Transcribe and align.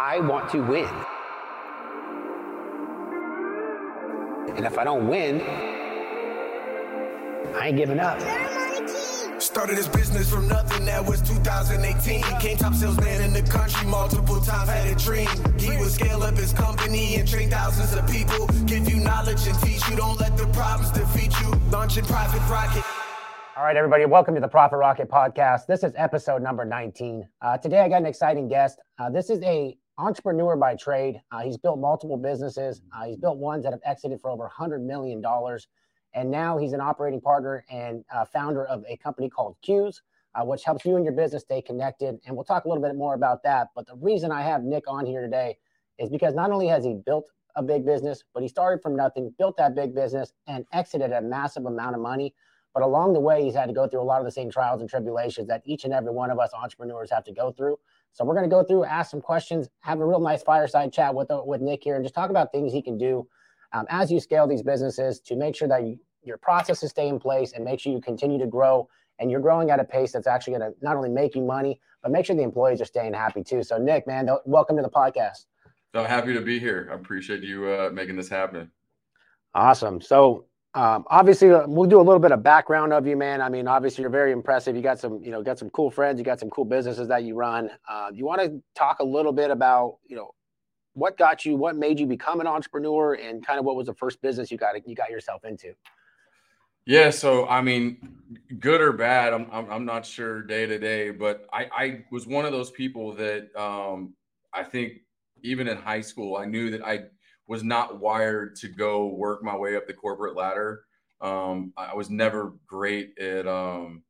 I 0.00 0.20
want 0.20 0.48
to 0.50 0.60
win. 0.60 0.88
And 4.56 4.64
if 4.64 4.78
I 4.78 4.84
don't 4.84 5.08
win, 5.08 5.40
I 7.56 7.66
ain't 7.66 7.76
giving 7.76 7.98
up. 7.98 8.20
Started 9.42 9.76
his 9.76 9.88
business 9.88 10.30
from 10.30 10.46
nothing, 10.46 10.84
that 10.84 11.04
was 11.04 11.20
2018. 11.22 12.22
Came 12.38 12.56
top 12.56 12.74
salesman 12.74 13.22
in 13.22 13.32
the 13.32 13.42
country 13.42 13.88
multiple 13.88 14.40
times, 14.40 14.70
had 14.70 14.86
a 14.86 14.94
dream. 14.94 15.26
He 15.58 15.76
would 15.78 15.90
scale 15.90 16.22
up 16.22 16.36
his 16.36 16.52
company 16.52 17.16
and 17.16 17.26
train 17.26 17.50
thousands 17.50 17.92
of 17.92 18.08
people. 18.08 18.46
Give 18.66 18.88
you 18.88 18.98
knowledge 18.98 19.48
and 19.48 19.58
teach 19.62 19.88
you, 19.88 19.96
don't 19.96 20.20
let 20.20 20.36
the 20.36 20.46
problems 20.52 20.92
defeat 20.92 21.32
you. 21.40 21.50
Launching 21.72 22.04
Profit 22.04 22.48
Rocket. 22.48 22.84
All 23.56 23.64
right, 23.64 23.76
everybody, 23.76 24.06
welcome 24.06 24.36
to 24.36 24.40
the 24.40 24.46
Profit 24.46 24.78
Rocket 24.78 25.10
podcast. 25.10 25.66
This 25.66 25.82
is 25.82 25.92
episode 25.96 26.40
number 26.40 26.64
19. 26.64 27.28
Uh, 27.42 27.58
today, 27.58 27.80
I 27.80 27.88
got 27.88 27.96
an 27.96 28.06
exciting 28.06 28.46
guest. 28.46 28.78
Uh, 29.00 29.10
this 29.10 29.30
is 29.30 29.42
a 29.42 29.76
entrepreneur 29.98 30.56
by 30.56 30.76
trade. 30.76 31.20
Uh, 31.30 31.40
he's 31.40 31.56
built 31.56 31.78
multiple 31.78 32.16
businesses. 32.16 32.80
Uh, 32.96 33.04
he's 33.04 33.16
built 33.16 33.38
ones 33.38 33.64
that 33.64 33.72
have 33.72 33.80
exited 33.84 34.20
for 34.20 34.30
over 34.30 34.48
$100 34.48 34.80
million. 34.82 35.22
And 36.14 36.30
now 36.30 36.56
he's 36.56 36.72
an 36.72 36.80
operating 36.80 37.20
partner 37.20 37.64
and 37.70 38.04
uh, 38.14 38.24
founder 38.24 38.64
of 38.66 38.84
a 38.88 38.96
company 38.96 39.28
called 39.28 39.56
CUES, 39.62 40.00
uh, 40.34 40.44
which 40.44 40.64
helps 40.64 40.84
you 40.84 40.96
and 40.96 41.04
your 41.04 41.12
business 41.14 41.42
stay 41.42 41.60
connected. 41.60 42.18
And 42.26 42.34
we'll 42.34 42.44
talk 42.44 42.64
a 42.64 42.68
little 42.68 42.82
bit 42.82 42.94
more 42.96 43.14
about 43.14 43.42
that. 43.42 43.68
But 43.74 43.86
the 43.86 43.96
reason 43.96 44.30
I 44.30 44.42
have 44.42 44.62
Nick 44.62 44.84
on 44.88 45.04
here 45.04 45.20
today 45.20 45.58
is 45.98 46.08
because 46.08 46.34
not 46.34 46.50
only 46.50 46.68
has 46.68 46.84
he 46.84 46.94
built 46.94 47.26
a 47.56 47.62
big 47.62 47.84
business, 47.84 48.22
but 48.32 48.42
he 48.42 48.48
started 48.48 48.80
from 48.82 48.94
nothing, 48.94 49.34
built 49.36 49.56
that 49.56 49.74
big 49.74 49.94
business, 49.94 50.32
and 50.46 50.64
exited 50.72 51.12
a 51.12 51.20
massive 51.20 51.66
amount 51.66 51.96
of 51.96 52.00
money. 52.00 52.34
But 52.72 52.84
along 52.84 53.14
the 53.14 53.20
way, 53.20 53.42
he's 53.42 53.54
had 53.54 53.66
to 53.66 53.72
go 53.74 53.88
through 53.88 54.02
a 54.02 54.04
lot 54.04 54.20
of 54.20 54.24
the 54.24 54.30
same 54.30 54.50
trials 54.50 54.80
and 54.80 54.88
tribulations 54.88 55.48
that 55.48 55.62
each 55.64 55.84
and 55.84 55.92
every 55.92 56.12
one 56.12 56.30
of 56.30 56.38
us 56.38 56.50
entrepreneurs 56.54 57.10
have 57.10 57.24
to 57.24 57.32
go 57.32 57.50
through. 57.50 57.76
So 58.12 58.24
we're 58.24 58.34
going 58.34 58.48
to 58.48 58.54
go 58.54 58.64
through, 58.64 58.84
ask 58.84 59.10
some 59.10 59.20
questions, 59.20 59.68
have 59.80 60.00
a 60.00 60.06
real 60.06 60.20
nice 60.20 60.42
fireside 60.42 60.92
chat 60.92 61.14
with 61.14 61.30
uh, 61.30 61.42
with 61.44 61.60
Nick 61.60 61.84
here, 61.84 61.94
and 61.94 62.04
just 62.04 62.14
talk 62.14 62.30
about 62.30 62.52
things 62.52 62.72
he 62.72 62.82
can 62.82 62.98
do 62.98 63.26
um, 63.72 63.86
as 63.90 64.10
you 64.10 64.20
scale 64.20 64.46
these 64.46 64.62
businesses 64.62 65.20
to 65.20 65.36
make 65.36 65.54
sure 65.54 65.68
that 65.68 65.84
you, 65.84 65.98
your 66.22 66.38
processes 66.38 66.90
stay 66.90 67.08
in 67.08 67.18
place 67.18 67.52
and 67.52 67.64
make 67.64 67.80
sure 67.80 67.92
you 67.92 68.00
continue 68.00 68.38
to 68.38 68.46
grow 68.46 68.88
and 69.18 69.30
you're 69.30 69.40
growing 69.40 69.70
at 69.70 69.80
a 69.80 69.84
pace 69.84 70.12
that's 70.12 70.26
actually 70.26 70.58
going 70.58 70.72
to 70.72 70.76
not 70.82 70.96
only 70.96 71.08
make 71.08 71.34
you 71.34 71.42
money 71.42 71.80
but 72.02 72.12
make 72.12 72.24
sure 72.24 72.36
the 72.36 72.42
employees 72.42 72.80
are 72.80 72.86
staying 72.86 73.12
happy 73.12 73.42
too. 73.42 73.62
So 73.62 73.78
Nick, 73.78 74.06
man, 74.06 74.28
welcome 74.44 74.76
to 74.76 74.82
the 74.82 74.90
podcast. 74.90 75.46
So 75.94 76.04
happy 76.04 76.34
to 76.34 76.40
be 76.40 76.58
here. 76.58 76.88
I 76.90 76.94
appreciate 76.94 77.42
you 77.42 77.66
uh, 77.68 77.90
making 77.92 78.16
this 78.16 78.28
happen. 78.28 78.70
Awesome. 79.54 80.00
So 80.00 80.44
um, 80.74 81.04
obviously, 81.08 81.50
uh, 81.50 81.66
we'll 81.66 81.88
do 81.88 82.00
a 82.00 82.02
little 82.02 82.18
bit 82.18 82.30
of 82.30 82.42
background 82.42 82.92
of 82.92 83.06
you, 83.06 83.16
man. 83.16 83.40
I 83.40 83.48
mean, 83.48 83.66
obviously, 83.66 84.02
you're 84.02 84.10
very 84.10 84.32
impressive. 84.32 84.76
You 84.76 84.82
got 84.82 84.98
some, 84.98 85.22
you 85.22 85.30
know, 85.30 85.42
got 85.42 85.58
some 85.58 85.70
cool 85.70 85.90
friends. 85.90 86.18
You 86.18 86.24
got 86.24 86.38
some 86.38 86.50
cool 86.50 86.66
businesses 86.66 87.08
that 87.08 87.24
you 87.24 87.34
run. 87.34 87.70
Uh, 87.88 88.10
you 88.12 88.26
want 88.26 88.42
to 88.42 88.62
talk 88.74 89.00
a 89.00 89.04
little 89.04 89.32
bit 89.32 89.50
about, 89.50 89.96
you 90.06 90.16
know, 90.16 90.34
what 90.92 91.16
got 91.16 91.44
you, 91.44 91.56
what 91.56 91.76
made 91.76 91.98
you 91.98 92.06
become 92.06 92.40
an 92.40 92.46
entrepreneur, 92.46 93.14
and 93.14 93.44
kind 93.46 93.58
of 93.58 93.64
what 93.64 93.76
was 93.76 93.86
the 93.86 93.94
first 93.94 94.20
business 94.20 94.50
you 94.50 94.58
got 94.58 94.74
you 94.86 94.94
got 94.94 95.10
yourself 95.10 95.44
into? 95.44 95.72
Yeah, 96.84 97.10
so 97.10 97.46
I 97.48 97.60
mean, 97.60 97.98
good 98.58 98.80
or 98.80 98.92
bad, 98.92 99.32
I'm 99.32 99.46
I'm, 99.50 99.70
I'm 99.70 99.84
not 99.84 100.04
sure 100.04 100.42
day 100.42 100.66
to 100.66 100.78
day, 100.78 101.10
but 101.10 101.46
I 101.52 101.68
I 101.72 102.04
was 102.10 102.26
one 102.26 102.44
of 102.44 102.52
those 102.52 102.70
people 102.70 103.14
that 103.14 103.54
um, 103.56 104.14
I 104.52 104.64
think 104.64 104.98
even 105.42 105.68
in 105.68 105.76
high 105.76 106.00
school, 106.00 106.36
I 106.36 106.44
knew 106.44 106.70
that 106.70 106.84
I 106.84 107.04
was 107.48 107.64
not 107.64 107.98
wired 107.98 108.54
to 108.56 108.68
go 108.68 109.06
work 109.06 109.42
my 109.42 109.56
way 109.56 109.74
up 109.74 109.86
the 109.86 109.94
corporate 109.94 110.36
ladder. 110.36 110.84
Um, 111.20 111.72
I 111.76 111.94
was 111.94 112.10
never 112.10 112.52
great 112.66 113.18
at, 113.18 113.48
um, 113.48 114.02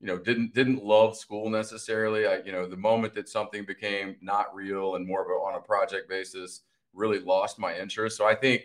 you 0.00 0.06
know, 0.06 0.18
didn't 0.18 0.54
didn't 0.54 0.84
love 0.84 1.16
school 1.16 1.50
necessarily. 1.50 2.26
I, 2.26 2.36
you 2.44 2.52
know, 2.52 2.68
the 2.68 2.76
moment 2.76 3.14
that 3.14 3.28
something 3.28 3.64
became 3.64 4.16
not 4.20 4.54
real 4.54 4.94
and 4.94 5.06
more 5.06 5.22
of 5.22 5.28
a, 5.28 5.32
on 5.32 5.56
a 5.56 5.60
project 5.60 6.08
basis, 6.08 6.62
really 6.92 7.18
lost 7.18 7.58
my 7.58 7.76
interest. 7.76 8.16
So 8.16 8.26
I 8.26 8.34
think, 8.34 8.62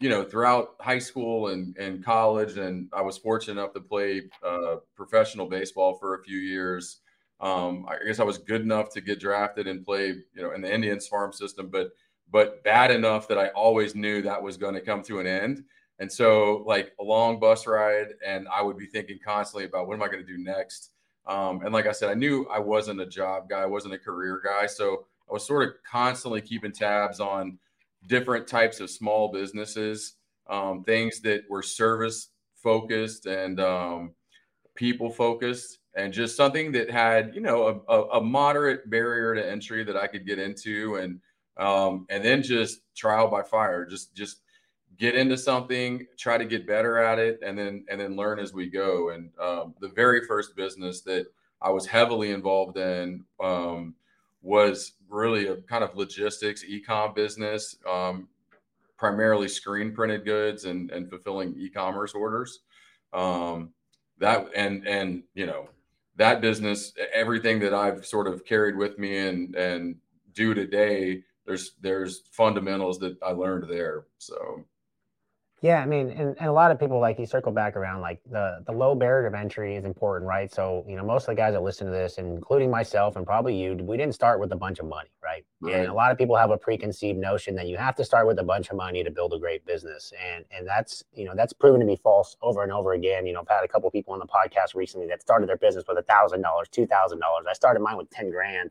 you 0.00 0.08
know, 0.08 0.24
throughout 0.24 0.74
high 0.80 0.98
school 0.98 1.48
and 1.48 1.76
and 1.76 2.04
college, 2.04 2.56
and 2.56 2.88
I 2.92 3.02
was 3.02 3.18
fortunate 3.18 3.60
enough 3.60 3.74
to 3.74 3.80
play 3.80 4.22
uh, 4.44 4.76
professional 4.96 5.46
baseball 5.46 5.98
for 5.98 6.14
a 6.14 6.22
few 6.22 6.38
years. 6.38 7.00
Um, 7.38 7.84
I 7.86 8.02
guess 8.06 8.18
I 8.18 8.24
was 8.24 8.38
good 8.38 8.62
enough 8.62 8.88
to 8.94 9.02
get 9.02 9.20
drafted 9.20 9.66
and 9.66 9.84
play, 9.84 10.06
you 10.06 10.42
know, 10.42 10.52
in 10.52 10.62
the 10.62 10.72
Indians 10.72 11.06
farm 11.06 11.34
system, 11.34 11.68
but 11.68 11.92
but 12.30 12.62
bad 12.64 12.90
enough 12.90 13.28
that 13.28 13.38
I 13.38 13.48
always 13.48 13.94
knew 13.94 14.22
that 14.22 14.42
was 14.42 14.56
going 14.56 14.74
to 14.74 14.80
come 14.80 15.02
to 15.04 15.20
an 15.20 15.26
end. 15.26 15.64
And 15.98 16.12
so, 16.12 16.62
like 16.66 16.92
a 17.00 17.04
long 17.04 17.40
bus 17.40 17.66
ride, 17.66 18.08
and 18.24 18.46
I 18.48 18.62
would 18.62 18.76
be 18.76 18.86
thinking 18.86 19.18
constantly 19.24 19.64
about 19.64 19.86
what 19.86 19.94
am 19.94 20.02
I 20.02 20.08
going 20.08 20.24
to 20.24 20.26
do 20.26 20.42
next. 20.42 20.90
Um, 21.26 21.62
and 21.64 21.72
like 21.72 21.86
I 21.86 21.92
said, 21.92 22.10
I 22.10 22.14
knew 22.14 22.46
I 22.50 22.58
wasn't 22.58 23.00
a 23.00 23.06
job 23.06 23.48
guy, 23.48 23.60
I 23.60 23.66
wasn't 23.66 23.94
a 23.94 23.98
career 23.98 24.40
guy. 24.44 24.66
So 24.66 25.06
I 25.28 25.32
was 25.32 25.46
sort 25.46 25.66
of 25.66 25.74
constantly 25.90 26.40
keeping 26.40 26.72
tabs 26.72 27.18
on 27.18 27.58
different 28.06 28.46
types 28.46 28.78
of 28.80 28.90
small 28.90 29.32
businesses, 29.32 30.14
um, 30.48 30.84
things 30.84 31.20
that 31.20 31.42
were 31.48 31.62
service 31.62 32.28
focused 32.54 33.26
and 33.26 33.58
um, 33.58 34.12
people 34.74 35.10
focused, 35.10 35.78
and 35.94 36.12
just 36.12 36.36
something 36.36 36.72
that 36.72 36.90
had, 36.90 37.34
you 37.34 37.40
know, 37.40 37.82
a, 37.88 37.92
a, 37.92 38.08
a 38.18 38.20
moderate 38.20 38.88
barrier 38.90 39.34
to 39.34 39.50
entry 39.50 39.82
that 39.82 39.96
I 39.96 40.06
could 40.06 40.26
get 40.26 40.38
into 40.38 40.96
and 40.96 41.20
um, 41.58 42.06
and 42.10 42.24
then 42.24 42.42
just 42.42 42.80
trial 42.94 43.28
by 43.28 43.42
fire. 43.42 43.84
Just 43.84 44.14
just 44.14 44.40
get 44.98 45.14
into 45.14 45.36
something, 45.36 46.06
try 46.16 46.38
to 46.38 46.44
get 46.44 46.66
better 46.66 46.98
at 46.98 47.18
it, 47.18 47.40
and 47.42 47.58
then 47.58 47.84
and 47.90 48.00
then 48.00 48.16
learn 48.16 48.38
as 48.38 48.52
we 48.52 48.68
go. 48.68 49.10
And 49.10 49.30
um, 49.40 49.74
the 49.80 49.88
very 49.88 50.24
first 50.26 50.56
business 50.56 51.02
that 51.02 51.26
I 51.62 51.70
was 51.70 51.86
heavily 51.86 52.32
involved 52.32 52.76
in 52.76 53.24
um, 53.42 53.94
was 54.42 54.92
really 55.08 55.48
a 55.48 55.56
kind 55.56 55.84
of 55.84 55.96
logistics 55.96 56.64
e-com 56.64 57.14
business, 57.14 57.76
um, 57.88 58.28
primarily 58.96 59.48
screen 59.48 59.92
printed 59.92 60.24
goods 60.24 60.64
and 60.64 60.90
and 60.90 61.08
fulfilling 61.08 61.54
e-commerce 61.58 62.12
orders. 62.14 62.60
Um, 63.12 63.70
that 64.18 64.48
and 64.54 64.86
and 64.86 65.22
you 65.34 65.46
know 65.46 65.68
that 66.16 66.40
business, 66.40 66.92
everything 67.12 67.58
that 67.60 67.74
I've 67.74 68.06
sort 68.06 68.26
of 68.26 68.44
carried 68.44 68.76
with 68.76 68.98
me 68.98 69.18
and 69.18 69.54
and 69.54 69.96
do 70.32 70.54
today 70.54 71.22
there's 71.46 71.72
there's 71.80 72.22
fundamentals 72.32 72.98
that 73.00 73.16
I 73.22 73.30
learned 73.30 73.68
there. 73.68 74.06
So 74.18 74.64
yeah, 75.62 75.80
I 75.80 75.86
mean, 75.86 76.10
and, 76.10 76.36
and 76.38 76.48
a 76.48 76.52
lot 76.52 76.70
of 76.70 76.78
people 76.78 77.00
like 77.00 77.18
you 77.18 77.24
circle 77.24 77.50
back 77.50 77.76
around 77.76 78.02
like 78.02 78.20
the 78.30 78.62
the 78.66 78.72
low 78.72 78.94
barrier 78.94 79.26
of 79.26 79.32
entry 79.32 79.74
is 79.74 79.86
important, 79.86 80.28
right? 80.28 80.52
So 80.52 80.84
you 80.86 80.96
know, 80.96 81.04
most 81.04 81.22
of 81.22 81.28
the 81.28 81.34
guys 81.34 81.54
that 81.54 81.62
listen 81.62 81.86
to 81.86 81.92
this, 81.92 82.18
including 82.18 82.70
myself 82.70 83.16
and 83.16 83.24
probably 83.24 83.56
you, 83.56 83.74
we 83.74 83.96
didn't 83.96 84.14
start 84.14 84.38
with 84.38 84.52
a 84.52 84.56
bunch 84.56 84.80
of 84.80 84.86
money, 84.86 85.08
right? 85.24 85.46
right? 85.62 85.74
And 85.76 85.88
a 85.88 85.94
lot 85.94 86.12
of 86.12 86.18
people 86.18 86.36
have 86.36 86.50
a 86.50 86.58
preconceived 86.58 87.18
notion 87.18 87.54
that 87.56 87.68
you 87.68 87.78
have 87.78 87.96
to 87.96 88.04
start 88.04 88.26
with 88.26 88.38
a 88.38 88.42
bunch 88.42 88.68
of 88.68 88.76
money 88.76 89.02
to 89.02 89.10
build 89.10 89.32
a 89.32 89.38
great 89.38 89.64
business, 89.64 90.12
and 90.22 90.44
and 90.50 90.68
that's 90.68 91.02
you 91.14 91.24
know 91.24 91.32
that's 91.34 91.54
proven 91.54 91.80
to 91.80 91.86
be 91.86 91.96
false 91.96 92.36
over 92.42 92.62
and 92.62 92.70
over 92.70 92.92
again. 92.92 93.26
You 93.26 93.32
know, 93.32 93.40
I've 93.40 93.48
had 93.48 93.64
a 93.64 93.68
couple 93.68 93.90
people 93.90 94.12
on 94.12 94.18
the 94.18 94.26
podcast 94.26 94.74
recently 94.74 95.06
that 95.08 95.22
started 95.22 95.48
their 95.48 95.56
business 95.56 95.84
with 95.88 95.96
a 95.96 96.02
thousand 96.02 96.42
dollars, 96.42 96.68
two 96.68 96.86
thousand 96.86 97.20
dollars. 97.20 97.46
I 97.48 97.54
started 97.54 97.80
mine 97.80 97.96
with 97.96 98.10
ten 98.10 98.30
grand 98.30 98.70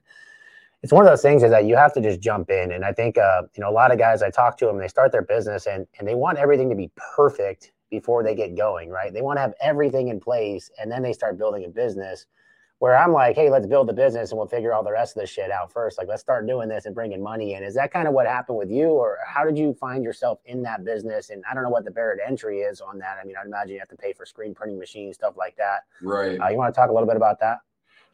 it's 0.86 0.94
one 0.94 1.04
of 1.04 1.12
those 1.12 1.24
things 1.24 1.42
is 1.42 1.50
that 1.50 1.66
you 1.66 1.76
have 1.76 1.94
to 1.94 2.00
just 2.00 2.22
jump 2.22 2.52
in. 2.52 2.72
And 2.72 2.86
I 2.86 2.94
think, 2.94 3.18
uh, 3.18 3.42
you 3.56 3.62
know, 3.62 3.72
a 3.72 3.74
lot 3.74 3.92
of 3.92 3.98
guys 3.98 4.22
I 4.22 4.30
talk 4.30 4.56
to 4.60 4.68
them, 4.68 4.78
they 4.78 4.88
start 4.88 5.12
their 5.12 5.24
business 5.24 5.66
and, 5.66 5.88
and 5.98 6.08
they 6.08 6.14
want 6.14 6.38
everything 6.38 6.70
to 6.70 6.76
be 6.76 6.92
perfect 7.16 7.72
before 7.90 8.22
they 8.22 8.36
get 8.36 8.56
going, 8.56 8.92
right? 8.92 9.12
They 9.12 9.24
want 9.24 9.38
to 9.38 9.42
have 9.42 9.56
everything 9.60 10.10
in 10.10 10.20
place 10.20 10.70
and 10.80 10.92
then 10.92 11.02
they 11.02 11.12
start 11.12 11.40
building 11.40 11.66
a 11.66 11.70
business 11.70 12.28
where 12.78 12.96
I'm 12.96 13.14
like, 13.14 13.36
hey, 13.36 13.50
let's 13.50 13.66
build 13.66 13.88
the 13.88 13.94
business 13.94 14.30
and 14.30 14.38
we'll 14.38 14.48
figure 14.48 14.74
all 14.74 14.84
the 14.84 14.92
rest 14.92 15.18
of 15.18 15.22
this 15.22 15.32
shit 15.32 15.50
out 15.50 15.72
first. 15.72 15.98
Like, 15.98 16.08
let's 16.08 16.22
start 16.22 16.46
doing 16.46 16.70
this 16.70 16.86
and 16.86 16.94
bringing 16.94 17.24
money 17.24 17.56
in. 17.56 17.64
Is 17.64 17.74
that 17.74 17.92
kind 17.92 18.08
of 18.08 18.14
what 18.14 18.28
happened 18.28 18.60
with 18.60 18.70
you, 18.70 18.90
or 18.90 19.18
how 19.26 19.44
did 19.44 19.58
you 19.58 19.74
find 19.74 20.04
yourself 20.04 20.38
in 20.46 20.62
that 20.64 20.86
business? 20.86 21.32
And 21.32 21.44
I 21.50 21.56
don't 21.56 21.64
know 21.64 21.70
what 21.72 21.86
the 21.86 21.90
barrier 21.90 22.18
to 22.18 22.28
entry 22.28 22.60
is 22.60 22.80
on 22.80 23.00
that. 23.00 23.18
I 23.20 23.26
mean, 23.26 23.38
I'd 23.42 23.48
imagine 23.48 23.74
you 23.74 23.80
have 23.80 23.90
to 23.90 23.96
pay 23.96 24.14
for 24.14 24.24
screen 24.28 24.54
printing 24.54 24.78
machines, 24.78 25.16
stuff 25.16 25.34
like 25.36 25.56
that. 25.56 25.86
Right. 26.04 26.40
Uh, 26.40 26.50
you 26.50 26.58
want 26.58 26.76
to 26.76 26.80
talk 26.80 26.92
a 26.92 26.94
little 26.94 27.08
bit 27.08 27.18
about 27.18 27.40
that? 27.40 27.62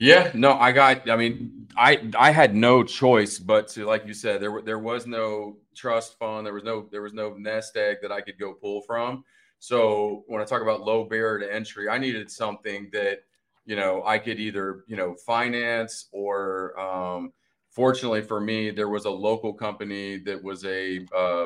Yeah, 0.02 0.32
no, 0.34 0.54
I 0.54 0.72
got. 0.72 1.08
I 1.12 1.16
mean, 1.16 1.68
I 1.78 2.10
I 2.18 2.32
had 2.32 2.56
no 2.56 2.84
choice 2.84 3.38
but 3.38 3.68
to, 3.70 3.86
like 3.86 4.08
you 4.08 4.16
said, 4.16 4.42
there 4.42 4.60
there 4.64 4.80
was 4.80 5.06
no 5.06 5.58
trust 5.76 6.18
fund, 6.18 6.44
there 6.44 6.56
was 6.56 6.64
no 6.64 6.88
there 6.92 7.04
was 7.04 7.14
no 7.14 7.36
nest 7.36 7.78
egg 7.78 7.98
that 8.02 8.12
I 8.12 8.20
could 8.22 8.40
go 8.40 8.56
pull 8.56 8.82
from. 8.82 9.24
So 9.60 10.24
when 10.26 10.42
I 10.42 10.46
talk 10.46 10.64
about 10.64 10.82
low 10.82 11.04
barrier 11.04 11.38
to 11.48 11.54
entry, 11.54 11.88
I 11.88 12.00
needed 12.00 12.32
something 12.32 12.90
that 12.94 13.20
you 13.68 13.76
know 13.76 14.02
I 14.04 14.18
could 14.18 14.40
either 14.40 14.86
you 14.88 14.96
know 14.96 15.14
finance 15.24 16.08
or 16.12 16.80
um, 16.80 17.32
fortunately 17.70 18.24
for 18.24 18.42
me, 18.42 18.72
there 18.72 18.90
was 18.90 19.06
a 19.06 19.12
local 19.12 19.54
company 19.54 20.18
that 20.26 20.44
was 20.44 20.66
a 20.66 21.06
uh, 21.16 21.46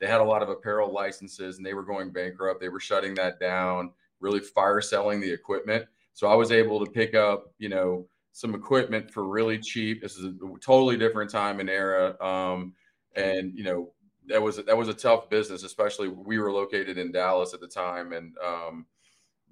they 0.00 0.06
had 0.06 0.20
a 0.20 0.24
lot 0.24 0.44
of 0.44 0.48
apparel 0.48 0.92
licenses 0.92 1.56
and 1.56 1.66
they 1.66 1.74
were 1.74 1.82
going 1.82 2.12
bankrupt. 2.12 2.60
They 2.60 2.68
were 2.68 2.78
shutting 2.78 3.16
that 3.16 3.40
down, 3.40 3.90
really 4.20 4.38
fire 4.38 4.80
selling 4.80 5.20
the 5.20 5.32
equipment. 5.32 5.86
So 6.16 6.28
I 6.28 6.34
was 6.34 6.50
able 6.50 6.82
to 6.82 6.90
pick 6.90 7.14
up, 7.14 7.52
you 7.58 7.68
know, 7.68 8.06
some 8.32 8.54
equipment 8.54 9.10
for 9.10 9.28
really 9.28 9.58
cheap. 9.58 10.00
This 10.00 10.16
is 10.16 10.24
a 10.24 10.32
totally 10.62 10.96
different 10.96 11.30
time 11.30 11.60
and 11.60 11.68
era. 11.68 12.16
Um, 12.24 12.72
and 13.16 13.52
you 13.54 13.64
know, 13.64 13.92
that 14.26 14.40
was 14.40 14.56
that 14.56 14.76
was 14.76 14.88
a 14.88 14.94
tough 14.94 15.28
business, 15.28 15.62
especially 15.62 16.08
we 16.08 16.38
were 16.38 16.50
located 16.50 16.96
in 16.96 17.12
Dallas 17.12 17.52
at 17.52 17.60
the 17.60 17.68
time, 17.68 18.14
and 18.14 18.34
um, 18.42 18.86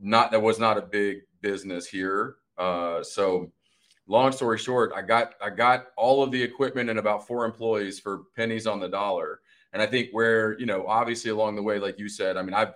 not 0.00 0.30
that 0.30 0.40
was 0.40 0.58
not 0.58 0.78
a 0.78 0.80
big 0.80 1.18
business 1.42 1.86
here. 1.86 2.36
Uh, 2.56 3.02
so 3.02 3.52
long 4.06 4.32
story 4.32 4.56
short, 4.56 4.90
I 4.96 5.02
got 5.02 5.34
I 5.42 5.50
got 5.50 5.88
all 5.98 6.22
of 6.22 6.30
the 6.30 6.42
equipment 6.42 6.88
and 6.88 6.98
about 6.98 7.26
four 7.26 7.44
employees 7.44 8.00
for 8.00 8.22
pennies 8.34 8.66
on 8.66 8.80
the 8.80 8.88
dollar. 8.88 9.40
And 9.74 9.82
I 9.82 9.86
think 9.86 10.08
where 10.12 10.58
you 10.58 10.64
know, 10.64 10.86
obviously 10.86 11.30
along 11.30 11.56
the 11.56 11.62
way, 11.62 11.78
like 11.78 11.98
you 11.98 12.08
said, 12.08 12.38
I 12.38 12.42
mean, 12.42 12.54
I 12.54 12.72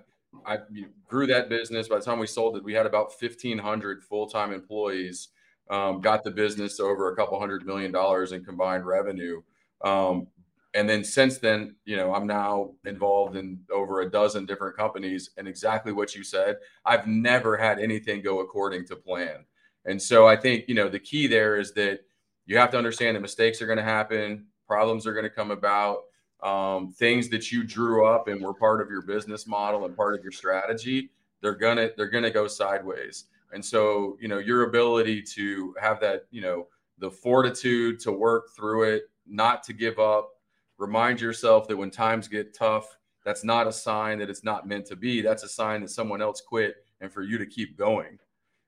I 0.46 0.58
grew 1.06 1.26
that 1.26 1.48
business. 1.48 1.88
By 1.88 1.98
the 1.98 2.04
time 2.04 2.18
we 2.18 2.26
sold 2.26 2.56
it, 2.56 2.64
we 2.64 2.74
had 2.74 2.86
about 2.86 3.12
fifteen 3.18 3.58
hundred 3.58 4.02
full 4.02 4.28
time 4.28 4.52
employees. 4.52 5.28
Um, 5.70 6.00
got 6.00 6.24
the 6.24 6.30
business 6.30 6.80
over 6.80 7.12
a 7.12 7.16
couple 7.16 7.38
hundred 7.38 7.66
million 7.66 7.92
dollars 7.92 8.32
in 8.32 8.42
combined 8.44 8.86
revenue. 8.86 9.42
Um, 9.84 10.28
and 10.74 10.88
then 10.88 11.04
since 11.04 11.38
then, 11.38 11.76
you 11.84 11.96
know, 11.96 12.14
I'm 12.14 12.26
now 12.26 12.72
involved 12.86 13.36
in 13.36 13.60
over 13.70 14.00
a 14.00 14.10
dozen 14.10 14.46
different 14.46 14.76
companies. 14.76 15.30
And 15.36 15.46
exactly 15.46 15.92
what 15.92 16.14
you 16.14 16.24
said, 16.24 16.56
I've 16.84 17.06
never 17.06 17.56
had 17.56 17.78
anything 17.78 18.22
go 18.22 18.40
according 18.40 18.86
to 18.86 18.96
plan. 18.96 19.44
And 19.84 20.00
so 20.00 20.26
I 20.26 20.36
think, 20.36 20.64
you 20.68 20.74
know, 20.74 20.88
the 20.88 20.98
key 20.98 21.26
there 21.26 21.58
is 21.58 21.72
that 21.74 22.00
you 22.46 22.56
have 22.56 22.70
to 22.70 22.78
understand 22.78 23.16
that 23.16 23.20
mistakes 23.20 23.60
are 23.60 23.66
going 23.66 23.78
to 23.78 23.84
happen, 23.84 24.46
problems 24.66 25.06
are 25.06 25.12
going 25.12 25.24
to 25.24 25.30
come 25.30 25.50
about, 25.50 25.98
um, 26.42 26.92
things 26.92 27.28
that 27.30 27.50
you 27.50 27.64
drew 27.64 28.06
up 28.06 28.28
and 28.28 28.40
were 28.42 28.54
part 28.54 28.80
of 28.80 28.90
your 28.90 29.02
business 29.02 29.46
model 29.46 29.84
and 29.84 29.96
part 29.96 30.14
of 30.14 30.22
your 30.22 30.32
strategy, 30.32 31.10
they're 31.40 31.54
gonna 31.54 31.90
they're 31.96 32.08
gonna 32.10 32.30
go 32.30 32.46
sideways. 32.46 33.24
And 33.52 33.64
so, 33.64 34.16
you 34.20 34.28
know, 34.28 34.38
your 34.38 34.64
ability 34.64 35.22
to 35.22 35.74
have 35.80 36.00
that, 36.00 36.26
you 36.30 36.40
know, 36.42 36.66
the 36.98 37.10
fortitude 37.10 37.98
to 38.00 38.12
work 38.12 38.50
through 38.54 38.84
it, 38.94 39.04
not 39.26 39.62
to 39.64 39.72
give 39.72 39.98
up, 39.98 40.30
remind 40.76 41.20
yourself 41.20 41.66
that 41.68 41.76
when 41.76 41.90
times 41.90 42.28
get 42.28 42.54
tough, 42.54 42.98
that's 43.24 43.44
not 43.44 43.66
a 43.66 43.72
sign 43.72 44.18
that 44.18 44.30
it's 44.30 44.44
not 44.44 44.66
meant 44.66 44.86
to 44.86 44.96
be. 44.96 45.20
That's 45.22 45.42
a 45.42 45.48
sign 45.48 45.80
that 45.82 45.90
someone 45.90 46.22
else 46.22 46.40
quit 46.40 46.76
and 47.00 47.12
for 47.12 47.22
you 47.22 47.38
to 47.38 47.46
keep 47.46 47.76
going. 47.76 48.18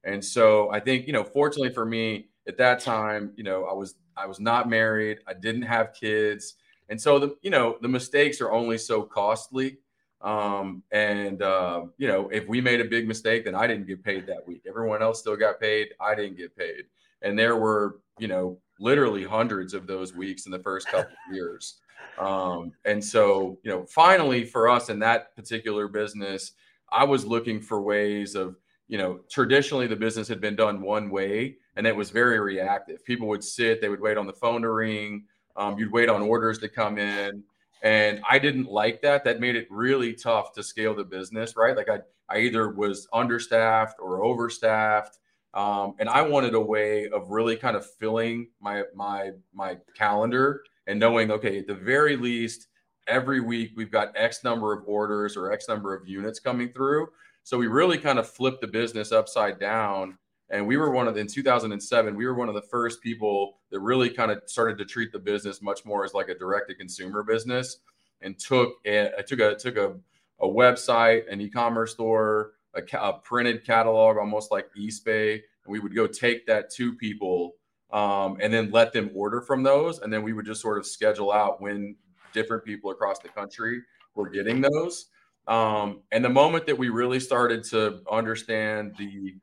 And 0.04 0.24
so 0.24 0.70
I 0.70 0.80
think, 0.80 1.06
you 1.06 1.12
know, 1.12 1.24
fortunately 1.24 1.72
for 1.72 1.84
me 1.84 2.28
at 2.48 2.56
that 2.58 2.80
time, 2.80 3.32
you 3.36 3.44
know, 3.44 3.64
I 3.64 3.74
was 3.74 3.96
I 4.16 4.26
was 4.26 4.40
not 4.40 4.68
married, 4.68 5.18
I 5.26 5.34
didn't 5.34 5.62
have 5.62 5.92
kids. 5.94 6.54
And 6.90 7.00
so 7.00 7.18
the, 7.18 7.36
you 7.40 7.50
know, 7.50 7.78
the 7.80 7.88
mistakes 7.88 8.40
are 8.40 8.52
only 8.52 8.76
so 8.76 9.02
costly. 9.02 9.78
Um, 10.20 10.82
and 10.90 11.40
uh, 11.40 11.84
you 11.96 12.08
know, 12.08 12.28
if 12.28 12.46
we 12.46 12.60
made 12.60 12.80
a 12.80 12.84
big 12.84 13.08
mistake, 13.08 13.46
then 13.46 13.54
I 13.54 13.66
didn't 13.66 13.86
get 13.86 14.04
paid 14.04 14.26
that 14.26 14.46
week. 14.46 14.64
Everyone 14.68 15.02
else 15.02 15.20
still 15.20 15.36
got 15.36 15.58
paid. 15.60 15.94
I 15.98 16.14
didn't 16.14 16.36
get 16.36 16.54
paid. 16.56 16.84
And 17.22 17.38
there 17.38 17.56
were, 17.56 18.00
you 18.18 18.28
know, 18.28 18.58
literally 18.78 19.24
hundreds 19.24 19.72
of 19.72 19.86
those 19.86 20.14
weeks 20.14 20.44
in 20.44 20.52
the 20.52 20.58
first 20.58 20.88
couple 20.88 21.12
of 21.12 21.34
years. 21.34 21.80
Um, 22.18 22.72
and 22.84 23.02
so, 23.02 23.58
you 23.62 23.70
know, 23.70 23.86
finally 23.86 24.44
for 24.44 24.68
us 24.68 24.90
in 24.90 24.98
that 24.98 25.34
particular 25.36 25.88
business, 25.88 26.52
I 26.90 27.04
was 27.04 27.24
looking 27.24 27.60
for 27.60 27.80
ways 27.80 28.34
of, 28.34 28.56
you 28.88 28.98
know, 28.98 29.20
traditionally 29.30 29.86
the 29.86 29.96
business 29.96 30.28
had 30.28 30.40
been 30.40 30.56
done 30.56 30.82
one 30.82 31.08
way 31.08 31.56
and 31.76 31.86
it 31.86 31.94
was 31.94 32.10
very 32.10 32.40
reactive. 32.40 33.04
People 33.04 33.28
would 33.28 33.44
sit, 33.44 33.80
they 33.80 33.88
would 33.88 34.00
wait 34.00 34.18
on 34.18 34.26
the 34.26 34.32
phone 34.32 34.62
to 34.62 34.70
ring, 34.70 35.24
um, 35.60 35.78
you'd 35.78 35.92
wait 35.92 36.08
on 36.08 36.22
orders 36.22 36.58
to 36.58 36.68
come 36.68 36.96
in. 36.98 37.44
And 37.82 38.20
I 38.28 38.38
didn't 38.38 38.66
like 38.66 39.02
that. 39.02 39.24
That 39.24 39.40
made 39.40 39.56
it 39.56 39.66
really 39.70 40.14
tough 40.14 40.52
to 40.54 40.62
scale 40.62 40.94
the 40.94 41.04
business, 41.04 41.54
right? 41.56 41.76
Like 41.76 41.88
I, 41.90 42.00
I 42.30 42.38
either 42.40 42.70
was 42.70 43.06
understaffed 43.12 44.00
or 44.00 44.24
overstaffed. 44.24 45.18
Um, 45.52 45.94
and 45.98 46.08
I 46.08 46.22
wanted 46.22 46.54
a 46.54 46.60
way 46.60 47.08
of 47.10 47.30
really 47.30 47.56
kind 47.56 47.76
of 47.76 47.84
filling 47.84 48.48
my 48.60 48.84
my 48.94 49.32
my 49.52 49.78
calendar 49.96 50.62
and 50.86 50.98
knowing, 50.98 51.30
okay, 51.30 51.58
at 51.58 51.66
the 51.66 51.74
very 51.74 52.16
least, 52.16 52.68
every 53.06 53.40
week 53.40 53.72
we've 53.76 53.90
got 53.90 54.12
X 54.16 54.44
number 54.44 54.72
of 54.72 54.84
orders 54.86 55.36
or 55.36 55.52
X 55.52 55.68
number 55.68 55.94
of 55.94 56.06
units 56.06 56.38
coming 56.38 56.72
through. 56.72 57.08
So 57.42 57.58
we 57.58 57.66
really 57.66 57.98
kind 57.98 58.18
of 58.18 58.28
flipped 58.28 58.60
the 58.60 58.68
business 58.68 59.12
upside 59.12 59.58
down. 59.58 60.16
And 60.50 60.66
we 60.66 60.76
were 60.76 60.90
one 60.90 61.06
of 61.06 61.14
the, 61.14 61.20
in 61.20 61.28
2007, 61.28 62.16
we 62.16 62.26
were 62.26 62.34
one 62.34 62.48
of 62.48 62.54
the 62.54 62.62
first 62.62 63.00
people 63.00 63.58
that 63.70 63.78
really 63.80 64.10
kind 64.10 64.32
of 64.32 64.42
started 64.46 64.78
to 64.78 64.84
treat 64.84 65.12
the 65.12 65.18
business 65.18 65.62
much 65.62 65.84
more 65.84 66.04
as 66.04 66.12
like 66.12 66.28
a 66.28 66.34
direct 66.34 66.68
to 66.68 66.74
consumer 66.74 67.22
business 67.22 67.78
and 68.20 68.38
took 68.38 68.74
a, 68.84 69.10
took 69.26 69.38
a, 69.38 69.54
took 69.54 69.76
a, 69.76 69.94
a 70.40 70.46
website, 70.46 71.30
an 71.30 71.40
e-commerce 71.40 71.92
store, 71.92 72.52
a, 72.74 72.82
a 72.98 73.12
printed 73.12 73.64
catalog, 73.64 74.16
almost 74.16 74.50
like 74.50 74.66
eBay. 74.76 75.34
And 75.34 75.72
we 75.72 75.78
would 75.78 75.94
go 75.94 76.08
take 76.08 76.46
that 76.46 76.70
to 76.74 76.94
people 76.94 77.54
um, 77.92 78.36
and 78.40 78.52
then 78.52 78.70
let 78.72 78.92
them 78.92 79.10
order 79.14 79.40
from 79.40 79.62
those. 79.62 80.00
And 80.00 80.12
then 80.12 80.22
we 80.22 80.32
would 80.32 80.46
just 80.46 80.60
sort 80.60 80.78
of 80.78 80.86
schedule 80.86 81.32
out 81.32 81.60
when 81.60 81.94
different 82.32 82.64
people 82.64 82.90
across 82.90 83.20
the 83.20 83.28
country 83.28 83.82
were 84.14 84.28
getting 84.28 84.60
those. 84.60 85.06
Um, 85.46 86.02
and 86.12 86.24
the 86.24 86.28
moment 86.28 86.66
that 86.66 86.78
we 86.78 86.88
really 86.88 87.20
started 87.20 87.64
to 87.64 88.02
understand 88.10 88.94
the 88.98 89.34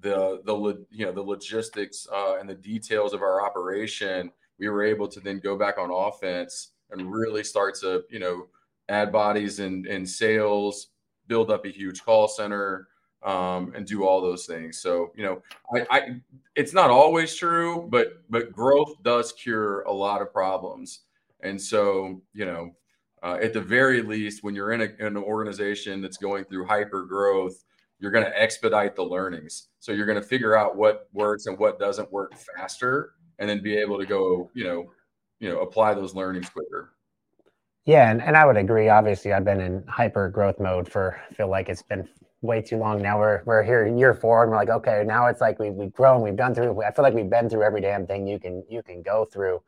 the 0.00 0.40
the 0.44 0.84
you 0.90 1.06
know 1.06 1.12
the 1.12 1.22
logistics 1.22 2.06
uh, 2.12 2.36
and 2.38 2.48
the 2.48 2.54
details 2.54 3.12
of 3.12 3.22
our 3.22 3.44
operation, 3.44 4.30
we 4.58 4.68
were 4.68 4.82
able 4.82 5.08
to 5.08 5.20
then 5.20 5.38
go 5.40 5.56
back 5.56 5.78
on 5.78 5.90
offense 5.90 6.68
and 6.90 7.12
really 7.12 7.44
start 7.44 7.74
to 7.76 8.04
you 8.10 8.18
know 8.18 8.46
add 8.88 9.12
bodies 9.12 9.60
and 9.60 9.86
and 9.86 10.08
sales, 10.08 10.88
build 11.26 11.50
up 11.50 11.64
a 11.64 11.70
huge 11.70 12.02
call 12.02 12.28
center, 12.28 12.88
um, 13.22 13.72
and 13.74 13.86
do 13.86 14.04
all 14.04 14.20
those 14.20 14.46
things. 14.46 14.78
So 14.78 15.12
you 15.16 15.24
know, 15.24 15.42
I, 15.74 15.86
I 15.90 16.20
it's 16.56 16.72
not 16.72 16.90
always 16.90 17.34
true, 17.34 17.86
but 17.90 18.22
but 18.30 18.52
growth 18.52 19.02
does 19.02 19.32
cure 19.32 19.82
a 19.82 19.92
lot 19.92 20.22
of 20.22 20.32
problems. 20.32 21.00
And 21.42 21.60
so 21.60 22.20
you 22.32 22.46
know, 22.46 22.74
uh, 23.22 23.38
at 23.42 23.52
the 23.52 23.60
very 23.60 24.02
least, 24.02 24.42
when 24.42 24.54
you're 24.54 24.72
in, 24.72 24.80
a, 24.80 24.88
in 24.98 25.06
an 25.06 25.16
organization 25.16 26.00
that's 26.00 26.16
going 26.16 26.44
through 26.44 26.66
hyper 26.66 27.04
growth, 27.04 27.64
you're 28.00 28.10
going 28.10 28.24
to 28.24 28.40
expedite 28.40 28.96
the 28.96 29.02
learnings. 29.02 29.68
So 29.78 29.92
you're 29.92 30.06
going 30.06 30.20
to 30.20 30.26
figure 30.26 30.56
out 30.56 30.76
what 30.76 31.08
works 31.12 31.46
and 31.46 31.58
what 31.58 31.78
doesn't 31.78 32.10
work 32.10 32.34
faster, 32.34 33.12
and 33.38 33.48
then 33.48 33.62
be 33.62 33.76
able 33.76 33.98
to 33.98 34.06
go, 34.06 34.50
you 34.54 34.64
know, 34.64 34.90
you 35.38 35.48
know, 35.48 35.60
apply 35.60 35.94
those 35.94 36.14
learnings 36.14 36.48
quicker. 36.48 36.94
Yeah, 37.86 38.10
and, 38.10 38.20
and 38.20 38.36
I 38.36 38.44
would 38.44 38.56
agree. 38.56 38.88
Obviously, 38.88 39.32
I've 39.32 39.44
been 39.44 39.60
in 39.60 39.84
hyper 39.86 40.28
growth 40.28 40.60
mode 40.60 40.90
for 40.90 41.20
feel 41.34 41.48
like 41.48 41.68
it's 41.68 41.82
been 41.82 42.08
way 42.42 42.60
too 42.60 42.76
long 42.76 43.00
now. 43.02 43.18
We're 43.18 43.42
we're 43.44 43.62
here 43.62 43.86
in 43.86 43.98
year 43.98 44.14
four, 44.14 44.42
and 44.42 44.50
we're 44.50 44.58
like, 44.58 44.68
okay, 44.68 45.02
now 45.06 45.26
it's 45.26 45.40
like 45.40 45.58
we 45.58 45.70
we've 45.70 45.92
grown, 45.92 46.22
we've 46.22 46.36
done 46.36 46.54
through. 46.54 46.82
I 46.82 46.92
feel 46.92 47.02
like 47.02 47.14
we've 47.14 47.30
been 47.30 47.48
through 47.48 47.62
every 47.62 47.80
damn 47.80 48.06
thing 48.06 48.26
you 48.26 48.38
can 48.38 48.64
you 48.68 48.82
can 48.82 49.02
go 49.02 49.24
through. 49.24 49.62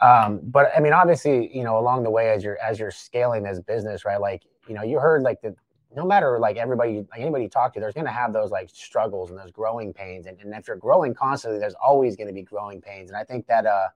Um, 0.00 0.40
but 0.42 0.70
I 0.76 0.80
mean, 0.80 0.92
obviously, 0.92 1.54
you 1.56 1.62
know, 1.62 1.78
along 1.78 2.02
the 2.02 2.10
way 2.10 2.30
as 2.30 2.42
you're 2.42 2.58
as 2.58 2.78
you're 2.78 2.90
scaling 2.90 3.42
this 3.42 3.60
business, 3.60 4.04
right? 4.04 4.20
Like, 4.20 4.42
you 4.66 4.74
know, 4.74 4.82
you 4.82 4.98
heard 4.98 5.22
like 5.22 5.40
the 5.40 5.54
no 5.96 6.04
matter 6.04 6.38
like 6.38 6.56
everybody 6.56 7.06
like 7.10 7.20
anybody 7.20 7.44
you 7.44 7.50
talk 7.50 7.74
to, 7.74 7.80
there's 7.80 7.94
gonna 7.94 8.10
have 8.10 8.32
those 8.32 8.50
like 8.50 8.70
struggles 8.72 9.30
and 9.30 9.38
those 9.38 9.50
growing 9.50 9.92
pains. 9.92 10.26
And, 10.26 10.38
and 10.40 10.54
if 10.54 10.68
you're 10.68 10.76
growing 10.76 11.14
constantly, 11.14 11.58
there's 11.58 11.74
always 11.74 12.16
gonna 12.16 12.32
be 12.32 12.42
growing 12.42 12.80
pains. 12.80 13.10
And 13.10 13.16
I 13.16 13.24
think 13.24 13.46
that 13.46 13.66
uh 13.66 13.88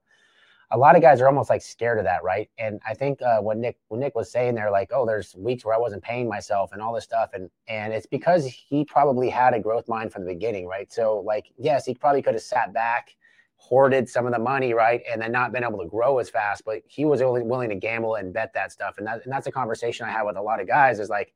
a 0.71 0.77
lot 0.77 0.95
of 0.95 1.01
guys 1.01 1.19
are 1.19 1.27
almost 1.27 1.49
like 1.49 1.61
scared 1.61 1.97
of 1.97 2.03
that, 2.03 2.23
right? 2.23 2.49
And 2.59 2.79
I 2.87 2.93
think 2.93 3.21
uh, 3.21 3.39
what 3.39 3.57
Nick 3.57 3.77
what 3.87 3.99
Nick 3.99 4.15
was 4.15 4.31
saying 4.31 4.53
there, 4.55 4.69
like, 4.69 4.91
oh, 4.93 5.05
there's 5.05 5.35
weeks 5.35 5.65
where 5.65 5.73
I 5.73 5.79
wasn't 5.79 6.03
paying 6.03 6.29
myself 6.29 6.71
and 6.73 6.81
all 6.81 6.93
this 6.93 7.03
stuff, 7.03 7.31
and 7.33 7.49
and 7.67 7.91
it's 7.93 8.05
because 8.05 8.45
he 8.45 8.85
probably 8.85 9.29
had 9.29 9.53
a 9.53 9.59
growth 9.59 9.87
mind 9.87 10.11
from 10.11 10.25
the 10.25 10.33
beginning, 10.33 10.67
right? 10.67 10.91
So 10.91 11.23
like, 11.25 11.47
yes, 11.57 11.85
he 11.85 11.95
probably 11.95 12.21
could 12.21 12.35
have 12.35 12.43
sat 12.43 12.71
back, 12.71 13.15
hoarded 13.55 14.07
some 14.07 14.27
of 14.27 14.31
the 14.31 14.39
money, 14.39 14.73
right, 14.73 15.01
and 15.11 15.19
then 15.21 15.31
not 15.31 15.51
been 15.51 15.63
able 15.63 15.79
to 15.79 15.87
grow 15.87 16.19
as 16.19 16.29
fast, 16.29 16.63
but 16.65 16.83
he 16.87 17.03
was 17.03 17.21
only 17.21 17.41
willing 17.41 17.69
to 17.69 17.75
gamble 17.75 18.15
and 18.15 18.31
bet 18.31 18.53
that 18.53 18.71
stuff, 18.71 18.99
and 18.99 19.07
that 19.07 19.23
and 19.23 19.33
that's 19.33 19.47
a 19.47 19.51
conversation 19.51 20.05
I 20.05 20.11
have 20.11 20.27
with 20.27 20.37
a 20.37 20.41
lot 20.41 20.61
of 20.61 20.67
guys 20.67 20.99
is 20.99 21.09
like, 21.09 21.33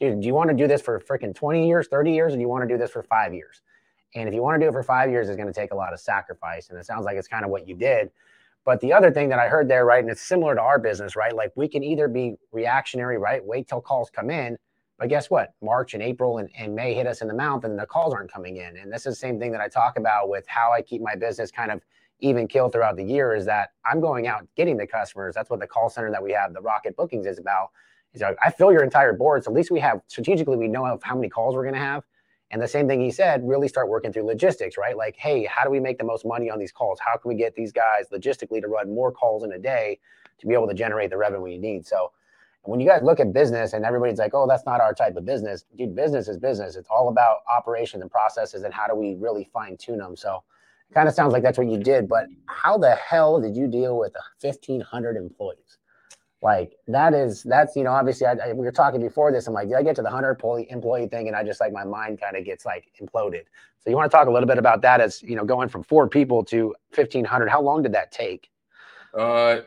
dude, 0.00 0.20
do 0.20 0.26
you 0.26 0.34
want 0.34 0.50
to 0.50 0.56
do 0.56 0.66
this 0.66 0.82
for 0.82 1.00
freaking 1.00 1.34
20 1.34 1.66
years, 1.66 1.88
30 1.88 2.12
years, 2.12 2.32
or 2.32 2.36
do 2.36 2.42
you 2.42 2.48
want 2.48 2.68
to 2.68 2.68
do 2.68 2.78
this 2.78 2.90
for 2.90 3.02
five 3.02 3.34
years? 3.34 3.62
And 4.14 4.28
if 4.28 4.34
you 4.34 4.42
want 4.42 4.60
to 4.60 4.64
do 4.64 4.68
it 4.68 4.72
for 4.72 4.82
five 4.82 5.10
years, 5.10 5.28
it's 5.28 5.36
going 5.36 5.48
to 5.48 5.54
take 5.54 5.72
a 5.72 5.76
lot 5.76 5.92
of 5.92 6.00
sacrifice, 6.00 6.70
and 6.70 6.78
it 6.78 6.86
sounds 6.86 7.04
like 7.04 7.16
it's 7.16 7.28
kind 7.28 7.44
of 7.44 7.50
what 7.50 7.68
you 7.68 7.74
did 7.74 8.10
but 8.66 8.80
the 8.80 8.92
other 8.92 9.12
thing 9.12 9.28
that 9.28 9.38
I 9.38 9.48
heard 9.48 9.68
there, 9.68 9.86
right, 9.86 10.02
and 10.02 10.10
it's 10.10 10.20
similar 10.20 10.56
to 10.56 10.60
our 10.60 10.80
business, 10.80 11.14
right? 11.14 11.34
Like 11.34 11.52
we 11.54 11.68
can 11.68 11.84
either 11.84 12.08
be 12.08 12.34
reactionary, 12.50 13.16
right? 13.16 13.42
Wait 13.42 13.68
till 13.68 13.80
calls 13.80 14.10
come 14.10 14.28
in. 14.28 14.58
But 14.98 15.08
guess 15.08 15.30
what? 15.30 15.54
March 15.62 15.94
and 15.94 16.02
April 16.02 16.38
and, 16.38 16.50
and 16.58 16.74
May 16.74 16.92
hit 16.92 17.06
us 17.06 17.22
in 17.22 17.28
the 17.28 17.34
mouth 17.34 17.64
and 17.64 17.78
the 17.78 17.86
calls 17.86 18.12
aren't 18.12 18.32
coming 18.32 18.56
in. 18.56 18.76
And 18.76 18.92
this 18.92 19.06
is 19.06 19.14
the 19.14 19.20
same 19.20 19.38
thing 19.38 19.52
that 19.52 19.60
I 19.60 19.68
talk 19.68 19.96
about 19.98 20.28
with 20.28 20.46
how 20.48 20.72
I 20.72 20.82
keep 20.82 21.00
my 21.00 21.14
business 21.14 21.52
kind 21.52 21.70
of 21.70 21.80
even 22.18 22.48
kill 22.48 22.68
throughout 22.68 22.96
the 22.96 23.04
year 23.04 23.34
is 23.34 23.44
that 23.46 23.70
I'm 23.84 24.00
going 24.00 24.26
out 24.26 24.48
getting 24.56 24.76
the 24.76 24.86
customers. 24.86 25.34
That's 25.36 25.48
what 25.48 25.60
the 25.60 25.66
call 25.68 25.88
center 25.88 26.10
that 26.10 26.22
we 26.22 26.32
have, 26.32 26.52
the 26.52 26.60
Rocket 26.60 26.96
Bookings, 26.96 27.26
is 27.26 27.38
about. 27.38 27.70
Is 28.16 28.22
like, 28.22 28.36
I 28.44 28.50
fill 28.50 28.72
your 28.72 28.82
entire 28.82 29.12
board. 29.12 29.44
So 29.44 29.50
at 29.50 29.54
least 29.54 29.70
we 29.70 29.80
have 29.80 30.00
strategically, 30.08 30.56
we 30.56 30.68
know 30.68 30.98
how 31.02 31.14
many 31.14 31.28
calls 31.28 31.54
we're 31.54 31.62
going 31.62 31.74
to 31.74 31.80
have 31.80 32.02
and 32.50 32.62
the 32.62 32.68
same 32.68 32.86
thing 32.86 33.00
he 33.00 33.10
said, 33.10 33.46
really 33.46 33.66
start 33.66 33.88
working 33.88 34.12
through 34.12 34.24
logistics, 34.24 34.78
right? 34.78 34.96
Like, 34.96 35.16
hey, 35.16 35.44
how 35.44 35.64
do 35.64 35.70
we 35.70 35.80
make 35.80 35.98
the 35.98 36.04
most 36.04 36.24
money 36.24 36.48
on 36.48 36.58
these 36.58 36.70
calls? 36.70 37.00
How 37.00 37.16
can 37.16 37.28
we 37.28 37.34
get 37.34 37.54
these 37.56 37.72
guys 37.72 38.06
logistically 38.12 38.60
to 38.60 38.68
run 38.68 38.94
more 38.94 39.10
calls 39.10 39.42
in 39.42 39.52
a 39.52 39.58
day 39.58 39.98
to 40.38 40.46
be 40.46 40.54
able 40.54 40.68
to 40.68 40.74
generate 40.74 41.10
the 41.10 41.16
revenue 41.16 41.46
you 41.48 41.58
need? 41.58 41.86
So 41.86 42.12
when 42.62 42.78
you 42.78 42.88
guys 42.88 43.02
look 43.02 43.18
at 43.18 43.32
business 43.32 43.72
and 43.72 43.84
everybody's 43.84 44.18
like, 44.18 44.32
oh, 44.32 44.46
that's 44.46 44.64
not 44.64 44.80
our 44.80 44.94
type 44.94 45.16
of 45.16 45.24
business, 45.24 45.64
dude, 45.76 45.96
business 45.96 46.28
is 46.28 46.38
business. 46.38 46.76
It's 46.76 46.88
all 46.88 47.08
about 47.08 47.38
operations 47.52 48.02
and 48.02 48.10
processes 48.10 48.62
and 48.62 48.72
how 48.72 48.86
do 48.86 48.94
we 48.94 49.16
really 49.18 49.48
fine 49.52 49.76
tune 49.76 49.98
them. 49.98 50.16
So 50.16 50.42
it 50.88 50.94
kind 50.94 51.08
of 51.08 51.14
sounds 51.14 51.32
like 51.32 51.42
that's 51.42 51.58
what 51.58 51.68
you 51.68 51.78
did, 51.78 52.08
but 52.08 52.26
how 52.46 52.78
the 52.78 52.94
hell 52.94 53.40
did 53.40 53.56
you 53.56 53.66
deal 53.66 53.98
with 53.98 54.12
1,500 54.40 55.16
employees? 55.16 55.78
Like 56.42 56.76
that 56.86 57.14
is 57.14 57.42
that's 57.42 57.76
you 57.76 57.82
know 57.82 57.92
obviously 57.92 58.26
I, 58.26 58.32
I, 58.32 58.52
we 58.52 58.64
were 58.64 58.72
talking 58.72 59.00
before 59.00 59.32
this 59.32 59.46
i'm 59.46 59.54
like 59.54 59.68
did 59.68 59.76
i 59.76 59.82
get 59.82 59.96
to 59.96 60.02
the 60.02 60.06
100 60.10 60.32
employee, 60.32 60.66
employee 60.70 61.08
thing? 61.08 61.28
And 61.28 61.36
i 61.36 61.42
just 61.42 61.60
like 61.60 61.72
my 61.72 61.84
mind 61.84 62.20
kind 62.20 62.36
of 62.36 62.44
gets 62.44 62.64
like 62.64 62.86
imploded. 63.00 63.44
So 63.78 63.90
you 63.90 63.96
want 63.96 64.10
to 64.10 64.16
talk 64.16 64.26
a 64.26 64.30
little 64.30 64.46
bit 64.46 64.58
about 64.58 64.82
that 64.82 65.00
as 65.00 65.22
you 65.22 65.36
know 65.36 65.44
going 65.44 65.68
from 65.68 65.82
four 65.82 66.08
people 66.08 66.44
to 66.46 66.74
1500 66.94 67.48
how 67.48 67.62
long 67.62 67.82
did 67.82 67.92
that 67.92 68.12
take? 68.12 68.50
Uh 69.16 69.60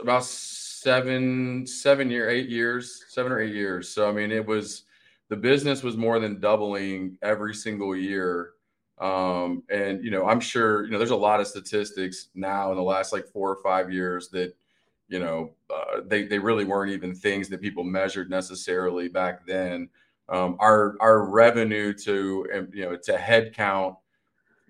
about 0.00 0.24
seven 0.24 1.66
seven 1.66 2.10
year 2.10 2.30
eight 2.30 2.48
years 2.48 3.04
seven 3.08 3.30
or 3.30 3.40
eight 3.40 3.54
years. 3.54 3.88
So 3.90 4.08
i 4.08 4.12
mean 4.12 4.32
it 4.32 4.46
was 4.46 4.84
the 5.28 5.36
business 5.36 5.82
was 5.82 5.96
more 5.96 6.18
than 6.20 6.40
doubling 6.40 7.18
every 7.22 7.54
single 7.54 7.94
year. 7.94 8.52
Um, 8.98 9.64
and 9.68 10.04
you 10.04 10.10
know 10.10 10.26
i'm 10.26 10.38
sure 10.38 10.84
you 10.84 10.90
know 10.90 10.98
there's 10.98 11.10
a 11.10 11.16
lot 11.16 11.40
of 11.40 11.46
statistics 11.48 12.28
now 12.34 12.70
in 12.70 12.76
the 12.76 12.82
last 12.82 13.12
like 13.12 13.26
four 13.26 13.50
or 13.50 13.62
five 13.62 13.90
years 13.90 14.28
that 14.28 14.54
you 15.12 15.18
know, 15.18 15.50
uh, 15.68 16.00
they 16.06 16.22
they 16.22 16.38
really 16.38 16.64
weren't 16.64 16.90
even 16.90 17.14
things 17.14 17.50
that 17.50 17.60
people 17.60 17.84
measured 17.84 18.30
necessarily 18.30 19.08
back 19.08 19.46
then. 19.46 19.90
Um, 20.30 20.56
our 20.58 20.96
our 21.00 21.28
revenue 21.28 21.92
to 22.04 22.66
you 22.72 22.84
know 22.86 22.96
to 22.96 23.18
head 23.18 23.54
count, 23.54 23.96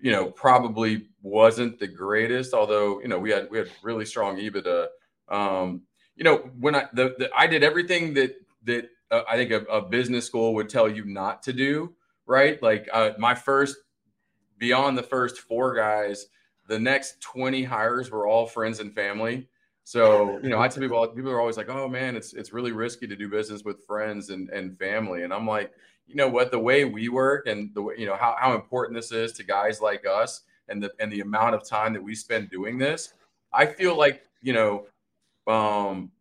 you 0.01 0.11
know, 0.11 0.29
probably 0.31 1.07
wasn't 1.21 1.79
the 1.79 1.87
greatest. 1.87 2.53
Although 2.53 2.99
you 2.99 3.07
know 3.07 3.17
we 3.17 3.29
had 3.31 3.49
we 3.49 3.57
had 3.57 3.69
really 3.83 4.03
strong 4.03 4.35
EBITDA. 4.35 4.87
Um, 5.29 5.83
you 6.17 6.25
know, 6.25 6.49
when 6.59 6.75
I 6.75 6.87
the, 6.91 7.15
the 7.17 7.29
I 7.33 7.47
did 7.47 7.63
everything 7.63 8.13
that 8.15 8.35
that 8.65 8.89
uh, 9.11 9.21
I 9.29 9.37
think 9.37 9.51
a, 9.51 9.61
a, 9.71 9.81
business 9.81 10.25
school 10.25 10.53
would 10.55 10.67
tell 10.67 10.89
you 10.89 11.05
not 11.05 11.41
to 11.43 11.53
do. 11.53 11.93
Right, 12.25 12.61
like 12.61 12.89
uh, 12.91 13.11
my 13.17 13.33
first 13.33 13.77
beyond 14.57 14.97
the 14.97 15.03
first 15.03 15.39
four 15.39 15.73
guys, 15.73 16.27
the 16.67 16.79
next 16.79 17.21
twenty 17.21 17.63
hires 17.63 18.11
were 18.11 18.27
all 18.27 18.45
friends 18.45 18.81
and 18.81 18.93
family 18.93 19.47
so, 19.83 20.39
you 20.41 20.49
know, 20.49 20.59
I 20.59 20.67
tell 20.69 20.81
people, 20.81 21.05
people 21.09 21.31
are 21.31 21.39
always 21.39 21.57
like, 21.57 21.69
oh 21.69 21.89
man, 21.89 22.15
it's 22.15 22.33
it's 22.33 22.53
really 22.53 22.71
risky 22.71 23.05
to 23.07 23.15
do 23.15 23.27
business 23.29 23.63
with 23.63 23.85
friends 23.85 24.29
and, 24.29 24.49
and 24.49 24.77
family. 24.77 25.23
And 25.23 25.33
I'm 25.33 25.45
like, 25.45 25.73
you 26.07 26.15
know 26.15 26.29
what, 26.29 26.51
the 26.51 26.59
way 26.59 26.85
we 26.85 27.09
work 27.09 27.47
and 27.47 27.73
the 27.73 27.81
way, 27.81 27.95
you 27.97 28.05
know, 28.05 28.15
how, 28.15 28.35
how 28.39 28.55
important 28.55 28.95
this 28.95 29.11
is 29.11 29.33
to 29.33 29.43
guys 29.43 29.81
like 29.81 30.05
us 30.05 30.41
and 30.69 30.81
the 30.81 30.91
and 30.99 31.11
the 31.11 31.19
amount 31.19 31.55
of 31.55 31.67
time 31.67 31.93
that 31.93 32.03
we 32.03 32.15
spend 32.15 32.49
doing 32.49 32.77
this, 32.77 33.13
I 33.51 33.65
feel 33.65 33.97
like, 33.97 34.23
you 34.41 34.53
know, 34.53 34.85
um, 35.47 36.11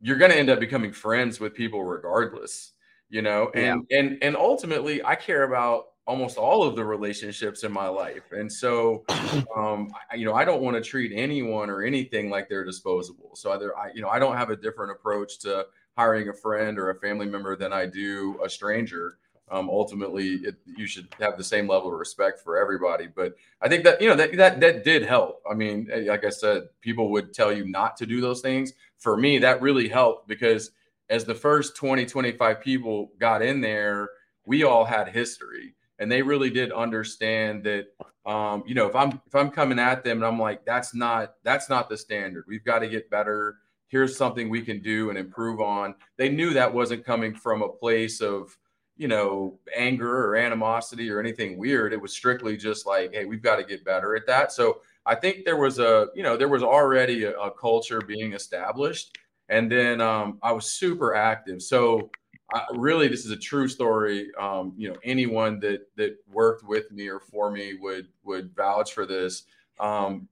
you're 0.00 0.16
gonna 0.16 0.34
end 0.34 0.48
up 0.48 0.58
becoming 0.58 0.92
friends 0.92 1.40
with 1.40 1.54
people 1.54 1.84
regardless, 1.84 2.72
you 3.10 3.20
know, 3.20 3.50
and 3.54 3.86
yeah. 3.90 3.98
and 3.98 4.18
and 4.22 4.36
ultimately 4.36 5.04
I 5.04 5.14
care 5.14 5.42
about 5.42 5.88
almost 6.10 6.38
all 6.38 6.64
of 6.64 6.74
the 6.74 6.84
relationships 6.84 7.62
in 7.62 7.70
my 7.70 7.86
life. 7.86 8.32
And 8.32 8.52
so, 8.52 9.04
um, 9.56 9.92
I, 10.10 10.16
you 10.16 10.24
know, 10.24 10.34
I 10.34 10.44
don't 10.44 10.60
want 10.60 10.76
to 10.76 10.82
treat 10.82 11.12
anyone 11.14 11.70
or 11.70 11.84
anything 11.84 12.30
like 12.30 12.48
they're 12.48 12.64
disposable. 12.64 13.36
So 13.36 13.52
either 13.52 13.78
I, 13.78 13.92
you 13.94 14.02
know, 14.02 14.08
I 14.08 14.18
don't 14.18 14.36
have 14.36 14.50
a 14.50 14.56
different 14.56 14.90
approach 14.90 15.38
to 15.40 15.66
hiring 15.96 16.28
a 16.28 16.32
friend 16.34 16.80
or 16.80 16.90
a 16.90 16.96
family 16.96 17.26
member 17.26 17.54
than 17.54 17.72
I 17.72 17.86
do 17.86 18.40
a 18.44 18.50
stranger. 18.50 19.18
Um, 19.52 19.70
ultimately, 19.70 20.34
it, 20.42 20.56
you 20.76 20.88
should 20.88 21.06
have 21.20 21.36
the 21.36 21.44
same 21.44 21.68
level 21.68 21.92
of 21.92 21.98
respect 21.98 22.40
for 22.40 22.58
everybody. 22.58 23.06
But 23.06 23.36
I 23.62 23.68
think 23.68 23.84
that 23.84 24.02
you 24.02 24.08
know 24.08 24.16
that 24.16 24.36
that 24.36 24.58
that 24.60 24.82
did 24.82 25.04
help. 25.04 25.42
I 25.48 25.54
mean, 25.54 25.88
eh, 25.92 26.06
like 26.08 26.24
I 26.24 26.30
said, 26.30 26.64
people 26.80 27.10
would 27.12 27.32
tell 27.32 27.52
you 27.52 27.68
not 27.68 27.96
to 27.98 28.06
do 28.06 28.20
those 28.20 28.40
things. 28.40 28.72
For 28.98 29.16
me, 29.16 29.38
that 29.38 29.62
really 29.62 29.88
helped 29.88 30.26
because 30.26 30.72
as 31.08 31.24
the 31.24 31.34
first 31.34 31.76
20, 31.76 32.06
25 32.06 32.60
people 32.60 33.12
got 33.18 33.42
in 33.42 33.60
there, 33.60 34.08
we 34.44 34.64
all 34.64 34.84
had 34.84 35.08
history 35.08 35.74
and 36.00 36.10
they 36.10 36.22
really 36.22 36.50
did 36.50 36.72
understand 36.72 37.62
that 37.62 37.86
um, 38.26 38.64
you 38.66 38.74
know 38.74 38.88
if 38.88 38.96
i'm 38.96 39.20
if 39.26 39.34
i'm 39.34 39.50
coming 39.50 39.78
at 39.78 40.02
them 40.02 40.16
and 40.18 40.26
i'm 40.26 40.38
like 40.38 40.64
that's 40.64 40.94
not 40.94 41.34
that's 41.44 41.68
not 41.68 41.88
the 41.88 41.96
standard. 41.96 42.44
We've 42.48 42.64
got 42.64 42.80
to 42.80 42.88
get 42.88 43.10
better. 43.10 43.56
Here's 43.86 44.16
something 44.16 44.48
we 44.48 44.62
can 44.62 44.80
do 44.80 45.10
and 45.10 45.18
improve 45.18 45.60
on. 45.60 45.94
They 46.16 46.28
knew 46.28 46.52
that 46.54 46.72
wasn't 46.72 47.04
coming 47.04 47.34
from 47.34 47.62
a 47.62 47.68
place 47.68 48.20
of 48.20 48.56
you 48.96 49.08
know 49.08 49.58
anger 49.76 50.26
or 50.26 50.36
animosity 50.36 51.10
or 51.10 51.20
anything 51.20 51.58
weird. 51.58 51.92
It 51.92 52.00
was 52.00 52.12
strictly 52.12 52.56
just 52.56 52.86
like 52.86 53.12
hey 53.12 53.26
we've 53.26 53.42
got 53.42 53.56
to 53.56 53.64
get 53.64 53.84
better 53.84 54.16
at 54.16 54.26
that. 54.26 54.52
So 54.52 54.80
i 55.06 55.14
think 55.14 55.44
there 55.44 55.56
was 55.56 55.78
a 55.78 56.08
you 56.14 56.22
know 56.22 56.36
there 56.36 56.48
was 56.48 56.62
already 56.62 57.24
a, 57.24 57.32
a 57.38 57.50
culture 57.50 58.00
being 58.00 58.32
established. 58.32 59.16
And 59.48 59.70
then 59.70 60.00
um, 60.00 60.38
i 60.42 60.52
was 60.52 60.70
super 60.70 61.14
active. 61.14 61.60
So 61.62 62.10
I, 62.52 62.64
really, 62.74 63.08
this 63.08 63.24
is 63.24 63.30
a 63.30 63.36
true 63.36 63.68
story. 63.68 64.30
Um, 64.38 64.72
you 64.76 64.88
know, 64.88 64.96
anyone 65.04 65.60
that 65.60 65.86
that 65.96 66.16
worked 66.30 66.64
with 66.64 66.90
me 66.90 67.08
or 67.08 67.20
for 67.20 67.50
me 67.50 67.74
would 67.74 68.08
would 68.24 68.54
vouch 68.54 68.92
for 68.92 69.06
this. 69.06 69.44
Um, 69.78 70.28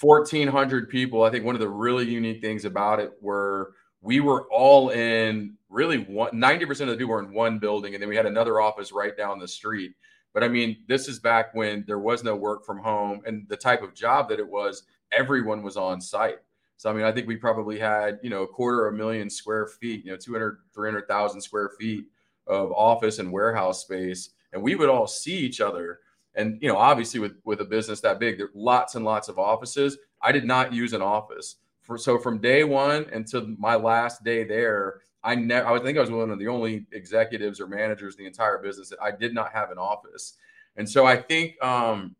1,400 0.00 0.88
people. 0.88 1.22
I 1.22 1.30
think 1.30 1.44
one 1.44 1.54
of 1.54 1.60
the 1.60 1.68
really 1.68 2.08
unique 2.08 2.40
things 2.40 2.64
about 2.64 3.00
it 3.00 3.12
were 3.20 3.74
we 4.00 4.20
were 4.20 4.46
all 4.50 4.90
in 4.90 5.56
really 5.68 5.98
one 5.98 6.30
90% 6.32 6.82
of 6.82 6.88
the 6.88 6.96
people 6.96 7.08
were 7.08 7.22
in 7.22 7.32
one 7.32 7.58
building, 7.58 7.94
and 7.94 8.02
then 8.02 8.08
we 8.08 8.16
had 8.16 8.26
another 8.26 8.60
office 8.60 8.92
right 8.92 9.16
down 9.16 9.38
the 9.38 9.48
street. 9.48 9.92
But 10.32 10.44
I 10.44 10.48
mean, 10.48 10.78
this 10.88 11.08
is 11.08 11.18
back 11.18 11.54
when 11.54 11.84
there 11.86 11.98
was 11.98 12.24
no 12.24 12.36
work 12.36 12.64
from 12.64 12.78
home, 12.78 13.22
and 13.26 13.46
the 13.48 13.56
type 13.56 13.82
of 13.82 13.94
job 13.94 14.28
that 14.28 14.38
it 14.38 14.48
was, 14.48 14.84
everyone 15.12 15.62
was 15.62 15.76
on 15.76 16.00
site. 16.00 16.38
So, 16.76 16.90
I 16.90 16.92
mean, 16.92 17.04
I 17.04 17.12
think 17.12 17.26
we 17.26 17.36
probably 17.36 17.78
had, 17.78 18.18
you 18.22 18.30
know, 18.30 18.42
a 18.42 18.48
quarter 18.48 18.86
of 18.86 18.94
a 18.94 18.96
million 18.96 19.30
square 19.30 19.66
feet, 19.66 20.04
you 20.04 20.10
know, 20.10 20.16
200, 20.16 20.58
300,000 20.74 21.40
square 21.40 21.70
feet 21.78 22.06
of 22.46 22.72
office 22.72 23.18
and 23.18 23.32
warehouse 23.32 23.82
space. 23.82 24.30
And 24.52 24.62
we 24.62 24.74
would 24.74 24.88
all 24.88 25.06
see 25.06 25.36
each 25.36 25.60
other. 25.60 26.00
And, 26.34 26.58
you 26.60 26.68
know, 26.68 26.76
obviously 26.76 27.20
with, 27.20 27.36
with 27.44 27.60
a 27.60 27.64
business 27.64 28.00
that 28.00 28.18
big, 28.18 28.38
there 28.38 28.46
are 28.46 28.52
lots 28.54 28.96
and 28.96 29.04
lots 29.04 29.28
of 29.28 29.38
offices. 29.38 29.96
I 30.20 30.32
did 30.32 30.44
not 30.44 30.72
use 30.72 30.92
an 30.92 31.02
office. 31.02 31.56
For, 31.82 31.98
so 31.98 32.18
from 32.18 32.40
day 32.40 32.64
one 32.64 33.06
until 33.12 33.46
my 33.58 33.76
last 33.76 34.24
day 34.24 34.42
there, 34.42 35.00
I 35.22 35.34
never, 35.34 35.68
I 35.68 35.78
think 35.78 35.96
I 35.96 36.00
was 36.00 36.10
one 36.10 36.30
of 36.30 36.38
the 36.38 36.48
only 36.48 36.86
executives 36.92 37.60
or 37.60 37.66
managers 37.66 38.16
in 38.16 38.24
the 38.24 38.26
entire 38.26 38.58
business 38.58 38.88
that 38.90 39.02
I 39.02 39.10
did 39.10 39.32
not 39.32 39.52
have 39.52 39.70
an 39.70 39.78
office. 39.78 40.34
And 40.76 40.88
so 40.88 41.06
I 41.06 41.16
think, 41.16 41.62
um, 41.62 42.16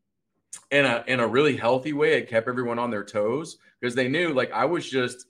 in 0.70 0.84
a 0.84 1.04
in 1.06 1.20
a 1.20 1.26
really 1.26 1.56
healthy 1.56 1.92
way 1.92 2.14
it 2.14 2.28
kept 2.28 2.48
everyone 2.48 2.78
on 2.78 2.90
their 2.90 3.04
toes 3.04 3.58
because 3.80 3.94
they 3.94 4.08
knew 4.08 4.32
like 4.32 4.52
i 4.52 4.64
was 4.64 4.88
just 4.88 5.26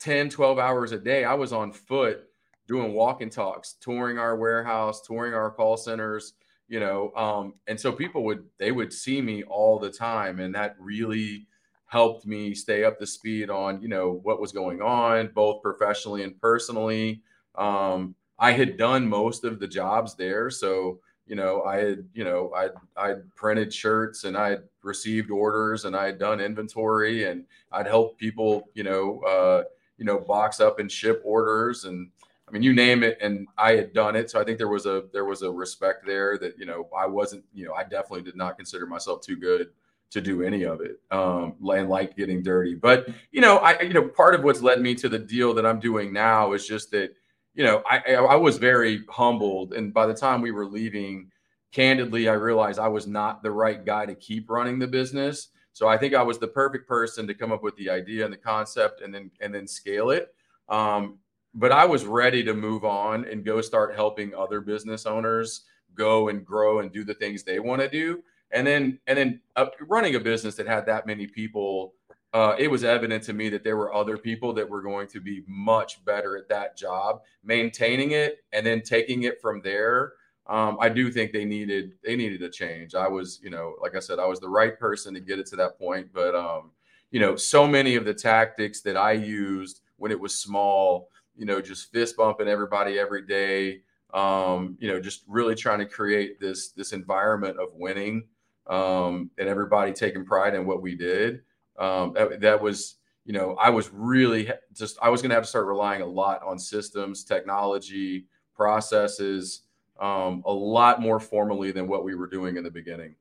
10 0.00 0.30
12 0.30 0.58
hours 0.58 0.92
a 0.92 0.98
day 0.98 1.24
i 1.24 1.34
was 1.34 1.52
on 1.52 1.72
foot 1.72 2.24
doing 2.66 2.92
walk 2.92 3.20
and 3.20 3.32
talks 3.32 3.74
touring 3.80 4.18
our 4.18 4.36
warehouse 4.36 5.02
touring 5.02 5.34
our 5.34 5.50
call 5.50 5.76
centers 5.76 6.34
you 6.68 6.80
know 6.80 7.12
um, 7.14 7.54
and 7.66 7.78
so 7.78 7.92
people 7.92 8.24
would 8.24 8.44
they 8.58 8.72
would 8.72 8.92
see 8.92 9.20
me 9.20 9.42
all 9.44 9.78
the 9.78 9.90
time 9.90 10.40
and 10.40 10.54
that 10.54 10.76
really 10.78 11.46
helped 11.86 12.26
me 12.26 12.54
stay 12.54 12.84
up 12.84 12.98
to 12.98 13.06
speed 13.06 13.48
on 13.50 13.80
you 13.80 13.88
know 13.88 14.20
what 14.22 14.40
was 14.40 14.52
going 14.52 14.82
on 14.82 15.30
both 15.34 15.62
professionally 15.62 16.24
and 16.24 16.38
personally. 16.40 17.22
Um, 17.54 18.14
i 18.38 18.52
had 18.52 18.76
done 18.76 19.08
most 19.08 19.44
of 19.44 19.60
the 19.60 19.68
jobs 19.68 20.14
there 20.14 20.50
so 20.50 21.00
you 21.26 21.36
know, 21.36 21.62
I 21.62 21.78
had, 21.78 22.04
you 22.14 22.24
know, 22.24 22.52
I 22.54 22.68
I'd 22.96 23.34
printed 23.34 23.72
shirts 23.72 24.24
and 24.24 24.36
I 24.36 24.58
received 24.82 25.30
orders 25.30 25.84
and 25.84 25.96
I 25.96 26.06
had 26.06 26.18
done 26.18 26.40
inventory 26.40 27.24
and 27.24 27.44
I'd 27.72 27.86
help 27.86 28.18
people, 28.18 28.68
you 28.74 28.84
know, 28.84 29.20
uh, 29.20 29.64
you 29.98 30.04
know, 30.04 30.18
box 30.18 30.60
up 30.60 30.78
and 30.78 30.90
ship 30.90 31.20
orders 31.24 31.84
and 31.84 32.10
I 32.48 32.52
mean, 32.52 32.62
you 32.62 32.72
name 32.72 33.02
it, 33.02 33.18
and 33.20 33.48
I 33.58 33.72
had 33.72 33.92
done 33.92 34.14
it. 34.14 34.30
So 34.30 34.40
I 34.40 34.44
think 34.44 34.58
there 34.58 34.68
was 34.68 34.86
a 34.86 35.04
there 35.12 35.24
was 35.24 35.42
a 35.42 35.50
respect 35.50 36.06
there 36.06 36.38
that 36.38 36.56
you 36.58 36.64
know 36.64 36.88
I 36.96 37.06
wasn't, 37.06 37.44
you 37.52 37.66
know, 37.66 37.74
I 37.74 37.82
definitely 37.82 38.22
did 38.22 38.36
not 38.36 38.56
consider 38.56 38.86
myself 38.86 39.20
too 39.20 39.36
good 39.36 39.70
to 40.10 40.20
do 40.20 40.42
any 40.42 40.64
of 40.64 40.80
it 40.80 41.00
um, 41.10 41.56
and 41.68 41.88
like 41.88 42.16
getting 42.16 42.42
dirty. 42.42 42.76
But 42.76 43.08
you 43.32 43.40
know, 43.40 43.58
I 43.58 43.80
you 43.80 43.92
know 43.92 44.06
part 44.06 44.34
of 44.34 44.44
what's 44.44 44.62
led 44.62 44.80
me 44.80 44.94
to 44.96 45.08
the 45.08 45.18
deal 45.18 45.54
that 45.54 45.66
I'm 45.66 45.80
doing 45.80 46.12
now 46.12 46.52
is 46.52 46.66
just 46.66 46.92
that 46.92 47.14
you 47.56 47.64
know, 47.64 47.82
I 47.88 48.14
I 48.14 48.36
was 48.36 48.58
very 48.58 49.02
humbled, 49.08 49.72
and 49.72 49.92
by 49.92 50.06
the 50.06 50.14
time 50.14 50.42
we 50.42 50.52
were 50.52 50.66
leaving, 50.66 51.30
candidly, 51.72 52.28
I 52.28 52.34
realized 52.34 52.78
I 52.78 52.88
was 52.88 53.06
not 53.06 53.42
the 53.42 53.50
right 53.50 53.84
guy 53.84 54.06
to 54.06 54.14
keep 54.14 54.50
running 54.50 54.78
the 54.78 54.86
business. 54.86 55.48
So 55.72 55.88
I 55.88 55.98
think 55.98 56.14
I 56.14 56.22
was 56.22 56.38
the 56.38 56.48
perfect 56.48 56.86
person 56.86 57.26
to 57.26 57.34
come 57.34 57.52
up 57.52 57.62
with 57.62 57.76
the 57.76 57.90
idea 57.90 58.24
and 58.24 58.32
the 58.32 58.38
concept, 58.38 59.00
and 59.00 59.12
then 59.12 59.30
and 59.40 59.54
then 59.54 59.66
scale 59.66 60.10
it. 60.10 60.34
Um, 60.68 61.18
but 61.54 61.72
I 61.72 61.86
was 61.86 62.04
ready 62.04 62.44
to 62.44 62.52
move 62.52 62.84
on 62.84 63.24
and 63.24 63.42
go 63.42 63.62
start 63.62 63.94
helping 63.94 64.34
other 64.34 64.60
business 64.60 65.06
owners 65.06 65.64
go 65.94 66.28
and 66.28 66.44
grow 66.44 66.80
and 66.80 66.92
do 66.92 67.04
the 67.04 67.14
things 67.14 67.42
they 67.42 67.58
want 67.58 67.80
to 67.80 67.88
do. 67.88 68.22
And 68.50 68.66
then 68.66 68.98
and 69.06 69.18
then 69.18 69.40
uh, 69.56 69.66
running 69.80 70.14
a 70.14 70.20
business 70.20 70.54
that 70.56 70.66
had 70.66 70.84
that 70.86 71.06
many 71.06 71.26
people 71.26 71.94
uh, 72.36 72.54
it 72.58 72.70
was 72.70 72.84
evident 72.84 73.22
to 73.22 73.32
me 73.32 73.48
that 73.48 73.64
there 73.64 73.78
were 73.78 73.94
other 73.94 74.18
people 74.18 74.52
that 74.52 74.68
were 74.68 74.82
going 74.82 75.06
to 75.08 75.22
be 75.22 75.42
much 75.46 76.04
better 76.04 76.36
at 76.36 76.50
that 76.50 76.76
job, 76.76 77.22
maintaining 77.42 78.10
it 78.10 78.44
and 78.52 78.66
then 78.66 78.82
taking 78.82 79.22
it 79.22 79.40
from 79.40 79.62
there. 79.62 80.12
Um, 80.46 80.76
I 80.78 80.90
do 80.90 81.10
think 81.10 81.32
they 81.32 81.46
needed 81.46 81.92
they 82.04 82.14
needed 82.14 82.42
a 82.42 82.50
change. 82.50 82.94
I 82.94 83.08
was, 83.08 83.40
you 83.42 83.48
know, 83.48 83.76
like 83.80 83.96
I 83.96 84.00
said, 84.00 84.18
I 84.18 84.26
was 84.26 84.38
the 84.38 84.50
right 84.50 84.78
person 84.78 85.14
to 85.14 85.20
get 85.20 85.38
it 85.38 85.46
to 85.46 85.56
that 85.56 85.78
point. 85.78 86.08
But 86.12 86.34
um, 86.34 86.72
you 87.10 87.20
know, 87.20 87.36
so 87.36 87.66
many 87.66 87.96
of 87.96 88.04
the 88.04 88.12
tactics 88.12 88.82
that 88.82 88.98
I 88.98 89.12
used 89.12 89.80
when 89.96 90.10
it 90.10 90.20
was 90.20 90.36
small, 90.36 91.08
you 91.36 91.46
know, 91.46 91.62
just 91.62 91.90
fist 91.90 92.18
bumping 92.18 92.48
everybody 92.48 92.98
every 92.98 93.22
day, 93.22 93.80
um, 94.12 94.76
you 94.78 94.88
know, 94.88 95.00
just 95.00 95.24
really 95.26 95.54
trying 95.54 95.78
to 95.78 95.86
create 95.86 96.38
this 96.38 96.72
this 96.72 96.92
environment 96.92 97.58
of 97.58 97.70
winning 97.72 98.24
um, 98.66 99.30
and 99.38 99.48
everybody 99.48 99.94
taking 99.94 100.26
pride 100.26 100.54
in 100.54 100.66
what 100.66 100.82
we 100.82 100.94
did 100.94 101.40
um, 101.78 102.12
that, 102.14 102.40
that 102.40 102.62
was 102.62 102.96
you 103.26 103.32
know, 103.32 103.56
I 103.60 103.70
was 103.70 103.90
really 103.92 104.50
just 104.72 104.98
I 105.02 105.10
was 105.10 105.20
going 105.20 105.30
to 105.30 105.34
have 105.34 105.42
to 105.42 105.48
start 105.48 105.66
relying 105.66 106.00
a 106.00 106.06
lot 106.06 106.42
on 106.44 106.58
systems, 106.58 107.24
technology, 107.24 108.26
processes, 108.54 109.62
um, 110.00 110.42
a 110.46 110.52
lot 110.52 111.00
more 111.00 111.18
formally 111.18 111.72
than 111.72 111.88
what 111.88 112.04
we 112.04 112.14
were 112.14 112.28
doing 112.28 112.56
in 112.56 112.62
the 112.62 112.70
beginning. 112.70 113.16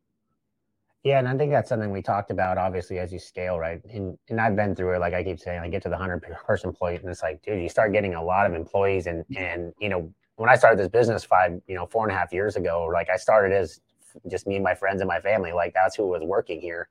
Yeah, 1.04 1.20
and 1.20 1.28
I 1.28 1.36
think 1.36 1.52
that's 1.52 1.70
something 1.70 1.92
we 1.92 2.02
talked 2.02 2.32
about, 2.32 2.58
obviously, 2.58 3.00
as 3.00 3.12
you 3.12 3.20
scale, 3.20 3.58
right? 3.58 3.84
And 3.92 4.18
and 4.30 4.40
I've 4.40 4.56
been 4.56 4.76
through 4.76 4.96
it. 4.96 5.00
Like 5.00 5.16
I 5.16 5.24
keep 5.24 5.40
saying, 5.40 5.60
I 5.60 5.70
get 5.70 5.82
to 5.84 5.90
the 5.90 5.98
hundred 5.98 6.22
person 6.22 6.70
employee, 6.70 6.94
point, 6.94 7.02
and 7.02 7.12
it's 7.12 7.24
like, 7.24 7.42
dude, 7.42 7.62
you 7.62 7.70
start 7.70 7.92
getting 7.92 8.14
a 8.14 8.24
lot 8.24 8.46
of 8.46 8.54
employees, 8.54 9.08
and 9.08 9.26
and 9.36 9.74
you 9.80 9.90
know, 9.90 10.14
when 10.36 10.50
I 10.50 10.56
started 10.56 10.78
this 10.78 10.88
business 10.88 11.24
five, 11.24 11.60
you 11.68 11.76
know, 11.76 11.88
four 11.88 12.08
and 12.08 12.16
a 12.16 12.18
half 12.18 12.32
years 12.32 12.58
ago, 12.58 12.88
like 12.94 13.10
I 13.10 13.18
started 13.18 13.54
as 13.54 13.82
just 14.30 14.46
me 14.46 14.56
and 14.56 14.64
my 14.64 14.76
friends 14.76 15.02
and 15.02 15.08
my 15.08 15.20
family, 15.20 15.52
like 15.52 15.74
that's 15.74 15.96
who 15.96 16.08
was 16.08 16.22
working 16.24 16.62
here 16.62 16.90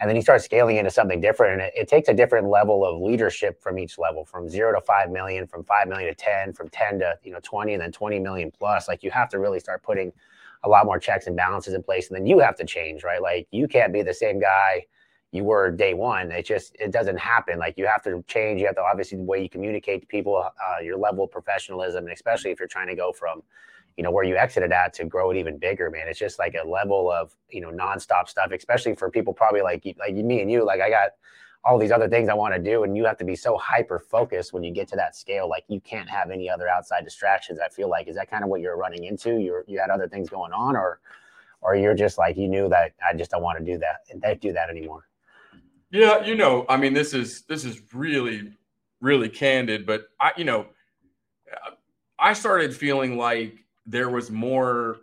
and 0.00 0.08
then 0.08 0.16
you 0.16 0.22
start 0.22 0.42
scaling 0.42 0.76
into 0.76 0.90
something 0.90 1.20
different 1.20 1.54
and 1.54 1.62
it, 1.62 1.72
it, 1.74 1.88
takes 1.88 2.08
a 2.08 2.14
different 2.14 2.48
level 2.48 2.84
of 2.84 3.00
leadership 3.00 3.60
from 3.60 3.78
each 3.78 3.98
level 3.98 4.24
from 4.24 4.48
zero 4.48 4.72
to 4.72 4.80
five 4.80 5.10
million 5.10 5.46
from 5.46 5.64
five 5.64 5.88
million 5.88 6.08
to 6.08 6.14
10 6.14 6.52
from 6.52 6.68
10 6.68 7.00
to 7.00 7.14
you 7.24 7.32
know 7.32 7.40
20 7.42 7.72
and 7.72 7.82
then 7.82 7.92
20 7.92 8.18
million 8.20 8.50
plus. 8.50 8.88
Like 8.88 9.02
you 9.02 9.10
have 9.10 9.28
to 9.30 9.38
really 9.38 9.60
start 9.60 9.82
putting 9.82 10.12
a 10.64 10.68
lot 10.68 10.86
more 10.86 10.98
checks 10.98 11.26
and 11.26 11.36
balances 11.36 11.74
in 11.74 11.82
place 11.82 12.08
and 12.08 12.16
then 12.16 12.26
you 12.26 12.38
have 12.38 12.56
to 12.56 12.64
change 12.64 13.02
right? 13.02 13.22
Like 13.22 13.48
you 13.50 13.66
can't 13.68 13.92
be 13.92 14.02
the 14.02 14.14
same 14.14 14.40
guy 14.40 14.86
you 15.30 15.44
were 15.44 15.70
day 15.70 15.92
one. 15.92 16.32
It 16.32 16.46
just 16.46 16.74
it 16.78 16.90
doesn't 16.90 17.18
happen. 17.18 17.58
Like 17.58 17.76
you 17.76 17.86
have 17.86 18.02
to 18.04 18.24
change. 18.28 18.60
You 18.60 18.66
have 18.66 18.76
to 18.76 18.82
obviously 18.82 19.18
the 19.18 19.24
way 19.24 19.42
you 19.42 19.48
communicate 19.50 20.00
to 20.00 20.06
people 20.06 20.36
uh, 20.36 20.80
your 20.80 20.96
level 20.96 21.24
of 21.24 21.30
professionalism 21.30 22.04
and 22.04 22.12
especially 22.12 22.50
if 22.50 22.58
you're 22.58 22.68
trying 22.68 22.88
to 22.88 22.96
go 22.96 23.12
from 23.12 23.42
you 23.98 24.04
know 24.04 24.10
where 24.10 24.24
you 24.24 24.36
exited 24.36 24.72
at 24.72 24.94
to 24.94 25.04
grow 25.04 25.30
it 25.32 25.36
even 25.36 25.58
bigger 25.58 25.90
man. 25.90 26.06
It's 26.08 26.18
just 26.18 26.38
like 26.38 26.54
a 26.54 26.66
level 26.66 27.10
of 27.10 27.34
you 27.50 27.60
know 27.60 27.70
nonstop 27.70 28.28
stuff 28.28 28.52
especially 28.52 28.94
for 28.94 29.10
people 29.10 29.34
probably 29.34 29.60
like 29.60 29.84
like 29.98 30.14
me 30.14 30.40
and 30.40 30.50
you 30.50 30.64
like 30.64 30.80
i 30.80 30.88
got 30.88 31.10
all 31.64 31.76
these 31.76 31.90
other 31.90 32.08
things 32.08 32.28
i 32.28 32.34
want 32.34 32.54
to 32.54 32.60
do 32.60 32.84
and 32.84 32.96
you 32.96 33.04
have 33.04 33.18
to 33.18 33.24
be 33.24 33.34
so 33.34 33.58
hyper 33.58 33.98
focused 33.98 34.52
when 34.52 34.62
you 34.62 34.72
get 34.72 34.86
to 34.88 34.96
that 34.96 35.16
scale 35.16 35.48
like 35.48 35.64
you 35.68 35.80
can't 35.80 36.08
have 36.08 36.30
any 36.30 36.48
other 36.48 36.68
outside 36.68 37.04
distractions 37.04 37.58
i 37.58 37.68
feel 37.68 37.90
like. 37.90 38.06
Is 38.08 38.14
that 38.16 38.30
kind 38.30 38.44
of 38.44 38.48
what 38.48 38.60
you're 38.60 38.76
running 38.76 39.04
into? 39.04 39.38
You're 39.38 39.64
you 39.66 39.78
had 39.80 39.90
other 39.90 40.08
things 40.08 40.30
going 40.30 40.52
on 40.52 40.76
or 40.76 41.00
or 41.60 41.74
you're 41.74 41.94
just 41.94 42.18
like 42.18 42.36
you 42.36 42.48
knew 42.48 42.68
that 42.68 42.92
i 43.08 43.14
just 43.16 43.30
don't 43.30 43.42
want 43.42 43.58
to 43.58 43.64
do 43.64 43.78
that 43.78 44.00
and 44.10 44.40
do 44.40 44.52
that 44.52 44.70
anymore 44.70 45.08
yeah 45.90 46.24
you 46.24 46.34
know 46.34 46.64
i 46.68 46.76
mean 46.76 46.92
this 46.92 47.14
is 47.14 47.42
this 47.42 47.64
is 47.64 47.82
really 47.92 48.52
really 49.00 49.28
candid 49.28 49.86
but 49.86 50.08
i 50.20 50.32
you 50.36 50.44
know 50.44 50.66
i 52.18 52.32
started 52.32 52.74
feeling 52.74 53.16
like 53.16 53.64
there 53.88 54.10
was 54.10 54.30
more 54.30 54.98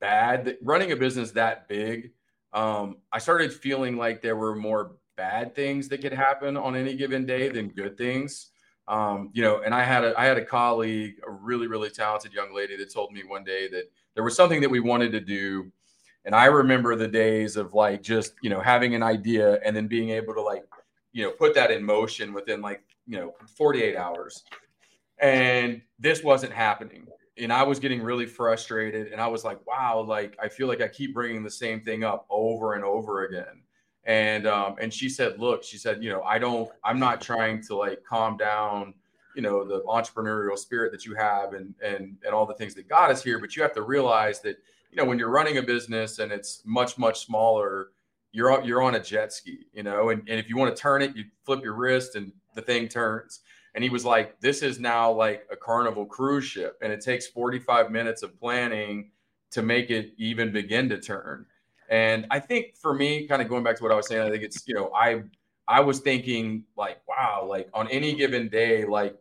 bad 0.00 0.58
running 0.62 0.92
a 0.92 0.96
business 0.96 1.32
that 1.32 1.66
big. 1.66 2.12
Um, 2.52 2.98
I 3.10 3.18
started 3.18 3.52
feeling 3.52 3.96
like 3.96 4.20
there 4.20 4.36
were 4.36 4.54
more 4.54 4.92
bad 5.16 5.54
things 5.54 5.88
that 5.88 6.02
could 6.02 6.12
happen 6.12 6.56
on 6.56 6.76
any 6.76 6.94
given 6.94 7.26
day 7.26 7.48
than 7.48 7.68
good 7.68 7.96
things. 7.96 8.50
Um, 8.86 9.30
you 9.32 9.42
know, 9.42 9.62
and 9.64 9.74
I 9.74 9.82
had 9.82 10.04
a 10.04 10.18
I 10.18 10.24
had 10.26 10.36
a 10.36 10.44
colleague, 10.44 11.16
a 11.26 11.30
really 11.30 11.66
really 11.66 11.90
talented 11.90 12.32
young 12.32 12.54
lady, 12.54 12.76
that 12.76 12.92
told 12.92 13.12
me 13.12 13.22
one 13.26 13.44
day 13.44 13.68
that 13.68 13.90
there 14.14 14.24
was 14.24 14.36
something 14.36 14.60
that 14.60 14.70
we 14.70 14.80
wanted 14.80 15.12
to 15.12 15.20
do, 15.20 15.70
and 16.24 16.34
I 16.34 16.46
remember 16.46 16.96
the 16.96 17.08
days 17.08 17.56
of 17.56 17.74
like 17.74 18.02
just 18.02 18.34
you 18.42 18.48
know 18.50 18.60
having 18.60 18.94
an 18.94 19.02
idea 19.02 19.58
and 19.64 19.76
then 19.76 19.88
being 19.88 20.10
able 20.10 20.32
to 20.34 20.42
like 20.42 20.64
you 21.12 21.24
know 21.24 21.32
put 21.32 21.54
that 21.54 21.70
in 21.70 21.82
motion 21.82 22.32
within 22.32 22.62
like 22.62 22.82
you 23.06 23.18
know 23.18 23.34
48 23.58 23.94
hours, 23.96 24.44
and 25.18 25.82
this 25.98 26.22
wasn't 26.22 26.52
happening 26.54 27.06
and 27.40 27.52
I 27.52 27.62
was 27.62 27.78
getting 27.78 28.02
really 28.02 28.26
frustrated. 28.26 29.12
And 29.12 29.20
I 29.20 29.26
was 29.26 29.44
like, 29.44 29.64
wow, 29.66 30.04
like 30.06 30.36
I 30.42 30.48
feel 30.48 30.66
like 30.66 30.80
I 30.80 30.88
keep 30.88 31.14
bringing 31.14 31.42
the 31.42 31.50
same 31.50 31.80
thing 31.80 32.04
up 32.04 32.26
over 32.30 32.74
and 32.74 32.84
over 32.84 33.24
again. 33.24 33.62
And 34.04 34.46
um, 34.46 34.76
and 34.80 34.92
she 34.92 35.08
said, 35.08 35.38
look, 35.38 35.62
she 35.62 35.76
said, 35.76 36.02
you 36.02 36.10
know, 36.10 36.22
I 36.22 36.38
don't, 36.38 36.70
I'm 36.82 36.98
not 36.98 37.20
trying 37.20 37.62
to 37.64 37.76
like 37.76 38.02
calm 38.04 38.36
down, 38.36 38.94
you 39.36 39.42
know, 39.42 39.64
the 39.64 39.82
entrepreneurial 39.82 40.58
spirit 40.58 40.92
that 40.92 41.04
you 41.04 41.14
have 41.14 41.52
and 41.52 41.74
and 41.82 42.16
and 42.24 42.34
all 42.34 42.46
the 42.46 42.54
things 42.54 42.74
that 42.74 42.88
got 42.88 43.10
us 43.10 43.22
here. 43.22 43.38
But 43.38 43.54
you 43.54 43.62
have 43.62 43.74
to 43.74 43.82
realize 43.82 44.40
that, 44.42 44.56
you 44.90 44.96
know, 44.96 45.04
when 45.04 45.18
you're 45.18 45.30
running 45.30 45.58
a 45.58 45.62
business 45.62 46.18
and 46.20 46.32
it's 46.32 46.62
much 46.64 46.96
much 46.96 47.26
smaller, 47.26 47.88
you're 48.32 48.62
you're 48.64 48.82
on 48.82 48.94
a 48.94 49.00
jet 49.00 49.32
ski, 49.32 49.66
you 49.72 49.82
know, 49.82 50.08
and, 50.10 50.20
and 50.28 50.40
if 50.40 50.48
you 50.48 50.56
want 50.56 50.74
to 50.74 50.80
turn 50.80 51.02
it, 51.02 51.14
you 51.14 51.24
flip 51.44 51.62
your 51.62 51.74
wrist 51.74 52.16
and 52.16 52.32
the 52.54 52.62
thing 52.62 52.88
turns 52.88 53.40
and 53.78 53.84
he 53.84 53.90
was 53.90 54.04
like 54.04 54.40
this 54.40 54.62
is 54.62 54.80
now 54.80 55.08
like 55.12 55.46
a 55.52 55.56
carnival 55.56 56.04
cruise 56.04 56.44
ship 56.44 56.76
and 56.82 56.92
it 56.92 57.00
takes 57.00 57.28
45 57.28 57.92
minutes 57.92 58.24
of 58.24 58.36
planning 58.40 59.12
to 59.52 59.62
make 59.62 59.88
it 59.90 60.14
even 60.18 60.50
begin 60.50 60.88
to 60.88 60.98
turn. 61.00 61.46
And 61.88 62.26
i 62.28 62.40
think 62.40 62.76
for 62.76 62.92
me 62.92 63.28
kind 63.28 63.40
of 63.40 63.48
going 63.48 63.62
back 63.62 63.76
to 63.76 63.84
what 63.84 63.92
i 63.92 63.94
was 63.94 64.08
saying 64.08 64.20
i 64.20 64.30
think 64.30 64.42
it's 64.42 64.66
you 64.66 64.74
know 64.74 64.90
i 64.94 65.22
i 65.68 65.78
was 65.78 66.00
thinking 66.00 66.64
like 66.76 66.98
wow 67.08 67.46
like 67.48 67.68
on 67.72 67.88
any 67.88 68.16
given 68.16 68.48
day 68.48 68.84
like 68.84 69.16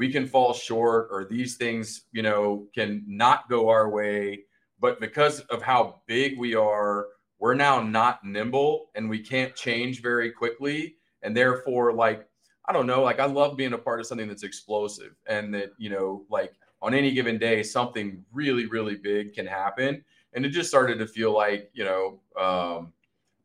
we 0.00 0.10
can 0.10 0.26
fall 0.26 0.54
short 0.54 1.08
or 1.10 1.26
these 1.30 1.56
things 1.56 2.06
you 2.10 2.22
know 2.22 2.66
can 2.74 3.04
not 3.06 3.48
go 3.48 3.68
our 3.68 3.90
way. 3.90 4.40
But 4.80 4.98
because 4.98 5.40
of 5.50 5.62
how 5.62 6.00
big 6.06 6.38
we 6.38 6.54
are 6.54 7.06
we're 7.38 7.54
now 7.54 7.82
not 7.82 8.24
nimble 8.24 8.86
and 8.94 9.08
we 9.08 9.18
can't 9.18 9.54
change 9.54 10.02
very 10.02 10.30
quickly. 10.30 10.96
And 11.22 11.36
therefore 11.36 11.92
like 11.92 12.26
I 12.68 12.72
don't 12.72 12.86
know. 12.86 13.02
Like 13.02 13.20
I 13.20 13.26
love 13.26 13.56
being 13.56 13.72
a 13.72 13.78
part 13.78 14.00
of 14.00 14.06
something 14.06 14.28
that's 14.28 14.42
explosive 14.42 15.14
and 15.26 15.52
that, 15.54 15.72
you 15.78 15.90
know, 15.90 16.24
like 16.30 16.52
on 16.82 16.94
any 16.94 17.12
given 17.12 17.38
day, 17.38 17.62
something 17.62 18.24
really, 18.32 18.66
really 18.66 18.96
big 18.96 19.34
can 19.34 19.46
happen. 19.46 20.04
And 20.32 20.46
it 20.46 20.50
just 20.50 20.68
started 20.68 20.98
to 20.98 21.06
feel 21.06 21.32
like, 21.32 21.70
you 21.72 21.84
know, 21.84 22.20
um, 22.40 22.92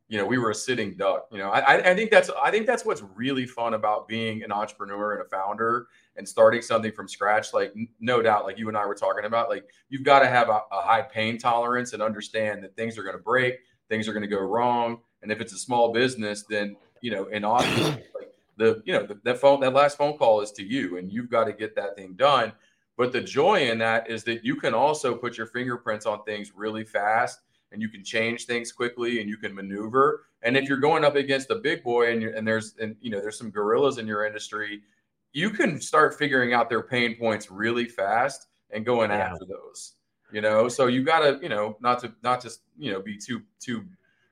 you 0.08 0.18
know, 0.18 0.24
we 0.24 0.38
were 0.38 0.50
a 0.50 0.54
sitting 0.54 0.94
duck. 0.94 1.26
You 1.32 1.38
know, 1.38 1.50
I, 1.50 1.90
I 1.90 1.94
think 1.94 2.12
that's 2.12 2.30
I 2.40 2.50
think 2.50 2.66
that's 2.66 2.84
what's 2.84 3.02
really 3.16 3.44
fun 3.44 3.74
about 3.74 4.06
being 4.06 4.44
an 4.44 4.52
entrepreneur 4.52 5.14
and 5.14 5.22
a 5.22 5.28
founder 5.28 5.88
and 6.16 6.28
starting 6.28 6.62
something 6.62 6.92
from 6.92 7.08
scratch. 7.08 7.52
Like, 7.52 7.74
no 7.98 8.22
doubt, 8.22 8.44
like 8.44 8.56
you 8.56 8.68
and 8.68 8.76
I 8.76 8.86
were 8.86 8.94
talking 8.94 9.24
about, 9.24 9.48
like 9.48 9.64
you've 9.88 10.04
got 10.04 10.20
to 10.20 10.28
have 10.28 10.48
a, 10.48 10.60
a 10.70 10.80
high 10.80 11.02
pain 11.02 11.38
tolerance 11.38 11.92
and 11.92 12.02
understand 12.02 12.62
that 12.62 12.76
things 12.76 12.96
are 12.96 13.02
going 13.02 13.16
to 13.16 13.22
break, 13.22 13.56
things 13.88 14.06
are 14.06 14.12
going 14.12 14.22
to 14.22 14.28
go 14.28 14.40
wrong, 14.40 14.98
and 15.22 15.32
if 15.32 15.40
it's 15.40 15.52
a 15.52 15.58
small 15.58 15.92
business, 15.92 16.44
then 16.48 16.76
you 17.00 17.10
know, 17.10 17.24
in 17.26 17.44
Austin, 17.44 17.98
the 18.56 18.82
you 18.84 18.92
know 18.92 19.06
the, 19.06 19.18
that 19.24 19.38
phone 19.38 19.60
that 19.60 19.72
last 19.72 19.98
phone 19.98 20.16
call 20.16 20.40
is 20.40 20.52
to 20.52 20.62
you 20.62 20.98
and 20.98 21.12
you've 21.12 21.30
got 21.30 21.44
to 21.44 21.52
get 21.52 21.74
that 21.76 21.96
thing 21.96 22.14
done. 22.14 22.52
But 22.96 23.12
the 23.12 23.20
joy 23.20 23.68
in 23.68 23.78
that 23.78 24.08
is 24.10 24.24
that 24.24 24.44
you 24.44 24.56
can 24.56 24.72
also 24.72 25.14
put 25.14 25.36
your 25.36 25.46
fingerprints 25.46 26.06
on 26.06 26.24
things 26.24 26.52
really 26.56 26.84
fast 26.84 27.40
and 27.70 27.82
you 27.82 27.90
can 27.90 28.02
change 28.02 28.46
things 28.46 28.72
quickly 28.72 29.20
and 29.20 29.28
you 29.28 29.36
can 29.36 29.54
maneuver. 29.54 30.24
And 30.42 30.56
if 30.56 30.66
you're 30.66 30.78
going 30.78 31.04
up 31.04 31.14
against 31.14 31.50
a 31.50 31.56
big 31.56 31.82
boy 31.82 32.12
and, 32.12 32.22
and 32.22 32.48
there's 32.48 32.74
and 32.80 32.96
you 33.00 33.10
know 33.10 33.20
there's 33.20 33.38
some 33.38 33.50
gorillas 33.50 33.98
in 33.98 34.06
your 34.06 34.24
industry 34.24 34.82
you 35.36 35.50
can 35.50 35.78
start 35.78 36.18
figuring 36.18 36.54
out 36.54 36.70
their 36.70 36.82
pain 36.82 37.14
points 37.14 37.50
really 37.50 37.84
fast 37.84 38.46
and 38.70 38.86
going 38.86 39.10
yeah. 39.10 39.18
after 39.18 39.44
those 39.44 39.96
you 40.32 40.40
know? 40.40 40.68
So 40.68 40.86
you 40.86 41.04
got 41.04 41.20
to 41.20 41.38
you 41.42 41.48
know 41.48 41.76
not 41.80 42.00
to 42.00 42.12
not 42.22 42.42
just 42.42 42.60
you 42.78 42.90
know 42.90 43.00
be 43.00 43.16
too 43.16 43.42
too 43.60 43.84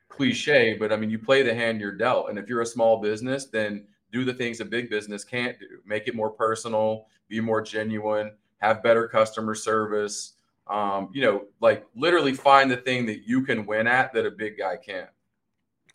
cliche 0.08 0.76
but 0.78 0.92
i 0.92 0.96
mean 0.96 1.10
you 1.10 1.18
play 1.18 1.42
the 1.42 1.52
hand 1.52 1.80
you're 1.80 1.90
dealt. 1.90 2.30
And 2.30 2.38
if 2.38 2.48
you're 2.48 2.60
a 2.60 2.66
small 2.66 3.00
business 3.00 3.46
then 3.46 3.86
do 4.14 4.24
the 4.24 4.32
things 4.32 4.60
a 4.60 4.64
big 4.64 4.88
business 4.88 5.24
can't 5.24 5.58
do. 5.58 5.66
Make 5.84 6.06
it 6.06 6.14
more 6.14 6.30
personal, 6.30 7.06
be 7.28 7.40
more 7.40 7.60
genuine, 7.60 8.30
have 8.58 8.80
better 8.80 9.08
customer 9.08 9.56
service. 9.56 10.34
Um, 10.68 11.10
you 11.12 11.20
know, 11.20 11.46
like 11.60 11.84
literally 11.96 12.32
find 12.32 12.70
the 12.70 12.76
thing 12.76 13.04
that 13.06 13.26
you 13.26 13.42
can 13.42 13.66
win 13.66 13.88
at 13.88 14.12
that 14.14 14.24
a 14.24 14.30
big 14.30 14.56
guy 14.56 14.76
can't. 14.76 15.10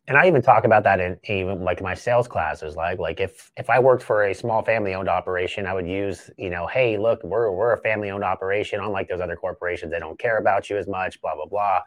And 0.10 0.18
I 0.18 0.28
even 0.28 0.42
talk 0.42 0.66
about 0.66 0.84
that 0.84 1.00
in 1.00 1.18
even 1.30 1.64
like 1.64 1.82
my 1.82 1.94
sales 1.94 2.28
classes. 2.28 2.76
Like, 2.76 3.00
like 3.00 3.22
if 3.22 3.52
if 3.56 3.70
I 3.70 3.80
worked 3.80 4.04
for 4.04 4.24
a 4.24 4.36
small 4.36 4.64
family 4.64 4.94
owned 4.94 5.08
operation, 5.08 5.66
I 5.66 5.74
would 5.74 5.88
use, 5.88 6.30
you 6.38 6.50
know, 6.50 6.68
hey, 6.68 6.98
look, 6.98 7.24
we're 7.24 7.52
we're 7.52 7.74
a 7.74 7.78
family 7.78 8.10
owned 8.10 8.24
operation. 8.24 8.82
Unlike 8.82 9.08
those 9.08 9.22
other 9.22 9.38
corporations, 9.38 9.92
they 9.92 10.00
don't 10.00 10.20
care 10.20 10.40
about 10.40 10.70
you 10.70 10.78
as 10.78 10.88
much, 10.88 11.22
blah 11.22 11.36
blah 11.36 11.46
blah, 11.46 11.82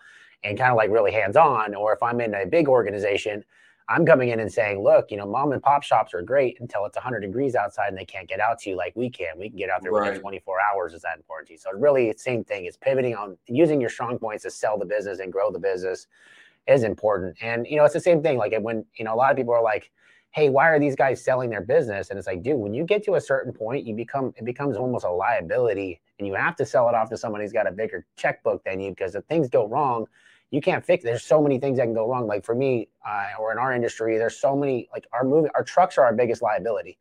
and 0.44 0.56
kind 0.56 0.70
of 0.70 0.76
like 0.76 0.90
really 0.90 1.12
hands 1.12 1.36
on. 1.36 1.74
Or 1.74 1.92
if 1.92 2.02
I'm 2.02 2.20
in 2.20 2.32
a 2.34 2.46
big 2.46 2.68
organization, 2.68 3.44
I'm 3.92 4.06
coming 4.06 4.30
in 4.30 4.40
and 4.40 4.50
saying, 4.50 4.82
look, 4.82 5.10
you 5.10 5.18
know, 5.18 5.26
mom 5.26 5.52
and 5.52 5.62
pop 5.62 5.82
shops 5.82 6.14
are 6.14 6.22
great 6.22 6.58
until 6.60 6.86
it's 6.86 6.96
100 6.96 7.20
degrees 7.20 7.54
outside 7.54 7.88
and 7.88 7.98
they 7.98 8.06
can't 8.06 8.26
get 8.26 8.40
out 8.40 8.58
to 8.60 8.70
you 8.70 8.76
like 8.76 8.96
we 8.96 9.10
can. 9.10 9.38
We 9.38 9.50
can 9.50 9.58
get 9.58 9.68
out 9.68 9.82
there 9.82 9.92
right. 9.92 10.08
within 10.08 10.22
24 10.22 10.56
hours. 10.60 10.94
Is 10.94 11.02
that 11.02 11.18
important 11.18 11.48
to 11.48 11.52
you? 11.54 11.58
So 11.58 11.72
really, 11.72 12.10
the 12.10 12.18
same 12.18 12.42
thing 12.42 12.64
is 12.64 12.78
pivoting 12.78 13.14
on 13.14 13.36
using 13.48 13.82
your 13.82 13.90
strong 13.90 14.18
points 14.18 14.44
to 14.44 14.50
sell 14.50 14.78
the 14.78 14.86
business 14.86 15.18
and 15.18 15.30
grow 15.30 15.52
the 15.52 15.58
business 15.58 16.06
is 16.66 16.84
important. 16.84 17.36
And 17.42 17.66
you 17.66 17.76
know, 17.76 17.84
it's 17.84 17.92
the 17.92 18.00
same 18.00 18.22
thing. 18.22 18.38
Like 18.38 18.54
when 18.60 18.86
you 18.94 19.04
know, 19.04 19.14
a 19.14 19.16
lot 19.16 19.30
of 19.30 19.36
people 19.36 19.52
are 19.52 19.62
like, 19.62 19.90
"Hey, 20.30 20.48
why 20.48 20.70
are 20.70 20.80
these 20.80 20.96
guys 20.96 21.22
selling 21.22 21.50
their 21.50 21.60
business?" 21.60 22.08
And 22.08 22.18
it's 22.18 22.26
like, 22.26 22.42
dude, 22.42 22.56
when 22.56 22.72
you 22.72 22.84
get 22.84 23.04
to 23.04 23.16
a 23.16 23.20
certain 23.20 23.52
point, 23.52 23.86
you 23.86 23.94
become 23.94 24.32
it 24.38 24.46
becomes 24.46 24.78
almost 24.78 25.04
a 25.04 25.10
liability, 25.10 26.00
and 26.18 26.26
you 26.26 26.32
have 26.32 26.56
to 26.56 26.64
sell 26.64 26.88
it 26.88 26.94
off 26.94 27.10
to 27.10 27.18
someone 27.18 27.42
who's 27.42 27.52
got 27.52 27.66
a 27.66 27.72
bigger 27.72 28.06
checkbook 28.16 28.64
than 28.64 28.80
you 28.80 28.90
because 28.90 29.14
if 29.14 29.24
things 29.26 29.50
go 29.50 29.68
wrong 29.68 30.06
you 30.52 30.60
can't 30.60 30.84
fix. 30.84 31.02
There's 31.02 31.24
so 31.24 31.42
many 31.42 31.58
things 31.58 31.78
that 31.78 31.84
can 31.84 31.94
go 31.94 32.06
wrong. 32.06 32.26
Like 32.26 32.44
for 32.44 32.54
me, 32.54 32.88
uh, 33.08 33.30
or 33.40 33.52
in 33.52 33.58
our 33.58 33.72
industry, 33.72 34.18
there's 34.18 34.36
so 34.36 34.54
many. 34.54 34.86
Like 34.92 35.06
our 35.12 35.24
movie, 35.24 35.48
our 35.54 35.64
trucks 35.64 35.96
are 35.96 36.04
our 36.04 36.12
biggest 36.12 36.42
liability. 36.42 36.98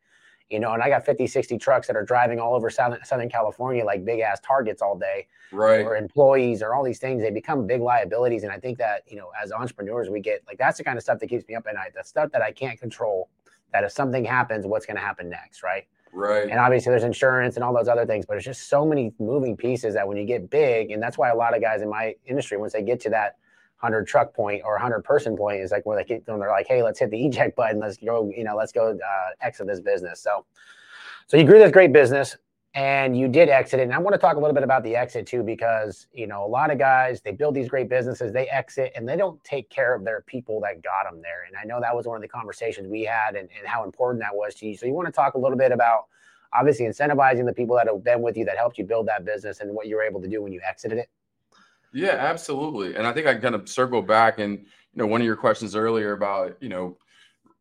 You 0.49 0.59
know, 0.59 0.73
and 0.73 0.81
I 0.81 0.89
got 0.89 1.05
50, 1.05 1.27
60 1.27 1.57
trucks 1.59 1.87
that 1.87 1.95
are 1.95 2.03
driving 2.03 2.39
all 2.39 2.55
over 2.55 2.69
Southern, 2.69 3.03
Southern 3.05 3.29
California 3.29 3.85
like 3.85 4.03
big 4.03 4.19
ass 4.21 4.39
targets 4.41 4.81
all 4.81 4.97
day. 4.97 5.27
Right. 5.51 5.85
Or 5.85 5.97
employees 5.97 6.61
or 6.61 6.73
all 6.73 6.83
these 6.83 6.99
things. 6.99 7.21
They 7.21 7.29
become 7.29 7.67
big 7.67 7.81
liabilities. 7.81 8.43
And 8.43 8.53
I 8.53 8.57
think 8.57 8.77
that, 8.77 9.03
you 9.05 9.17
know, 9.17 9.31
as 9.41 9.51
entrepreneurs, 9.51 10.09
we 10.09 10.21
get 10.21 10.43
like 10.47 10.57
that's 10.57 10.77
the 10.77 10.85
kind 10.85 10.97
of 10.97 11.03
stuff 11.03 11.19
that 11.19 11.27
keeps 11.27 11.45
me 11.47 11.55
up 11.55 11.67
at 11.67 11.75
night. 11.75 11.91
The 11.93 12.03
stuff 12.03 12.31
that 12.31 12.41
I 12.41 12.53
can't 12.53 12.79
control, 12.79 13.29
that 13.73 13.83
if 13.83 13.91
something 13.91 14.23
happens, 14.23 14.65
what's 14.65 14.85
going 14.85 14.97
to 14.97 15.03
happen 15.03 15.29
next, 15.29 15.61
right? 15.61 15.87
Right. 16.13 16.49
And 16.49 16.59
obviously 16.59 16.91
there's 16.91 17.03
insurance 17.03 17.55
and 17.55 17.63
all 17.63 17.73
those 17.73 17.87
other 17.87 18.05
things, 18.05 18.25
but 18.25 18.37
it's 18.37 18.45
just 18.45 18.69
so 18.69 18.85
many 18.85 19.13
moving 19.19 19.55
pieces 19.55 19.93
that 19.93 20.07
when 20.07 20.17
you 20.17 20.25
get 20.25 20.49
big, 20.49 20.91
and 20.91 21.01
that's 21.01 21.17
why 21.17 21.29
a 21.29 21.35
lot 21.35 21.55
of 21.55 21.61
guys 21.61 21.81
in 21.81 21.89
my 21.89 22.15
industry, 22.25 22.57
once 22.57 22.73
they 22.73 22.81
get 22.81 22.99
to 23.01 23.09
that 23.09 23.37
100 23.81 24.07
truck 24.07 24.33
point 24.33 24.61
or 24.63 24.73
100 24.73 25.03
person 25.03 25.35
point, 25.35 25.61
is 25.61 25.71
like 25.71 25.85
where 25.85 25.97
they 25.97 26.03
get, 26.03 26.27
when 26.27 26.39
they're 26.39 26.49
like, 26.49 26.67
hey, 26.67 26.83
let's 26.83 26.99
hit 26.99 27.09
the 27.09 27.25
eject 27.25 27.55
button, 27.55 27.79
let's 27.79 27.97
go, 27.97 28.31
you 28.35 28.43
know, 28.43 28.55
let's 28.55 28.71
go 28.71 28.91
uh, 28.91 29.29
exit 29.41 29.67
this 29.67 29.79
business. 29.79 30.21
So, 30.21 30.45
so 31.27 31.37
you 31.37 31.43
grew 31.43 31.59
this 31.59 31.71
great 31.71 31.91
business 31.91 32.37
and 32.73 33.17
you 33.17 33.27
did 33.27 33.49
exit 33.49 33.79
it. 33.79 33.83
And 33.83 33.93
I 33.93 33.97
want 33.97 34.13
to 34.13 34.17
talk 34.17 34.37
a 34.37 34.39
little 34.39 34.53
bit 34.53 34.63
about 34.63 34.83
the 34.83 34.95
exit 34.95 35.25
too, 35.27 35.43
because 35.43 36.07
you 36.13 36.27
know 36.27 36.45
a 36.45 36.47
lot 36.47 36.71
of 36.71 36.77
guys 36.77 37.21
they 37.21 37.31
build 37.31 37.53
these 37.53 37.67
great 37.67 37.89
businesses, 37.89 38.31
they 38.31 38.47
exit, 38.47 38.93
and 38.95 39.07
they 39.07 39.17
don't 39.17 39.43
take 39.43 39.69
care 39.69 39.93
of 39.93 40.05
their 40.05 40.21
people 40.21 40.61
that 40.61 40.81
got 40.81 41.09
them 41.09 41.21
there. 41.21 41.43
And 41.47 41.55
I 41.57 41.65
know 41.65 41.81
that 41.81 41.95
was 41.95 42.05
one 42.05 42.15
of 42.15 42.21
the 42.21 42.29
conversations 42.29 42.87
we 42.87 43.03
had, 43.03 43.35
and, 43.35 43.49
and 43.57 43.67
how 43.67 43.83
important 43.83 44.21
that 44.21 44.33
was 44.33 44.55
to 44.55 44.67
you. 44.67 44.77
So 44.77 44.85
you 44.85 44.93
want 44.93 45.07
to 45.07 45.11
talk 45.11 45.33
a 45.33 45.37
little 45.37 45.57
bit 45.57 45.71
about 45.71 46.05
obviously 46.53 46.85
incentivizing 46.85 47.45
the 47.45 47.53
people 47.53 47.75
that 47.75 47.87
have 47.87 48.03
been 48.03 48.21
with 48.21 48.37
you 48.37 48.45
that 48.45 48.57
helped 48.57 48.77
you 48.77 48.83
build 48.83 49.07
that 49.07 49.25
business 49.25 49.59
and 49.59 49.73
what 49.73 49.87
you 49.87 49.95
were 49.95 50.03
able 50.03 50.21
to 50.21 50.27
do 50.27 50.41
when 50.41 50.53
you 50.53 50.61
exited 50.67 50.97
it. 50.97 51.09
Yeah, 51.93 52.15
absolutely. 52.17 52.95
And 52.95 53.05
I 53.05 53.13
think 53.13 53.27
I 53.27 53.35
kind 53.35 53.55
of 53.55 53.67
circle 53.67 54.01
back 54.01 54.39
and 54.39 54.59
you 54.59 54.65
know 54.95 55.07
one 55.07 55.21
of 55.21 55.25
your 55.25 55.35
questions 55.35 55.75
earlier 55.75 56.13
about 56.13 56.57
you 56.61 56.69
know 56.69 56.97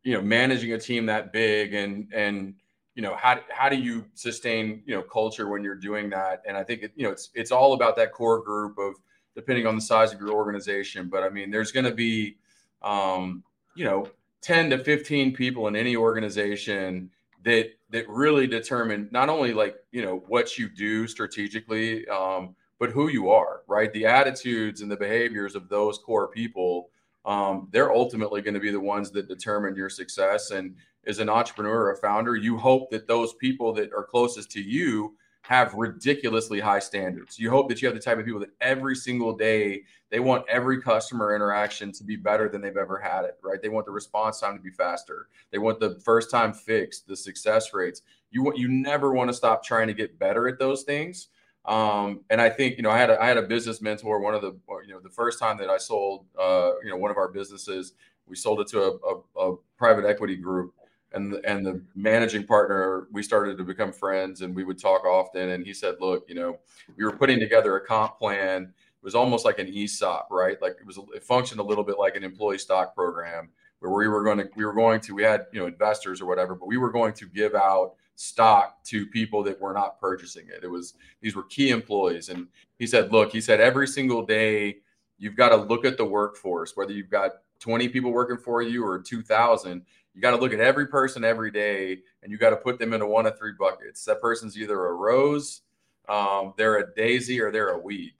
you 0.03 0.13
know 0.13 0.21
managing 0.21 0.73
a 0.73 0.79
team 0.79 1.05
that 1.07 1.31
big 1.33 1.73
and 1.73 2.11
and 2.13 2.55
you 2.95 3.01
know 3.01 3.15
how 3.15 3.39
how 3.49 3.69
do 3.69 3.77
you 3.77 4.05
sustain 4.15 4.83
you 4.85 4.95
know 4.95 5.01
culture 5.01 5.47
when 5.47 5.63
you're 5.63 5.75
doing 5.75 6.09
that 6.09 6.41
and 6.47 6.57
i 6.57 6.63
think 6.63 6.83
it, 6.83 6.91
you 6.95 7.03
know 7.05 7.11
it's 7.11 7.29
it's 7.33 7.51
all 7.51 7.73
about 7.73 7.95
that 7.95 8.11
core 8.11 8.41
group 8.43 8.77
of 8.77 8.95
depending 9.35 9.65
on 9.65 9.75
the 9.75 9.81
size 9.81 10.11
of 10.13 10.19
your 10.19 10.31
organization 10.31 11.07
but 11.07 11.23
i 11.23 11.29
mean 11.29 11.49
there's 11.49 11.71
going 11.71 11.85
to 11.85 11.93
be 11.93 12.35
um, 12.81 13.43
you 13.75 13.85
know 13.85 14.07
10 14.41 14.71
to 14.71 14.83
15 14.83 15.33
people 15.33 15.67
in 15.67 15.75
any 15.75 15.95
organization 15.95 17.09
that 17.45 17.69
that 17.91 18.07
really 18.09 18.47
determine 18.47 19.07
not 19.11 19.29
only 19.29 19.53
like 19.53 19.75
you 19.91 20.01
know 20.01 20.23
what 20.27 20.57
you 20.57 20.67
do 20.67 21.07
strategically 21.07 22.07
um, 22.07 22.55
but 22.81 22.89
who 22.89 23.07
you 23.07 23.29
are 23.29 23.61
right 23.67 23.93
the 23.93 24.05
attitudes 24.05 24.81
and 24.81 24.91
the 24.91 24.97
behaviors 24.97 25.55
of 25.55 25.69
those 25.69 25.97
core 25.99 26.27
people 26.27 26.89
um, 27.25 27.67
they're 27.71 27.93
ultimately 27.93 28.41
going 28.41 28.53
to 28.53 28.59
be 28.59 28.71
the 28.71 28.79
ones 28.79 29.11
that 29.11 29.27
determine 29.27 29.75
your 29.75 29.89
success. 29.89 30.51
And 30.51 30.75
as 31.05 31.19
an 31.19 31.29
entrepreneur 31.29 31.83
or 31.83 31.91
a 31.91 31.97
founder, 31.97 32.35
you 32.35 32.57
hope 32.57 32.89
that 32.91 33.07
those 33.07 33.33
people 33.35 33.73
that 33.73 33.93
are 33.93 34.03
closest 34.03 34.51
to 34.51 34.61
you 34.61 35.15
have 35.43 35.73
ridiculously 35.73 36.59
high 36.59 36.79
standards. 36.79 37.39
You 37.39 37.49
hope 37.49 37.67
that 37.69 37.81
you 37.81 37.87
have 37.87 37.95
the 37.95 38.01
type 38.01 38.19
of 38.19 38.25
people 38.25 38.39
that 38.41 38.53
every 38.61 38.95
single 38.95 39.35
day 39.35 39.83
they 40.11 40.19
want 40.19 40.45
every 40.47 40.81
customer 40.81 41.35
interaction 41.35 41.91
to 41.93 42.03
be 42.03 42.15
better 42.15 42.47
than 42.47 42.61
they've 42.61 42.77
ever 42.77 42.99
had 42.99 43.25
it, 43.25 43.37
right? 43.43 43.61
They 43.61 43.69
want 43.69 43.87
the 43.87 43.91
response 43.91 44.39
time 44.39 44.55
to 44.55 44.61
be 44.61 44.69
faster. 44.69 45.29
They 45.51 45.57
want 45.57 45.79
the 45.79 45.99
first 46.05 46.29
time 46.29 46.53
fixed, 46.53 47.07
the 47.07 47.15
success 47.15 47.73
rates. 47.73 48.03
You 48.29 48.43
want 48.43 48.57
you 48.57 48.67
never 48.67 49.13
want 49.13 49.29
to 49.29 49.33
stop 49.33 49.63
trying 49.63 49.87
to 49.87 49.93
get 49.93 50.19
better 50.19 50.47
at 50.47 50.59
those 50.59 50.83
things. 50.83 51.29
Um, 51.65 52.21
and 52.29 52.41
I 52.41 52.49
think 52.49 52.77
you 52.77 52.83
know 52.83 52.89
I 52.89 52.97
had 52.97 53.09
a, 53.09 53.21
I 53.21 53.27
had 53.27 53.37
a 53.37 53.43
business 53.43 53.81
mentor. 53.81 54.19
One 54.19 54.33
of 54.33 54.41
the 54.41 54.57
you 54.85 54.93
know 54.93 54.99
the 54.99 55.09
first 55.09 55.39
time 55.39 55.57
that 55.57 55.69
I 55.69 55.77
sold 55.77 56.25
uh, 56.39 56.71
you 56.83 56.89
know 56.89 56.97
one 56.97 57.11
of 57.11 57.17
our 57.17 57.27
businesses, 57.27 57.93
we 58.25 58.35
sold 58.35 58.61
it 58.61 58.67
to 58.69 58.81
a, 58.81 59.39
a, 59.39 59.51
a 59.51 59.55
private 59.77 60.05
equity 60.05 60.35
group, 60.35 60.73
and 61.13 61.33
and 61.45 61.65
the 61.65 61.81
managing 61.95 62.47
partner 62.47 63.07
we 63.11 63.21
started 63.21 63.57
to 63.59 63.63
become 63.63 63.91
friends, 63.93 64.41
and 64.41 64.55
we 64.55 64.63
would 64.63 64.79
talk 64.79 65.05
often. 65.05 65.49
And 65.49 65.63
he 65.63 65.73
said, 65.73 65.95
"Look, 65.99 66.25
you 66.27 66.35
know, 66.35 66.57
we 66.97 67.05
were 67.05 67.15
putting 67.15 67.39
together 67.39 67.75
a 67.75 67.85
comp 67.85 68.17
plan. 68.17 68.63
It 68.63 69.05
was 69.05 69.15
almost 69.15 69.45
like 69.45 69.59
an 69.59 69.67
ESOP, 69.67 70.29
right? 70.31 70.59
Like 70.61 70.77
it 70.79 70.85
was 70.85 70.97
it 71.15 71.23
functioned 71.23 71.59
a 71.59 71.63
little 71.63 71.83
bit 71.83 71.99
like 71.99 72.15
an 72.15 72.23
employee 72.23 72.57
stock 72.57 72.95
program." 72.95 73.49
Where 73.79 73.91
we 73.91 74.07
were 74.07 74.23
going 74.23 74.37
to, 74.37 74.47
we 74.55 74.63
were 74.63 74.75
going 74.75 74.99
to, 75.01 75.15
we 75.15 75.23
had, 75.23 75.47
you 75.51 75.59
know, 75.59 75.65
investors 75.65 76.21
or 76.21 76.27
whatever, 76.27 76.53
but 76.53 76.67
we 76.67 76.77
were 76.77 76.91
going 76.91 77.13
to 77.13 77.25
give 77.25 77.55
out 77.55 77.95
stock 78.21 78.83
to 78.83 79.07
people 79.07 79.41
that 79.43 79.59
were 79.59 79.73
not 79.73 79.99
purchasing 79.99 80.45
it. 80.47 80.63
It 80.63 80.69
was 80.69 80.93
these 81.21 81.35
were 81.35 81.43
key 81.43 81.71
employees. 81.71 82.29
And 82.29 82.47
he 82.77 82.85
said, 82.85 83.11
look, 83.11 83.31
he 83.31 83.41
said 83.41 83.59
every 83.59 83.87
single 83.87 84.23
day 84.23 84.77
you've 85.17 85.35
got 85.35 85.49
to 85.49 85.55
look 85.55 85.85
at 85.85 85.97
the 85.97 86.05
workforce, 86.05 86.77
whether 86.77 86.93
you've 86.93 87.09
got 87.09 87.31
20 87.59 87.89
people 87.89 88.11
working 88.11 88.37
for 88.37 88.61
you 88.61 88.85
or 88.85 88.99
2000, 88.99 89.81
you 90.13 90.21
got 90.21 90.31
to 90.31 90.37
look 90.37 90.53
at 90.53 90.59
every 90.59 90.87
person 90.87 91.23
every 91.23 91.51
day 91.51 91.99
and 92.21 92.31
you 92.31 92.37
got 92.37 92.51
to 92.51 92.57
put 92.57 92.77
them 92.77 92.93
into 92.93 93.07
one 93.07 93.25
of 93.25 93.37
three 93.37 93.53
buckets. 93.57 94.05
That 94.05 94.21
person's 94.21 94.57
either 94.57 94.85
a 94.87 94.93
rose, 94.93 95.61
um, 96.07 96.53
they're 96.57 96.77
a 96.77 96.93
daisy, 96.93 97.39
or 97.39 97.51
they're 97.51 97.69
a 97.69 97.79
weed, 97.79 98.13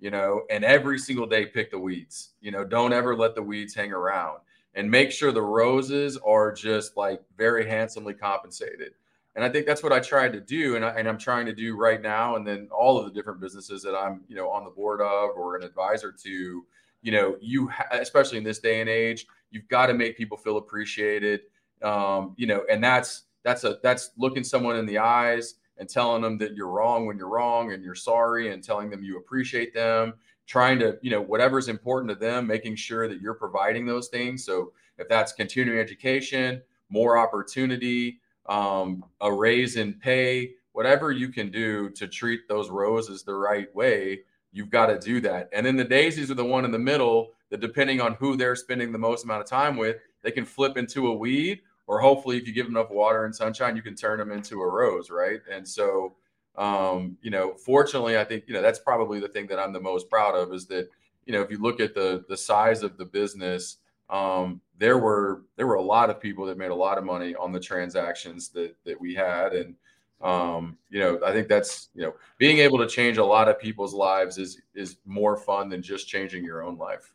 you 0.00 0.10
know, 0.10 0.42
and 0.50 0.64
every 0.64 0.98
single 0.98 1.26
day 1.26 1.46
pick 1.46 1.70
the 1.70 1.78
weeds, 1.78 2.30
you 2.40 2.50
know, 2.50 2.64
don't 2.64 2.92
ever 2.92 3.16
let 3.16 3.34
the 3.34 3.42
weeds 3.42 3.74
hang 3.74 3.92
around 3.92 4.38
and 4.74 4.90
make 4.90 5.10
sure 5.10 5.32
the 5.32 5.40
roses 5.40 6.18
are 6.18 6.52
just 6.52 6.96
like 6.96 7.22
very 7.38 7.66
handsomely 7.66 8.12
compensated 8.12 8.92
and 9.36 9.44
I 9.44 9.50
think 9.50 9.66
that's 9.66 9.82
what 9.82 9.92
I 9.92 10.00
tried 10.00 10.32
to 10.32 10.40
do, 10.40 10.76
and, 10.76 10.84
I, 10.84 10.88
and 10.90 11.06
I'm 11.06 11.18
trying 11.18 11.44
to 11.44 11.52
do 11.52 11.76
right 11.76 12.00
now. 12.00 12.36
And 12.36 12.46
then 12.46 12.68
all 12.76 12.98
of 12.98 13.04
the 13.04 13.12
different 13.12 13.38
businesses 13.38 13.82
that 13.82 13.94
I'm, 13.94 14.22
you 14.28 14.34
know, 14.34 14.48
on 14.48 14.64
the 14.64 14.70
board 14.70 15.02
of 15.02 15.30
or 15.36 15.56
an 15.56 15.62
advisor 15.62 16.10
to, 16.10 16.64
you 17.02 17.12
know, 17.12 17.36
you 17.40 17.68
ha- 17.68 17.86
especially 17.92 18.38
in 18.38 18.44
this 18.44 18.58
day 18.58 18.80
and 18.80 18.88
age, 18.88 19.26
you've 19.50 19.68
got 19.68 19.86
to 19.86 19.94
make 19.94 20.16
people 20.16 20.38
feel 20.38 20.56
appreciated. 20.56 21.42
Um, 21.82 22.34
you 22.38 22.46
know, 22.46 22.64
and 22.70 22.82
that's 22.82 23.24
that's 23.44 23.64
a 23.64 23.78
that's 23.82 24.10
looking 24.16 24.42
someone 24.42 24.76
in 24.76 24.86
the 24.86 24.98
eyes 24.98 25.56
and 25.76 25.88
telling 25.88 26.22
them 26.22 26.38
that 26.38 26.54
you're 26.54 26.68
wrong 26.68 27.06
when 27.06 27.18
you're 27.18 27.28
wrong 27.28 27.72
and 27.72 27.84
you're 27.84 27.94
sorry 27.94 28.52
and 28.52 28.64
telling 28.64 28.88
them 28.88 29.04
you 29.04 29.18
appreciate 29.18 29.74
them 29.74 30.14
trying 30.46 30.78
to 30.78 30.98
you 31.02 31.10
know 31.10 31.20
whatever's 31.20 31.68
important 31.68 32.08
to 32.08 32.14
them 32.14 32.46
making 32.46 32.74
sure 32.74 33.08
that 33.08 33.20
you're 33.20 33.34
providing 33.34 33.84
those 33.84 34.08
things 34.08 34.44
so 34.44 34.72
if 34.98 35.08
that's 35.08 35.32
continuing 35.32 35.78
education 35.78 36.62
more 36.88 37.18
opportunity 37.18 38.20
um, 38.48 39.04
a 39.20 39.32
raise 39.32 39.76
in 39.76 39.94
pay, 39.94 40.52
whatever 40.72 41.10
you 41.10 41.28
can 41.28 41.50
do 41.50 41.90
to 41.90 42.06
treat 42.06 42.48
those 42.48 42.70
roses 42.70 43.22
the 43.22 43.34
right 43.34 43.74
way, 43.74 44.20
you've 44.52 44.70
got 44.70 44.86
to 44.86 44.98
do 44.98 45.20
that. 45.20 45.48
And 45.52 45.64
then 45.64 45.76
the 45.76 45.84
daisies 45.84 46.30
are 46.30 46.34
the 46.34 46.44
one 46.44 46.64
in 46.64 46.70
the 46.70 46.78
middle 46.78 47.32
that, 47.50 47.60
depending 47.60 48.00
on 48.00 48.14
who 48.14 48.36
they're 48.36 48.56
spending 48.56 48.92
the 48.92 48.98
most 48.98 49.24
amount 49.24 49.42
of 49.42 49.48
time 49.48 49.76
with, 49.76 49.96
they 50.22 50.30
can 50.30 50.44
flip 50.44 50.76
into 50.76 51.08
a 51.08 51.14
weed, 51.14 51.60
or 51.86 52.00
hopefully, 52.00 52.36
if 52.36 52.46
you 52.46 52.52
give 52.52 52.66
enough 52.66 52.90
water 52.90 53.24
and 53.24 53.34
sunshine, 53.34 53.76
you 53.76 53.82
can 53.82 53.94
turn 53.94 54.18
them 54.18 54.32
into 54.32 54.60
a 54.60 54.68
rose, 54.68 55.08
right? 55.08 55.40
And 55.50 55.66
so, 55.66 56.16
um, 56.56 57.16
you 57.22 57.30
know, 57.30 57.54
fortunately, 57.54 58.18
I 58.18 58.24
think 58.24 58.44
you 58.46 58.54
know 58.54 58.62
that's 58.62 58.80
probably 58.80 59.20
the 59.20 59.28
thing 59.28 59.46
that 59.48 59.58
I'm 59.58 59.72
the 59.72 59.80
most 59.80 60.10
proud 60.10 60.34
of 60.34 60.52
is 60.52 60.66
that 60.66 60.88
you 61.26 61.32
know 61.32 61.42
if 61.42 61.50
you 61.50 61.58
look 61.58 61.78
at 61.78 61.94
the 61.94 62.24
the 62.28 62.36
size 62.36 62.82
of 62.82 62.96
the 62.96 63.04
business 63.04 63.76
um, 64.10 64.60
there 64.78 64.98
were 64.98 65.42
there 65.56 65.66
were 65.66 65.74
a 65.74 65.82
lot 65.82 66.10
of 66.10 66.20
people 66.20 66.46
that 66.46 66.58
made 66.58 66.70
a 66.70 66.74
lot 66.74 66.98
of 66.98 67.04
money 67.04 67.34
on 67.34 67.52
the 67.52 67.60
transactions 67.60 68.48
that 68.50 68.74
that 68.84 69.00
we 69.00 69.14
had, 69.14 69.52
and 69.52 69.74
um, 70.20 70.78
you 70.88 71.00
know, 71.00 71.20
I 71.24 71.32
think 71.32 71.48
that's 71.48 71.88
you 71.94 72.02
know, 72.02 72.14
being 72.38 72.58
able 72.58 72.78
to 72.78 72.86
change 72.86 73.18
a 73.18 73.24
lot 73.24 73.48
of 73.48 73.58
people's 73.58 73.94
lives 73.94 74.38
is 74.38 74.60
is 74.74 74.96
more 75.04 75.36
fun 75.36 75.68
than 75.68 75.82
just 75.82 76.08
changing 76.08 76.44
your 76.44 76.62
own 76.62 76.76
life. 76.78 77.12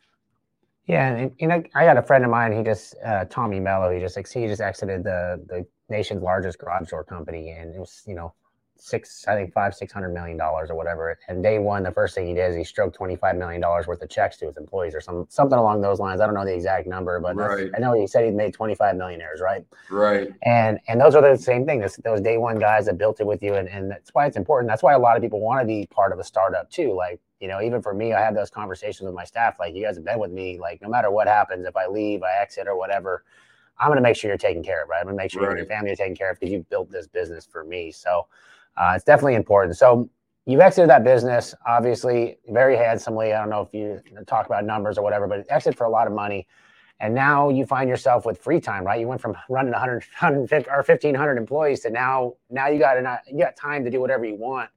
Yeah, 0.86 1.08
and 1.08 1.32
you 1.38 1.46
know, 1.46 1.62
I 1.74 1.84
got 1.84 1.96
a 1.96 2.02
friend 2.02 2.24
of 2.24 2.30
mine. 2.30 2.56
He 2.56 2.62
just 2.62 2.94
uh, 3.04 3.24
Tommy 3.26 3.60
Mello. 3.60 3.90
He 3.92 4.00
just 4.00 4.16
he 4.16 4.46
just 4.46 4.60
exited 4.60 5.04
the 5.04 5.42
the 5.48 5.66
nation's 5.88 6.22
largest 6.22 6.58
garage 6.58 6.90
door 6.90 7.04
company, 7.04 7.50
and 7.50 7.74
it 7.74 7.78
was 7.78 8.02
you 8.06 8.14
know 8.14 8.34
six, 8.82 9.24
I 9.28 9.34
think 9.36 9.52
five, 9.52 9.74
six 9.74 9.92
hundred 9.92 10.12
million 10.12 10.36
dollars 10.36 10.70
or 10.70 10.74
whatever. 10.74 11.16
And 11.28 11.42
day 11.42 11.58
one, 11.58 11.84
the 11.84 11.92
first 11.92 12.14
thing 12.14 12.26
he 12.26 12.34
did 12.34 12.50
is 12.50 12.56
he 12.56 12.64
stroked 12.64 12.96
twenty 12.96 13.14
five 13.14 13.36
million 13.36 13.60
dollars 13.60 13.86
worth 13.86 14.02
of 14.02 14.08
checks 14.08 14.36
to 14.38 14.46
his 14.46 14.56
employees 14.56 14.94
or 14.94 15.00
some 15.00 15.26
something 15.28 15.58
along 15.58 15.82
those 15.82 16.00
lines. 16.00 16.20
I 16.20 16.26
don't 16.26 16.34
know 16.34 16.44
the 16.44 16.54
exact 16.54 16.88
number, 16.88 17.20
but 17.20 17.36
right. 17.36 17.70
I 17.76 17.78
know 17.78 17.92
he 17.92 18.06
said 18.06 18.24
he 18.24 18.30
made 18.32 18.52
twenty 18.52 18.74
five 18.74 18.96
millionaires, 18.96 19.40
right? 19.40 19.64
Right. 19.88 20.30
And 20.42 20.80
and 20.88 21.00
those 21.00 21.14
are 21.14 21.22
the 21.22 21.40
same 21.40 21.64
thing. 21.64 21.80
Those, 21.80 21.96
those 21.96 22.20
day 22.20 22.38
one 22.38 22.58
guys 22.58 22.86
that 22.86 22.98
built 22.98 23.20
it 23.20 23.26
with 23.26 23.42
you, 23.42 23.54
and 23.54 23.68
and 23.68 23.90
that's 23.90 24.10
why 24.14 24.26
it's 24.26 24.36
important. 24.36 24.68
That's 24.68 24.82
why 24.82 24.94
a 24.94 24.98
lot 24.98 25.16
of 25.16 25.22
people 25.22 25.40
want 25.40 25.60
to 25.60 25.66
be 25.66 25.86
part 25.86 26.12
of 26.12 26.18
a 26.18 26.24
startup 26.24 26.68
too. 26.70 26.92
Like 26.92 27.20
you 27.40 27.48
know, 27.48 27.62
even 27.62 27.82
for 27.82 27.94
me, 27.94 28.12
I 28.12 28.20
have 28.20 28.34
those 28.34 28.50
conversations 28.50 29.06
with 29.06 29.14
my 29.14 29.24
staff. 29.24 29.56
Like 29.60 29.74
you 29.74 29.84
guys 29.84 29.94
have 29.94 30.04
been 30.04 30.18
with 30.18 30.32
me. 30.32 30.58
Like 30.58 30.82
no 30.82 30.88
matter 30.88 31.10
what 31.10 31.28
happens, 31.28 31.66
if 31.66 31.76
I 31.76 31.86
leave, 31.86 32.22
I 32.22 32.40
exit 32.40 32.66
or 32.66 32.76
whatever. 32.76 33.24
I'm 33.78 33.88
going 33.88 33.96
to 33.96 34.02
make 34.02 34.16
sure 34.16 34.30
you're 34.30 34.38
taken 34.38 34.62
care 34.62 34.84
of, 34.84 34.88
right? 34.88 34.98
I'm 34.98 35.06
going 35.06 35.16
to 35.16 35.22
make 35.22 35.32
sure 35.32 35.42
right. 35.42 35.56
your 35.56 35.66
family 35.66 35.90
are 35.90 35.96
taken 35.96 36.14
care 36.14 36.30
of 36.30 36.38
because 36.38 36.52
you've 36.52 36.68
built 36.68 36.90
this 36.90 37.08
business 37.08 37.46
for 37.50 37.64
me. 37.64 37.90
So, 37.90 38.26
uh, 38.76 38.92
it's 38.94 39.04
definitely 39.04 39.34
important. 39.34 39.76
So 39.76 40.08
you've 40.46 40.60
exited 40.60 40.90
that 40.90 41.04
business, 41.04 41.54
obviously, 41.66 42.38
very 42.48 42.76
handsomely. 42.76 43.32
I 43.32 43.40
don't 43.40 43.50
know 43.50 43.62
if 43.62 43.72
you 43.72 44.00
talk 44.26 44.46
about 44.46 44.64
numbers 44.64 44.98
or 44.98 45.02
whatever, 45.02 45.26
but 45.26 45.44
exit 45.48 45.76
for 45.76 45.84
a 45.84 45.90
lot 45.90 46.06
of 46.06 46.12
money. 46.12 46.46
And 47.00 47.14
now 47.14 47.48
you 47.48 47.66
find 47.66 47.88
yourself 47.88 48.24
with 48.24 48.38
free 48.38 48.60
time, 48.60 48.84
right? 48.84 49.00
You 49.00 49.08
went 49.08 49.20
from 49.20 49.36
running 49.48 49.72
100, 49.72 50.04
150 50.20 50.70
or 50.70 50.76
1,500 50.76 51.36
employees 51.36 51.80
to 51.80 51.90
now, 51.90 52.34
now 52.48 52.68
you 52.68 52.78
got 52.78 52.96
enough, 52.96 53.20
you 53.30 53.38
got 53.38 53.56
time 53.56 53.84
to 53.84 53.90
do 53.90 54.00
whatever 54.00 54.24
you 54.24 54.36
want. 54.36 54.70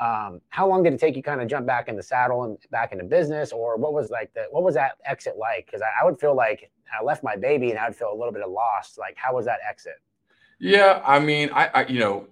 Um, 0.00 0.40
how 0.48 0.68
long 0.68 0.82
did 0.82 0.92
it 0.92 1.00
take 1.00 1.16
you 1.16 1.22
kind 1.22 1.40
of 1.40 1.48
jump 1.48 1.66
back 1.66 1.88
in 1.88 1.96
the 1.96 2.02
saddle 2.02 2.44
and 2.44 2.58
back 2.70 2.92
into 2.92 3.04
business, 3.04 3.52
or 3.52 3.76
what 3.76 3.92
was 3.92 4.10
like 4.10 4.32
the 4.34 4.46
what 4.50 4.64
was 4.64 4.74
that 4.74 4.92
exit 5.04 5.36
like? 5.38 5.66
Because 5.66 5.82
I, 5.82 6.02
I 6.02 6.04
would 6.04 6.18
feel 6.18 6.34
like 6.34 6.70
I 6.98 7.04
left 7.04 7.22
my 7.22 7.36
baby 7.36 7.70
and 7.70 7.78
I'd 7.78 7.94
feel 7.94 8.12
a 8.12 8.16
little 8.16 8.32
bit 8.32 8.42
of 8.42 8.50
lost. 8.50 8.98
Like, 8.98 9.16
how 9.16 9.34
was 9.34 9.44
that 9.46 9.58
exit? 9.68 10.00
Yeah, 10.58 11.00
I 11.04 11.20
mean, 11.20 11.50
I, 11.52 11.66
I 11.74 11.86
you 11.86 12.00
know, 12.00 12.26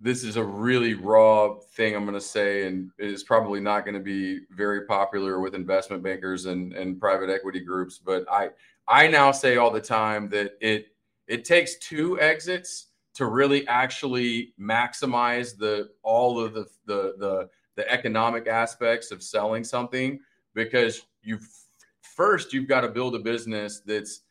this 0.00 0.24
is 0.24 0.36
a 0.36 0.44
really 0.44 0.94
raw 0.94 1.56
thing 1.74 1.94
I'm 1.94 2.04
going 2.04 2.14
to 2.14 2.20
say, 2.20 2.66
and 2.66 2.90
is 2.98 3.22
probably 3.22 3.60
not 3.60 3.84
going 3.84 3.94
to 3.94 4.00
be 4.00 4.40
very 4.50 4.86
popular 4.86 5.40
with 5.40 5.54
investment 5.54 6.02
bankers 6.02 6.46
and, 6.46 6.72
and 6.72 6.98
private 6.98 7.28
equity 7.28 7.60
groups. 7.60 7.98
But 7.98 8.24
I 8.30 8.50
I 8.88 9.06
now 9.06 9.30
say 9.30 9.56
all 9.56 9.70
the 9.70 9.80
time 9.80 10.28
that 10.30 10.52
it 10.60 10.86
it 11.26 11.44
takes 11.44 11.76
two 11.78 12.18
exits 12.20 12.86
to 13.14 13.26
really 13.26 13.68
actually 13.68 14.54
maximize 14.58 15.56
the 15.56 15.90
all 16.02 16.40
of 16.40 16.54
the 16.54 16.66
the 16.86 17.14
the, 17.18 17.50
the 17.76 17.90
economic 17.90 18.46
aspects 18.46 19.10
of 19.10 19.22
selling 19.22 19.64
something 19.64 20.18
because 20.54 21.02
you 21.22 21.38
first 22.00 22.52
you've 22.54 22.68
got 22.68 22.80
to 22.80 22.88
build 22.88 23.14
a 23.14 23.18
business 23.18 23.80
that's 23.80 24.22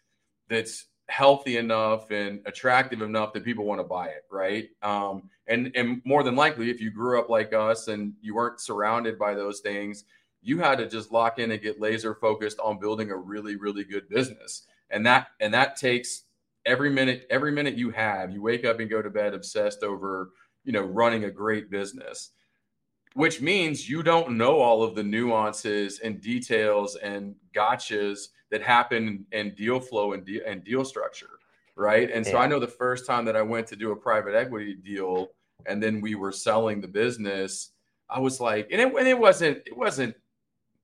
that's 0.50 0.88
healthy 1.10 1.58
enough 1.58 2.12
and 2.12 2.42
attractive 2.46 3.02
enough 3.02 3.34
that 3.34 3.44
people 3.44 3.66
want 3.66 3.80
to 3.80 3.84
buy 3.84 4.08
it 4.08 4.26
right? 4.32 4.70
Um, 4.82 5.30
and 5.48 5.72
and 5.76 6.02
more 6.06 6.24
than 6.24 6.36
likely 6.36 6.70
if 6.70 6.80
you 6.80 6.92
grew 6.92 7.20
up 7.20 7.30
like 7.30 7.54
us 7.54 7.88
and 7.88 8.14
you 8.22 8.36
weren't 8.36 8.60
surrounded 8.60 9.18
by 9.18 9.34
those 9.34 9.60
things 9.60 10.06
you 10.42 10.60
had 10.60 10.78
to 10.78 10.88
just 10.88 11.12
lock 11.12 11.38
in 11.38 11.52
and 11.52 11.62
get 11.62 11.82
laser 11.82 12.16
focused 12.16 12.60
on 12.60 12.80
building 12.80 13.12
a 13.12 13.18
really 13.18 13.56
really 13.56 13.84
good 13.84 14.08
business. 14.10 14.68
And 14.90 15.06
that 15.06 15.28
and 15.40 15.54
that 15.54 15.76
takes 15.76 16.24
every 16.66 16.90
minute 16.90 17.26
every 17.30 17.52
minute 17.52 17.76
you 17.76 17.90
have 17.90 18.32
you 18.32 18.42
wake 18.42 18.66
up 18.66 18.80
and 18.80 18.90
go 18.90 19.02
to 19.02 19.10
bed 19.10 19.34
obsessed 19.34 19.84
over 19.84 20.32
you 20.64 20.72
know 20.72 20.82
running 20.82 21.24
a 21.24 21.32
great 21.32 21.70
business 21.70 22.32
which 23.14 23.42
means 23.42 23.90
you 23.90 24.04
don't 24.04 24.38
know 24.38 24.60
all 24.60 24.84
of 24.84 24.94
the 24.94 25.04
nuances 25.04 26.00
and 26.00 26.22
details 26.22 26.96
and 26.98 27.36
gotchas 27.56 28.28
that 28.52 28.62
happen 28.62 29.26
in 29.32 29.54
deal 29.56 29.80
flow 29.80 30.14
and, 30.14 30.26
de- 30.26 30.44
and 30.46 30.64
deal 30.64 30.86
structure 30.86 31.40
right? 31.76 32.12
And 32.12 32.28
so 32.28 32.38
i 32.38 32.46
know 32.46 32.60
the 32.60 32.68
first 32.68 33.06
time 33.06 33.24
that 33.24 33.38
i 33.38 33.42
went 33.42 33.66
to 33.68 33.76
do 33.78 33.92
a 33.92 33.96
private 33.96 34.36
equity 34.36 34.76
deal 34.76 35.30
and 35.66 35.82
then 35.82 36.02
we 36.02 36.16
were 36.16 36.34
selling 36.34 36.82
the 36.82 36.88
business 36.88 37.72
i 38.10 38.20
was 38.20 38.42
like 38.42 38.68
and 38.70 38.82
it, 38.82 38.94
and 38.94 39.08
it 39.08 39.18
wasn't 39.18 39.58
it 39.66 39.78
wasn't 39.78 40.14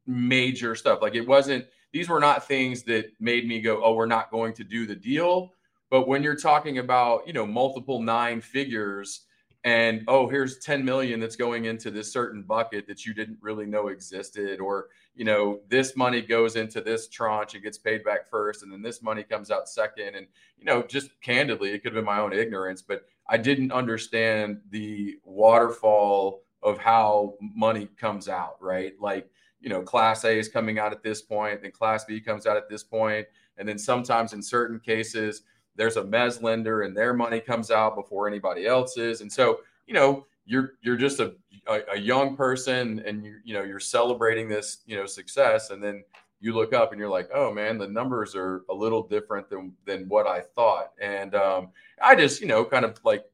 major 0.08 0.75
stuff. 0.75 1.01
Like 1.01 1.15
it 1.15 1.28
wasn't 1.28 1.65
these 1.91 2.10
were 2.10 2.19
not 2.19 2.47
things 2.47 2.84
that 2.84 3.12
made 3.19 3.47
me 3.47 3.62
go 3.62 3.84
oh 3.84 3.93
we're 3.93 4.06
not 4.06 4.32
going 4.32 4.54
to 4.54 4.63
do 4.63 4.86
the 4.86 4.95
deal. 4.95 5.54
But 5.89 6.08
when 6.08 6.23
you're 6.23 6.36
talking 6.36 6.80
about, 6.80 7.28
you 7.28 7.34
know, 7.34 7.45
multiple 7.45 8.01
nine 8.01 8.41
figures 8.41 9.21
and 9.63 10.04
oh, 10.08 10.28
here's 10.28 10.60
10 10.60 10.86
million 10.86 11.19
that's 11.19 11.36
going 11.36 11.65
into 11.65 11.89
this 11.89 12.12
certain 12.12 12.43
bucket 12.43 12.88
that 12.88 13.06
you 13.06 13.13
didn't 13.13 13.38
really 13.41 13.65
know 13.65 13.88
existed, 13.88 14.60
or 14.60 14.88
you 15.15 15.25
know, 15.25 15.62
this 15.69 15.95
money 15.95 16.21
goes 16.21 16.56
into 16.56 16.82
this 16.82 17.08
tranche 17.08 17.54
and 17.54 17.63
gets 17.63 17.78
paid 17.78 18.04
back 18.04 18.30
first, 18.30 18.63
and 18.63 18.71
then 18.71 18.82
this 18.82 19.01
money 19.01 19.23
comes 19.23 19.49
out 19.49 19.69
second. 19.69 20.15
And 20.15 20.28
you 20.58 20.65
know, 20.65 20.84
just 20.84 21.10
candidly, 21.21 21.71
it 21.71 21.80
could 21.80 21.93
have 21.93 21.95
been 21.95 22.06
my 22.06 22.19
own 22.19 22.34
ignorance, 22.34 22.82
but 22.82 23.06
I 23.28 23.38
didn't 23.38 23.71
understand 23.71 24.60
the 24.69 25.17
waterfall 25.23 26.43
of 26.62 26.78
how 26.78 27.36
money 27.39 27.88
comes 27.97 28.28
out, 28.28 28.58
right? 28.60 28.93
Like, 28.99 29.30
you 29.62 29.69
know, 29.69 29.82
class 29.82 30.23
A 30.25 30.38
is 30.38 30.49
coming 30.49 30.80
out 30.80 30.91
at 30.91 31.04
this 31.04 31.21
point, 31.21 31.62
then 31.62 31.71
class 31.71 32.06
B 32.06 32.19
comes 32.19 32.45
out 32.45 32.58
at 32.58 32.69
this 32.69 32.84
point, 32.84 33.25
and 33.58 33.67
then 33.67 33.78
sometimes 33.78 34.34
in 34.34 34.41
certain 34.41 34.80
cases, 34.80 35.43
there's 35.75 35.97
a 35.97 36.04
mez 36.04 36.41
lender 36.41 36.84
and 36.84 36.95
their 36.95 37.13
money 37.13 37.39
comes 37.39 37.71
out 37.71 37.95
before 37.95 38.28
anybody 38.28 38.65
else's. 38.65 39.21
And 39.21 39.32
so, 39.32 39.60
you 39.88 39.93
know, 39.93 40.25
you're 40.45 40.73
you're 40.81 40.97
just 40.97 41.19
a, 41.19 41.34
a, 41.67 41.81
a 41.93 41.99
young 41.99 42.36
person 42.36 43.01
and 43.05 43.23
you 43.23 43.38
you 43.43 43.53
know 43.53 43.63
you're 43.63 43.79
celebrating 43.79 44.47
this 44.47 44.79
you 44.86 44.95
know 44.95 45.05
success. 45.05 45.71
And 45.71 45.84
then 45.84 46.03
you 46.39 46.53
look 46.53 46.73
up 46.73 46.91
and 46.91 46.99
you're 46.99 47.10
like 47.10 47.29
oh 47.34 47.51
man 47.51 47.77
the 47.77 47.88
numbers 47.88 48.36
are 48.36 48.63
a 48.69 48.73
little 48.73 49.08
different 49.08 49.49
than 49.49 49.73
than 49.86 50.08
what 50.08 50.27
i 50.27 50.41
thought. 50.41 50.91
And 51.01 51.36
um, 51.36 51.69
i 52.01 52.15
just 52.15 52.41
you 52.41 52.47
know 52.47 52.63
kind 52.63 52.86
of 52.86 52.99
like 53.03 53.25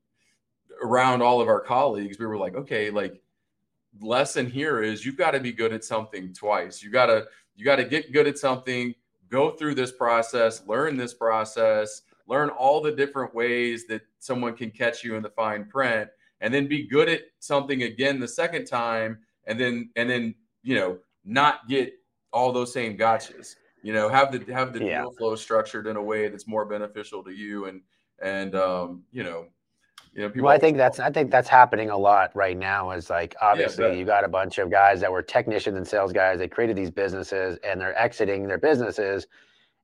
around 0.84 1.21
all 1.21 1.41
of 1.41 1.47
our 1.47 1.60
colleagues 1.60 2.17
we 2.17 2.26
were 2.26 2.38
like 2.38 2.56
okay 2.56 2.89
like 2.89 3.21
lesson 4.00 4.50
here 4.50 4.82
is 4.82 5.06
you've 5.06 5.17
got 5.17 5.32
to 5.32 5.39
be 5.39 5.52
good 5.52 5.74
at 5.74 5.84
something 5.84 6.34
twice. 6.34 6.82
You 6.82 6.89
got 6.89 7.08
to 7.08 7.26
you 7.56 7.65
got 7.65 7.76
to 7.76 7.84
get 7.86 8.13
good 8.13 8.28
at 8.28 8.38
something 8.38 8.93
go 9.30 9.52
through 9.52 9.76
this 9.76 9.91
process 9.91 10.62
learn 10.67 10.97
this 10.97 11.13
process 11.13 12.02
learn 12.28 12.50
all 12.50 12.82
the 12.82 12.91
different 12.91 13.34
ways 13.34 13.86
that 13.88 14.02
someone 14.19 14.56
can 14.56 14.69
catch 14.71 15.04
you 15.04 15.15
in 15.15 15.24
the 15.24 15.30
fine 15.30 15.65
print 15.65 16.10
and 16.41 16.54
then 16.54 16.67
be 16.67 16.84
good 16.84 17.08
at 17.08 17.21
something 17.39 17.84
again 17.84 18.19
the 18.19 18.27
second 18.27 18.65
time 18.65 19.19
and 19.45 19.60
then 19.60 19.89
and 19.95 20.10
then 20.10 20.36
you 20.63 20.75
know 20.75 20.97
not 21.23 21.67
get 21.69 21.93
all 22.34 22.51
those 22.51 22.73
same 22.73 22.97
gotchas 22.97 23.56
you 23.84 23.93
know 23.93 24.10
have 24.10 24.32
the 24.32 24.54
have 24.54 24.73
the 24.73 24.84
yeah. 24.84 25.01
deal 25.01 25.12
flow 25.12 25.36
structured 25.36 25.88
in 25.88 25.95
a 25.95 26.04
way 26.04 26.27
that's 26.27 26.47
more 26.47 26.65
beneficial 26.65 27.23
to 27.23 27.32
you 27.32 27.65
and 27.65 27.82
and 28.21 28.56
um 28.56 29.04
you 29.12 29.23
know 29.23 29.45
you 30.13 30.21
know 30.21 30.30
people 30.30 30.45
well 30.45 30.56
i 30.56 30.60
think 30.60 30.77
that's 30.77 30.99
i 30.99 31.10
think 31.10 31.32
that's 31.32 31.47
happening 31.47 31.89
a 31.89 31.97
lot 31.97 32.36
right 32.36 32.58
now 32.58 32.91
is 32.91 33.10
like 33.10 33.36
obviously 33.41 33.86
yeah, 33.86 33.93
you 33.93 34.06
got 34.06 34.23
a 34.23 34.27
bunch 34.27 34.58
of 34.58 34.69
guys 34.69 34.99
that 34.99 35.12
were 35.12 35.21
technicians 35.21 35.77
and 35.77 35.88
sales 35.88 36.12
guys 36.12 36.39
they 36.39 36.47
created 36.47 36.75
these 36.75 36.91
businesses 36.91 37.58
and 37.63 37.80
they're 37.80 37.97
exiting 37.97 38.47
their 38.47 38.58
businesses 38.58 39.27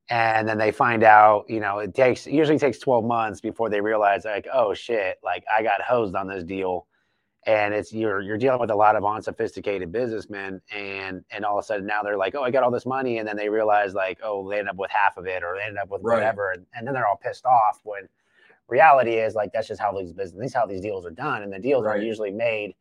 and 0.10 0.48
then 0.48 0.58
they 0.58 0.72
find 0.72 1.04
out 1.04 1.46
you 1.50 1.60
know 1.60 1.80
it 1.80 1.94
takes 1.94 2.26
usually 2.26 2.58
takes 2.58 2.80
12 2.80 3.04
months 3.04 3.42
before 3.42 3.70
they 3.70 3.82
realize 3.82 4.24
like 4.26 4.48
oh 4.54 4.74
shit 4.74 5.20
like 5.24 5.44
i 5.56 5.62
got 5.62 5.82
hosed 5.82 6.16
on 6.16 6.28
this 6.28 6.44
deal. 6.44 6.88
And 7.46 7.74
it's 7.74 7.94
you're 7.94 8.22
you're 8.22 8.38
dealing 8.38 8.60
with 8.60 8.72
a 8.72 8.76
lot 8.76 8.98
of 8.98 9.06
unsophisticated 9.06 9.90
businessmen. 9.90 10.62
And 10.76 11.24
and 11.32 11.46
all 11.46 11.58
of 11.58 11.64
a 11.64 11.66
sudden 11.66 11.86
now 11.86 12.04
they're 12.04 12.18
like 12.18 12.36
oh 12.36 12.44
i 12.44 12.52
got 12.52 12.64
all 12.64 12.72
this 12.72 12.86
money. 12.86 13.20
And 13.20 13.28
then 13.28 13.38
they 13.38 13.48
realize 13.48 13.94
like 13.94 14.20
oh 14.22 14.50
they 14.50 14.60
end 14.60 14.68
up 14.68 14.76
with 14.76 14.92
half 14.92 15.16
of 15.16 15.28
it 15.28 15.44
or 15.44 15.56
they 15.56 15.64
end 15.64 15.78
up 15.78 15.90
with 15.90 16.02
right. 16.04 16.16
whatever. 16.16 16.52
And, 16.52 16.66
and 16.74 16.86
then 16.86 16.94
they're 16.94 17.08
all 17.08 17.16
pissed 17.16 17.46
off 17.46 17.80
when 17.84 18.10
reality 18.68 19.14
is 19.14 19.34
like 19.34 19.54
that's 19.54 19.68
just 19.68 19.80
how 19.80 19.94
these 19.98 20.12
business 20.12 20.42
these 20.42 20.54
how 20.54 20.66
these 20.66 20.82
deals 20.82 21.06
are 21.06 21.12
done. 21.12 21.42
And 21.42 21.54
the 21.54 21.60
deals 21.60 21.86
right. 21.86 22.00
are 22.00 22.04
usually 22.04 22.32
made 22.32 22.76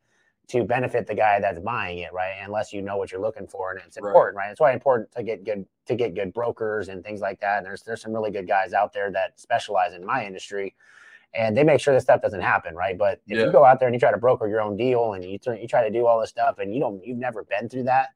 to 0.49 0.63
benefit 0.63 1.07
the 1.07 1.15
guy 1.15 1.39
that's 1.39 1.59
buying 1.59 1.99
it, 1.99 2.13
right? 2.13 2.35
Unless 2.41 2.71
you 2.71 2.81
know 2.81 2.97
what 2.97 3.11
you're 3.11 3.21
looking 3.21 3.47
for, 3.47 3.71
and 3.71 3.81
it's 3.85 3.97
important, 3.97 4.37
right? 4.37 4.45
right? 4.45 4.51
It's 4.51 4.59
why 4.59 4.73
important 4.73 5.11
to 5.11 5.23
get 5.23 5.43
good 5.43 5.65
to 5.87 5.95
get 5.95 6.15
good 6.15 6.33
brokers 6.33 6.89
and 6.89 7.03
things 7.03 7.19
like 7.19 7.39
that. 7.41 7.57
And 7.57 7.65
there's 7.65 7.81
there's 7.83 8.01
some 8.01 8.13
really 8.13 8.31
good 8.31 8.47
guys 8.47 8.73
out 8.73 8.93
there 8.93 9.11
that 9.11 9.39
specialize 9.39 9.93
in 9.93 10.05
my 10.05 10.25
industry, 10.25 10.73
and 11.33 11.55
they 11.55 11.63
make 11.63 11.81
sure 11.81 11.93
this 11.93 12.03
stuff 12.03 12.21
doesn't 12.21 12.41
happen, 12.41 12.75
right? 12.75 12.97
But 12.97 13.21
if 13.27 13.37
yeah. 13.37 13.45
you 13.45 13.51
go 13.51 13.65
out 13.65 13.79
there 13.79 13.87
and 13.87 13.95
you 13.95 13.99
try 13.99 14.11
to 14.11 14.17
broker 14.17 14.47
your 14.47 14.61
own 14.61 14.77
deal 14.77 15.13
and 15.13 15.23
you 15.23 15.37
you 15.59 15.67
try 15.67 15.83
to 15.83 15.91
do 15.91 16.05
all 16.05 16.19
this 16.19 16.29
stuff 16.29 16.59
and 16.59 16.73
you 16.73 16.79
don't 16.79 17.03
you've 17.05 17.17
never 17.17 17.43
been 17.43 17.67
through 17.67 17.83
that 17.83 18.09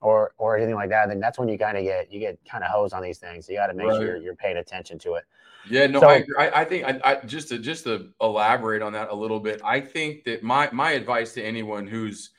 or 0.00 0.34
or 0.38 0.56
anything 0.56 0.76
like 0.76 0.90
that, 0.90 1.08
then 1.08 1.18
that's 1.18 1.38
when 1.38 1.48
you 1.48 1.58
kind 1.58 1.76
of 1.76 1.82
get 1.82 2.12
you 2.12 2.20
get 2.20 2.38
kind 2.48 2.62
of 2.62 2.70
hosed 2.70 2.94
on 2.94 3.02
these 3.02 3.18
things. 3.18 3.46
So 3.46 3.52
you 3.52 3.58
got 3.58 3.68
to 3.68 3.74
make 3.74 3.88
right. 3.88 3.96
sure 3.96 4.06
you're, 4.06 4.16
you're 4.18 4.36
paying 4.36 4.58
attention 4.58 4.98
to 5.00 5.14
it. 5.14 5.24
Yeah, 5.68 5.86
no, 5.86 6.00
so, 6.00 6.08
I, 6.08 6.24
I, 6.38 6.64
think 6.64 6.84
I, 6.84 7.00
I, 7.04 7.14
just 7.26 7.48
to 7.48 7.58
just 7.58 7.84
to 7.84 8.08
elaborate 8.20 8.82
on 8.82 8.92
that 8.94 9.10
a 9.10 9.14
little 9.14 9.38
bit. 9.38 9.60
I 9.64 9.80
think 9.80 10.24
that 10.24 10.42
my 10.42 10.68
my 10.72 10.92
advice 10.92 11.34
to 11.34 11.42
anyone 11.42 11.86
who's 11.86 12.30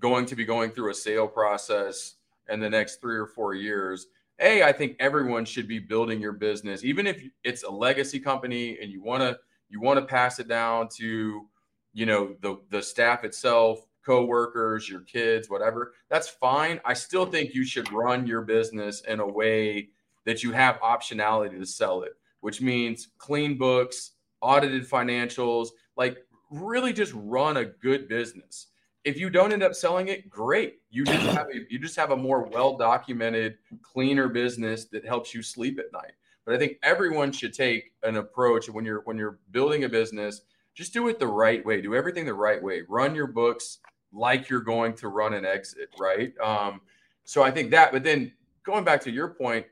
going 0.00 0.26
to 0.26 0.36
be 0.36 0.44
going 0.44 0.70
through 0.70 0.90
a 0.90 0.94
sale 0.94 1.28
process 1.28 2.14
in 2.48 2.60
the 2.60 2.70
next 2.70 3.00
three 3.00 3.16
or 3.16 3.26
four 3.26 3.54
years, 3.54 4.06
a, 4.40 4.62
I 4.62 4.72
think 4.72 4.96
everyone 4.98 5.44
should 5.44 5.68
be 5.68 5.78
building 5.78 6.20
your 6.20 6.32
business, 6.32 6.84
even 6.84 7.06
if 7.06 7.22
it's 7.44 7.64
a 7.64 7.70
legacy 7.70 8.20
company 8.20 8.78
and 8.80 8.90
you 8.90 9.02
want 9.02 9.22
to 9.22 9.38
you 9.68 9.80
want 9.80 10.00
to 10.00 10.06
pass 10.06 10.38
it 10.38 10.48
down 10.48 10.88
to, 10.96 11.46
you 11.92 12.06
know, 12.06 12.34
the 12.40 12.58
the 12.70 12.80
staff 12.80 13.24
itself, 13.24 13.86
coworkers, 14.04 14.88
your 14.88 15.00
kids, 15.00 15.50
whatever. 15.50 15.92
That's 16.08 16.28
fine. 16.28 16.80
I 16.84 16.94
still 16.94 17.26
think 17.26 17.54
you 17.54 17.64
should 17.64 17.92
run 17.92 18.26
your 18.26 18.42
business 18.42 19.02
in 19.02 19.20
a 19.20 19.26
way 19.26 19.90
that 20.24 20.42
you 20.42 20.52
have 20.52 20.80
optionality 20.80 21.58
to 21.58 21.66
sell 21.66 22.02
it 22.02 22.17
which 22.40 22.60
means 22.60 23.08
clean 23.18 23.58
books, 23.58 24.12
audited 24.40 24.88
financials, 24.88 25.68
like 25.96 26.18
really 26.50 26.92
just 26.92 27.12
run 27.14 27.58
a 27.58 27.64
good 27.64 28.08
business. 28.08 28.68
If 29.04 29.18
you 29.18 29.30
don't 29.30 29.52
end 29.52 29.62
up 29.62 29.74
selling 29.74 30.08
it, 30.08 30.28
great. 30.28 30.80
You 30.90 31.04
just 31.04 31.26
have 31.36 31.48
a, 31.48 31.60
you 31.70 31.78
just 31.78 31.96
have 31.96 32.10
a 32.10 32.16
more 32.16 32.44
well 32.44 32.76
documented, 32.76 33.58
cleaner 33.82 34.28
business 34.28 34.86
that 34.86 35.04
helps 35.04 35.34
you 35.34 35.42
sleep 35.42 35.78
at 35.78 35.92
night. 35.92 36.12
But 36.44 36.54
I 36.54 36.58
think 36.58 36.78
everyone 36.82 37.30
should 37.32 37.52
take 37.52 37.92
an 38.02 38.16
approach 38.16 38.70
when 38.70 38.84
you're 38.84 39.02
when 39.04 39.18
you're 39.18 39.38
building 39.50 39.84
a 39.84 39.88
business, 39.88 40.42
just 40.74 40.92
do 40.92 41.08
it 41.08 41.18
the 41.18 41.26
right 41.26 41.64
way. 41.66 41.80
Do 41.80 41.94
everything 41.94 42.24
the 42.24 42.34
right 42.34 42.62
way. 42.62 42.82
Run 42.88 43.14
your 43.14 43.26
books 43.26 43.78
like 44.12 44.48
you're 44.48 44.60
going 44.60 44.94
to 44.94 45.08
run 45.08 45.34
an 45.34 45.44
exit, 45.44 45.90
right? 45.98 46.32
Um, 46.42 46.80
so 47.24 47.42
I 47.42 47.50
think 47.50 47.70
that. 47.72 47.92
But 47.92 48.04
then 48.04 48.32
going 48.64 48.84
back 48.84 49.02
to 49.02 49.10
your 49.10 49.28
point, 49.28 49.66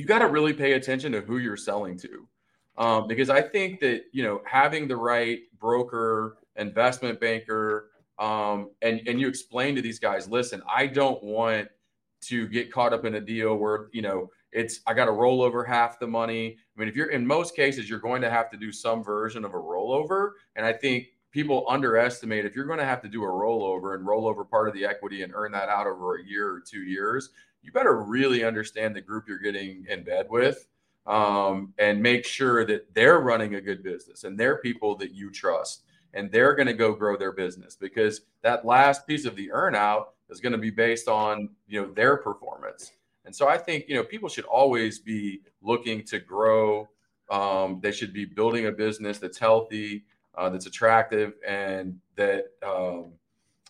you 0.00 0.06
got 0.06 0.20
to 0.20 0.28
really 0.28 0.54
pay 0.54 0.72
attention 0.72 1.12
to 1.12 1.20
who 1.20 1.36
you're 1.36 1.58
selling 1.58 1.98
to. 1.98 2.26
Um, 2.78 3.06
because 3.06 3.28
I 3.28 3.42
think 3.42 3.80
that, 3.80 4.04
you 4.12 4.22
know, 4.22 4.40
having 4.46 4.88
the 4.88 4.96
right 4.96 5.40
broker, 5.58 6.38
investment 6.56 7.20
banker, 7.20 7.90
um, 8.18 8.70
and, 8.80 9.02
and 9.06 9.20
you 9.20 9.28
explain 9.28 9.74
to 9.74 9.82
these 9.82 9.98
guys, 9.98 10.26
listen, 10.26 10.62
I 10.66 10.86
don't 10.86 11.22
want 11.22 11.68
to 12.22 12.48
get 12.48 12.72
caught 12.72 12.94
up 12.94 13.04
in 13.04 13.16
a 13.16 13.20
deal 13.20 13.56
where, 13.56 13.88
you 13.92 14.00
know, 14.00 14.30
it's, 14.52 14.80
I 14.86 14.94
got 14.94 15.04
to 15.04 15.12
roll 15.12 15.42
over 15.42 15.64
half 15.64 15.98
the 15.98 16.06
money. 16.06 16.56
I 16.74 16.80
mean, 16.80 16.88
if 16.88 16.96
you're 16.96 17.10
in 17.10 17.26
most 17.26 17.54
cases, 17.54 17.90
you're 17.90 17.98
going 17.98 18.22
to 18.22 18.30
have 18.30 18.50
to 18.52 18.56
do 18.56 18.72
some 18.72 19.04
version 19.04 19.44
of 19.44 19.52
a 19.52 19.58
rollover. 19.58 20.30
And 20.56 20.64
I 20.64 20.72
think 20.72 21.08
people 21.30 21.66
underestimate 21.68 22.46
if 22.46 22.56
you're 22.56 22.64
going 22.64 22.78
to 22.78 22.86
have 22.86 23.02
to 23.02 23.08
do 23.08 23.24
a 23.24 23.28
rollover 23.28 23.94
and 23.94 24.06
roll 24.06 24.26
over 24.26 24.44
part 24.44 24.68
of 24.68 24.74
the 24.74 24.86
equity 24.86 25.22
and 25.22 25.32
earn 25.34 25.52
that 25.52 25.68
out 25.68 25.86
over 25.86 26.16
a 26.16 26.24
year 26.24 26.48
or 26.48 26.60
two 26.60 26.82
years, 26.82 27.28
you 27.62 27.72
better 27.72 28.02
really 28.02 28.44
understand 28.44 28.94
the 28.96 29.00
group 29.00 29.24
you're 29.28 29.38
getting 29.38 29.86
in 29.88 30.04
bed 30.04 30.26
with 30.30 30.66
um, 31.06 31.72
and 31.78 32.02
make 32.02 32.24
sure 32.24 32.64
that 32.66 32.92
they're 32.94 33.20
running 33.20 33.54
a 33.56 33.60
good 33.60 33.82
business 33.82 34.24
and 34.24 34.38
they're 34.38 34.58
people 34.58 34.96
that 34.96 35.12
you 35.12 35.30
trust 35.30 35.84
and 36.14 36.30
they're 36.30 36.54
going 36.54 36.66
to 36.66 36.74
go 36.74 36.92
grow 36.92 37.16
their 37.16 37.32
business 37.32 37.76
because 37.76 38.22
that 38.42 38.64
last 38.64 39.06
piece 39.06 39.24
of 39.24 39.36
the 39.36 39.48
earnout 39.48 40.06
is 40.28 40.40
going 40.40 40.52
to 40.52 40.58
be 40.58 40.70
based 40.70 41.08
on 41.08 41.48
you 41.66 41.80
know 41.80 41.90
their 41.92 42.16
performance 42.18 42.92
and 43.24 43.34
so 43.34 43.48
i 43.48 43.56
think 43.58 43.84
you 43.88 43.94
know 43.94 44.04
people 44.04 44.28
should 44.28 44.44
always 44.44 44.98
be 44.98 45.40
looking 45.62 46.04
to 46.04 46.18
grow 46.18 46.88
Um, 47.30 47.78
they 47.80 47.92
should 47.92 48.12
be 48.12 48.24
building 48.24 48.66
a 48.66 48.72
business 48.72 49.18
that's 49.18 49.38
healthy, 49.38 50.04
uh, 50.34 50.48
that's 50.50 50.66
attractive, 50.66 51.34
and 51.46 52.00
that 52.16 52.46
um, 52.62 53.12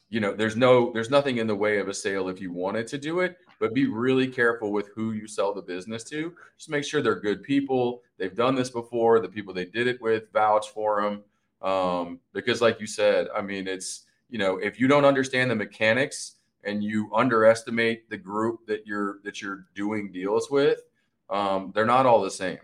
you 0.08 0.20
know 0.20 0.32
there's 0.34 0.56
no 0.56 0.92
there's 0.92 1.10
nothing 1.10 1.38
in 1.38 1.46
the 1.46 1.54
way 1.56 1.78
of 1.78 1.88
a 1.88 1.94
sale 1.94 2.28
if 2.30 2.40
you 2.40 2.52
wanted 2.52 2.86
to 2.88 2.98
do 2.98 3.20
it. 3.20 3.36
But 3.60 3.74
be 3.74 3.86
really 3.86 4.26
careful 4.26 4.72
with 4.72 4.88
who 4.94 5.12
you 5.12 5.28
sell 5.28 5.54
the 5.54 5.62
business 5.62 6.02
to. 6.04 6.34
Just 6.56 6.70
make 6.70 6.82
sure 6.82 7.02
they're 7.02 7.20
good 7.20 7.42
people. 7.42 8.02
They've 8.16 8.34
done 8.34 8.56
this 8.56 8.70
before. 8.70 9.20
The 9.20 9.28
people 9.28 9.54
they 9.54 9.66
did 9.66 9.86
it 9.86 10.00
with 10.00 10.32
vouch 10.32 10.70
for 10.70 11.02
them. 11.02 11.22
Um, 11.62 12.18
because, 12.32 12.62
like 12.62 12.80
you 12.80 12.86
said, 12.86 13.28
I 13.36 13.42
mean, 13.42 13.68
it's 13.68 14.06
you 14.30 14.38
know 14.38 14.56
if 14.56 14.80
you 14.80 14.88
don't 14.88 15.04
understand 15.04 15.50
the 15.50 15.54
mechanics 15.54 16.36
and 16.64 16.82
you 16.82 17.10
underestimate 17.14 18.08
the 18.10 18.16
group 18.16 18.66
that 18.66 18.86
you're 18.86 19.18
that 19.24 19.42
you're 19.42 19.66
doing 19.74 20.10
deals 20.10 20.50
with, 20.50 20.80
um, 21.28 21.70
they're 21.74 21.86
not 21.86 22.06
all 22.06 22.22
the 22.22 22.30
same. 22.30 22.58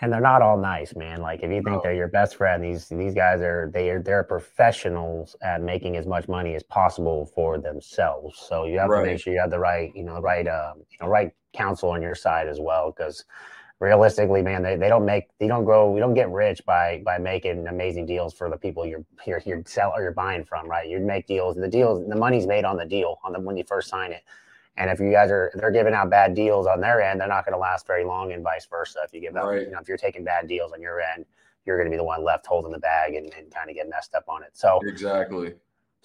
And 0.00 0.12
they're 0.12 0.20
not 0.20 0.42
all 0.42 0.58
nice, 0.58 0.96
man. 0.96 1.20
Like 1.20 1.42
if 1.42 1.50
you 1.50 1.62
think 1.62 1.82
they're 1.82 1.94
your 1.94 2.08
best 2.08 2.36
friend, 2.36 2.62
these 2.62 2.88
these 2.88 3.14
guys 3.14 3.40
are 3.40 3.70
they 3.72 3.90
are 3.90 4.02
they're 4.02 4.24
professionals 4.24 5.36
at 5.42 5.62
making 5.62 5.96
as 5.96 6.06
much 6.06 6.26
money 6.26 6.56
as 6.56 6.64
possible 6.64 7.26
for 7.26 7.58
themselves. 7.58 8.38
So 8.38 8.64
you 8.64 8.78
have 8.80 8.88
right. 8.88 9.04
to 9.04 9.06
make 9.06 9.20
sure 9.20 9.32
you 9.32 9.40
have 9.40 9.50
the 9.50 9.60
right, 9.60 9.92
you 9.94 10.02
know, 10.02 10.20
right 10.20 10.46
uh, 10.46 10.74
you 10.76 10.96
know, 11.00 11.06
right 11.06 11.32
counsel 11.52 11.90
on 11.90 12.02
your 12.02 12.16
side 12.16 12.48
as 12.48 12.58
well. 12.58 12.90
Because 12.90 13.24
realistically, 13.78 14.42
man, 14.42 14.62
they, 14.62 14.76
they 14.76 14.88
don't 14.88 15.04
make 15.04 15.28
they 15.38 15.46
don't 15.46 15.64
grow, 15.64 15.90
we 15.90 16.00
don't 16.00 16.14
get 16.14 16.28
rich 16.30 16.60
by 16.66 17.00
by 17.04 17.18
making 17.18 17.68
amazing 17.68 18.04
deals 18.04 18.34
for 18.34 18.50
the 18.50 18.56
people 18.56 18.84
you're 18.84 19.04
you're 19.26 19.42
you're 19.46 19.62
sell 19.64 19.92
or 19.94 20.02
you're 20.02 20.12
buying 20.12 20.44
from, 20.44 20.68
right? 20.68 20.88
You 20.88 20.98
make 20.98 21.28
deals, 21.28 21.54
and 21.54 21.64
the 21.64 21.68
deals, 21.68 22.06
the 22.08 22.16
money's 22.16 22.48
made 22.48 22.64
on 22.64 22.76
the 22.76 22.86
deal 22.86 23.20
on 23.22 23.32
the 23.32 23.38
when 23.38 23.56
you 23.56 23.64
first 23.64 23.88
sign 23.88 24.12
it. 24.12 24.22
And 24.76 24.90
if 24.90 24.98
you 24.98 25.10
guys 25.10 25.30
are 25.30 25.52
they're 25.54 25.70
giving 25.70 25.94
out 25.94 26.10
bad 26.10 26.34
deals 26.34 26.66
on 26.66 26.80
their 26.80 27.00
end, 27.00 27.20
they're 27.20 27.28
not 27.28 27.44
going 27.44 27.52
to 27.52 27.58
last 27.58 27.86
very 27.86 28.04
long, 28.04 28.32
and 28.32 28.42
vice 28.42 28.66
versa. 28.66 29.00
If 29.04 29.14
you 29.14 29.20
give 29.20 29.36
out, 29.36 29.48
right. 29.48 29.62
you 29.62 29.70
know, 29.70 29.78
if 29.78 29.88
you're 29.88 29.96
taking 29.96 30.24
bad 30.24 30.48
deals 30.48 30.72
on 30.72 30.80
your 30.80 31.00
end, 31.00 31.24
you're 31.64 31.76
going 31.76 31.86
to 31.86 31.90
be 31.90 31.96
the 31.96 32.04
one 32.04 32.24
left 32.24 32.46
holding 32.46 32.72
the 32.72 32.78
bag 32.78 33.14
and, 33.14 33.32
and 33.34 33.52
kind 33.52 33.70
of 33.70 33.76
get 33.76 33.88
messed 33.88 34.14
up 34.14 34.24
on 34.28 34.42
it. 34.42 34.50
So 34.52 34.80
exactly. 34.82 35.54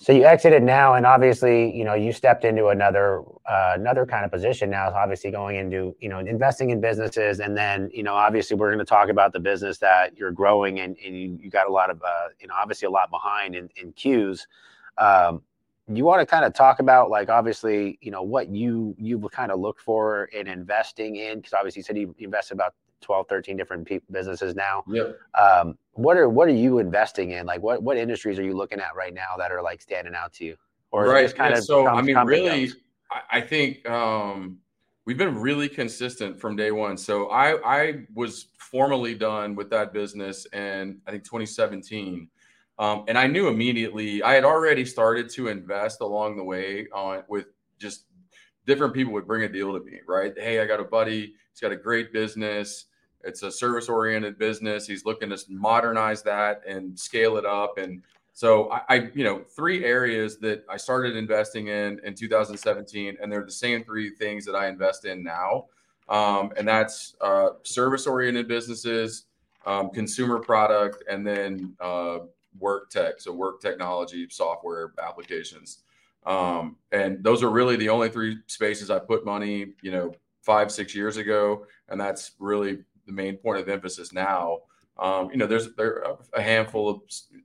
So 0.02 0.14
you 0.14 0.24
exited 0.24 0.64
now, 0.64 0.94
and 0.94 1.06
obviously, 1.06 1.76
you 1.76 1.84
know, 1.84 1.94
you 1.94 2.14
stepped 2.14 2.46
into 2.46 2.68
another 2.68 3.22
uh, 3.46 3.74
another 3.76 4.06
kind 4.06 4.24
of 4.24 4.32
position 4.32 4.70
now. 4.70 4.90
Obviously, 4.94 5.30
going 5.30 5.58
into 5.58 5.94
you 6.00 6.08
know 6.08 6.20
investing 6.20 6.70
in 6.70 6.80
businesses, 6.80 7.42
and 7.42 7.58
then 7.58 7.90
you 7.94 8.04
know, 8.04 8.14
obviously, 8.14 8.56
we're 8.56 8.70
going 8.70 8.80
to 8.80 8.86
talk 8.86 9.10
about 9.10 9.34
the 9.34 9.42
business 9.42 9.78
that 9.80 10.18
you're 10.18 10.32
growing, 10.32 10.80
and, 10.80 10.96
and 11.06 11.18
you, 11.18 11.38
you 11.42 11.50
got 11.50 11.68
a 11.68 11.72
lot 11.72 11.90
of 11.90 12.02
uh, 12.02 12.30
you 12.40 12.48
know, 12.48 12.54
obviously, 12.58 12.86
a 12.86 12.90
lot 12.90 13.10
behind 13.10 13.56
in, 13.56 13.68
in 13.76 13.92
CUES. 13.92 14.48
Um, 14.98 15.42
you 15.98 16.06
want 16.06 16.22
to 16.22 16.26
kind 16.26 16.46
of 16.46 16.54
talk 16.54 16.80
about 16.80 17.10
like 17.10 17.30
obviously 17.30 17.98
you 18.02 18.12
know 18.12 18.22
what 18.22 18.50
you 18.50 18.96
you 18.98 19.20
kind 19.32 19.52
of 19.52 19.60
look 19.60 19.80
for 19.80 20.26
in 20.26 20.48
investing 20.48 21.16
in 21.16 21.38
because 21.38 21.54
obviously 21.54 21.80
you 21.80 21.84
said 21.84 21.98
you 21.98 22.16
invest 22.20 22.52
about 22.52 22.76
12 23.02 23.28
13 23.28 23.58
different 23.58 23.88
pe- 23.88 24.00
businesses 24.12 24.56
now. 24.56 24.84
Yep. 24.88 25.18
um, 25.40 25.78
what 25.94 26.18
are 26.18 26.30
what 26.30 26.48
are 26.48 26.54
you 26.54 26.80
investing 26.80 27.32
in? 27.32 27.46
Like 27.46 27.62
what 27.62 27.82
what 27.82 27.98
industries 27.98 28.38
are 28.40 28.44
you 28.44 28.56
looking 28.56 28.80
at 28.80 28.96
right 28.96 29.14
now 29.14 29.36
that 29.38 29.52
are 29.52 29.62
like 29.62 29.82
standing 29.82 30.14
out 30.16 30.34
to 30.34 30.46
you? 30.46 30.56
Or 30.92 31.08
right 31.08 31.34
kind 31.36 31.52
yeah. 31.52 31.60
of 31.60 31.64
so 31.64 31.88
i 31.88 32.02
mean 32.02 32.18
really 32.18 32.72
i 33.32 33.42
think 33.42 33.88
um, 33.88 34.58
we've 35.06 35.20
been 35.20 35.36
really 35.36 35.70
consistent 35.70 36.40
from 36.40 36.56
day 36.56 36.72
one. 36.72 36.98
So 36.98 37.28
i 37.30 37.80
i 37.80 38.06
was 38.14 38.48
formally 38.58 39.16
done 39.16 39.56
with 39.56 39.70
that 39.72 39.94
business 39.94 40.46
in 40.54 41.00
i 41.08 41.12
think 41.12 41.24
2017 41.24 42.28
um, 42.80 43.04
and 43.10 43.18
I 43.18 43.28
knew 43.28 43.50
immediately, 43.50 44.24
I 44.24 44.34
had 44.34 44.46
already 44.46 44.86
started 44.86 45.30
to 45.32 45.50
invest 45.50 46.00
along 46.00 46.38
the 46.38 46.44
way 46.44 46.88
on 46.94 47.24
with 47.28 47.48
just 47.78 48.06
different 48.66 48.94
people 48.94 49.12
would 49.14 49.28
bring 49.28 49.44
a 49.44 49.50
deal 49.50 49.78
to 49.78 49.84
me, 49.84 50.00
right? 50.08 50.34
Hey, 50.38 50.62
I 50.62 50.66
got 50.66 50.80
a 50.80 50.86
buddy, 50.86 51.34
he's 51.52 51.60
got 51.62 51.74
a 51.74 51.76
great 51.76 52.14
business. 52.14 52.86
It's 53.22 53.44
a 53.44 53.52
service 53.52 53.90
oriented 53.90 54.40
business. 54.40 54.88
He's 54.88 55.04
looking 55.04 55.30
to 55.30 55.38
modernize 55.50 56.24
that 56.24 56.62
and 56.66 56.98
scale 56.98 57.36
it 57.36 57.46
up. 57.46 57.78
And 57.78 58.02
so 58.32 58.72
I, 58.72 58.82
I, 58.88 59.10
you 59.14 59.26
know, 59.26 59.42
three 59.54 59.84
areas 59.84 60.38
that 60.38 60.64
I 60.70 60.78
started 60.78 61.18
investing 61.18 61.68
in 61.68 62.00
in 62.06 62.16
2017, 62.16 63.18
and 63.22 63.30
they're 63.30 63.44
the 63.44 63.52
same 63.52 63.84
three 63.84 64.12
things 64.12 64.46
that 64.46 64.56
I 64.56 64.70
invest 64.70 65.04
in 65.04 65.22
now. 65.22 65.66
Um, 66.08 66.54
and 66.56 66.66
that's 66.66 67.16
uh, 67.20 67.50
service 67.64 68.08
oriented 68.08 68.48
businesses, 68.48 69.26
um, 69.66 69.90
consumer 69.90 70.40
product, 70.40 71.04
and 71.10 71.28
then 71.28 71.76
uh, 71.82 72.20
work 72.58 72.90
tech, 72.90 73.20
so 73.20 73.32
work 73.32 73.62
technology, 73.62 74.28
software 74.30 74.94
applications. 75.02 75.80
Um, 76.26 76.78
and 76.92 77.24
those 77.24 77.44
are 77.44 77.50
really 77.50 77.76
the 77.76 77.90
only 77.90 78.10
three 78.10 78.38
spaces 78.48 78.90
I 78.90 79.00
put 79.00 79.26
money, 79.26 79.74
you 79.82 79.92
know, 79.92 80.14
five, 80.42 80.72
six 80.72 80.96
years 80.96 81.18
ago. 81.18 81.66
And 81.90 82.00
that's 82.00 82.32
really 82.40 82.80
the 83.06 83.14
main 83.14 83.38
point 83.38 83.60
of 83.60 83.70
emphasis 83.70 84.14
now. 84.14 84.60
Um, 84.98 85.30
you 85.32 85.38
know, 85.38 85.48
there's 85.48 85.74
there 85.76 86.04
a 86.34 86.42
handful 86.42 86.90
of 86.90 87.02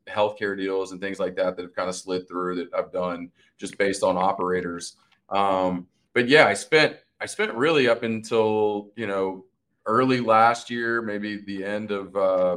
healthcare 0.08 0.56
deals 0.56 0.90
and 0.90 1.00
things 1.00 1.20
like 1.20 1.36
that 1.36 1.56
that 1.56 1.62
have 1.62 1.74
kind 1.74 1.88
of 1.88 1.94
slid 1.94 2.26
through 2.26 2.56
that 2.56 2.74
I've 2.76 2.92
done 2.92 3.30
just 3.58 3.78
based 3.78 4.02
on 4.02 4.16
operators. 4.16 4.96
Um, 5.28 5.86
but 6.14 6.28
yeah, 6.28 6.46
I 6.46 6.54
spent 6.54 6.96
I 7.20 7.26
spent 7.26 7.54
really 7.54 7.88
up 7.88 8.02
until 8.02 8.90
you 8.96 9.06
know 9.06 9.44
early 9.86 10.20
last 10.20 10.68
year, 10.68 11.00
maybe 11.00 11.42
the 11.42 11.64
end 11.64 11.92
of 11.92 12.16
uh, 12.16 12.56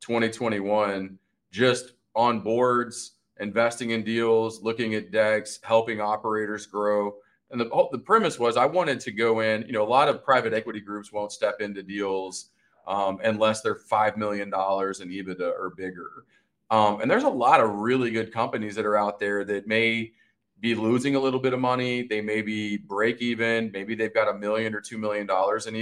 2021, 0.00 1.18
just 1.56 1.92
on 2.14 2.40
boards, 2.40 3.12
investing 3.40 3.90
in 3.90 4.04
deals, 4.04 4.62
looking 4.62 4.94
at 4.94 5.10
decks, 5.10 5.58
helping 5.62 6.02
operators 6.02 6.66
grow. 6.66 7.14
And 7.50 7.58
the, 7.58 7.88
the 7.92 7.98
premise 7.98 8.38
was 8.38 8.58
I 8.58 8.66
wanted 8.66 9.00
to 9.00 9.10
go 9.10 9.40
in, 9.40 9.62
you 9.62 9.72
know, 9.72 9.82
a 9.82 9.88
lot 9.88 10.08
of 10.08 10.22
private 10.22 10.52
equity 10.52 10.80
groups 10.80 11.12
won't 11.12 11.32
step 11.32 11.60
into 11.60 11.82
deals 11.82 12.50
um, 12.86 13.20
unless 13.24 13.62
they're 13.62 13.78
$5 13.78 14.18
million 14.18 14.48
in 14.48 14.52
EBITDA 14.52 15.40
or 15.40 15.72
bigger. 15.76 16.26
Um, 16.70 17.00
and 17.00 17.10
there's 17.10 17.22
a 17.22 17.28
lot 17.28 17.60
of 17.60 17.70
really 17.70 18.10
good 18.10 18.32
companies 18.32 18.74
that 18.74 18.84
are 18.84 18.96
out 18.96 19.18
there 19.18 19.42
that 19.44 19.66
may 19.66 20.12
be 20.60 20.74
losing 20.74 21.14
a 21.14 21.20
little 21.20 21.40
bit 21.40 21.54
of 21.54 21.60
money. 21.60 22.02
They 22.02 22.20
may 22.20 22.42
be 22.42 22.76
break 22.76 23.22
even. 23.22 23.70
Maybe 23.72 23.94
they've 23.94 24.12
got 24.12 24.28
a 24.28 24.34
million 24.34 24.74
or 24.74 24.82
$2 24.82 24.98
million 24.98 25.22
in 25.22 25.26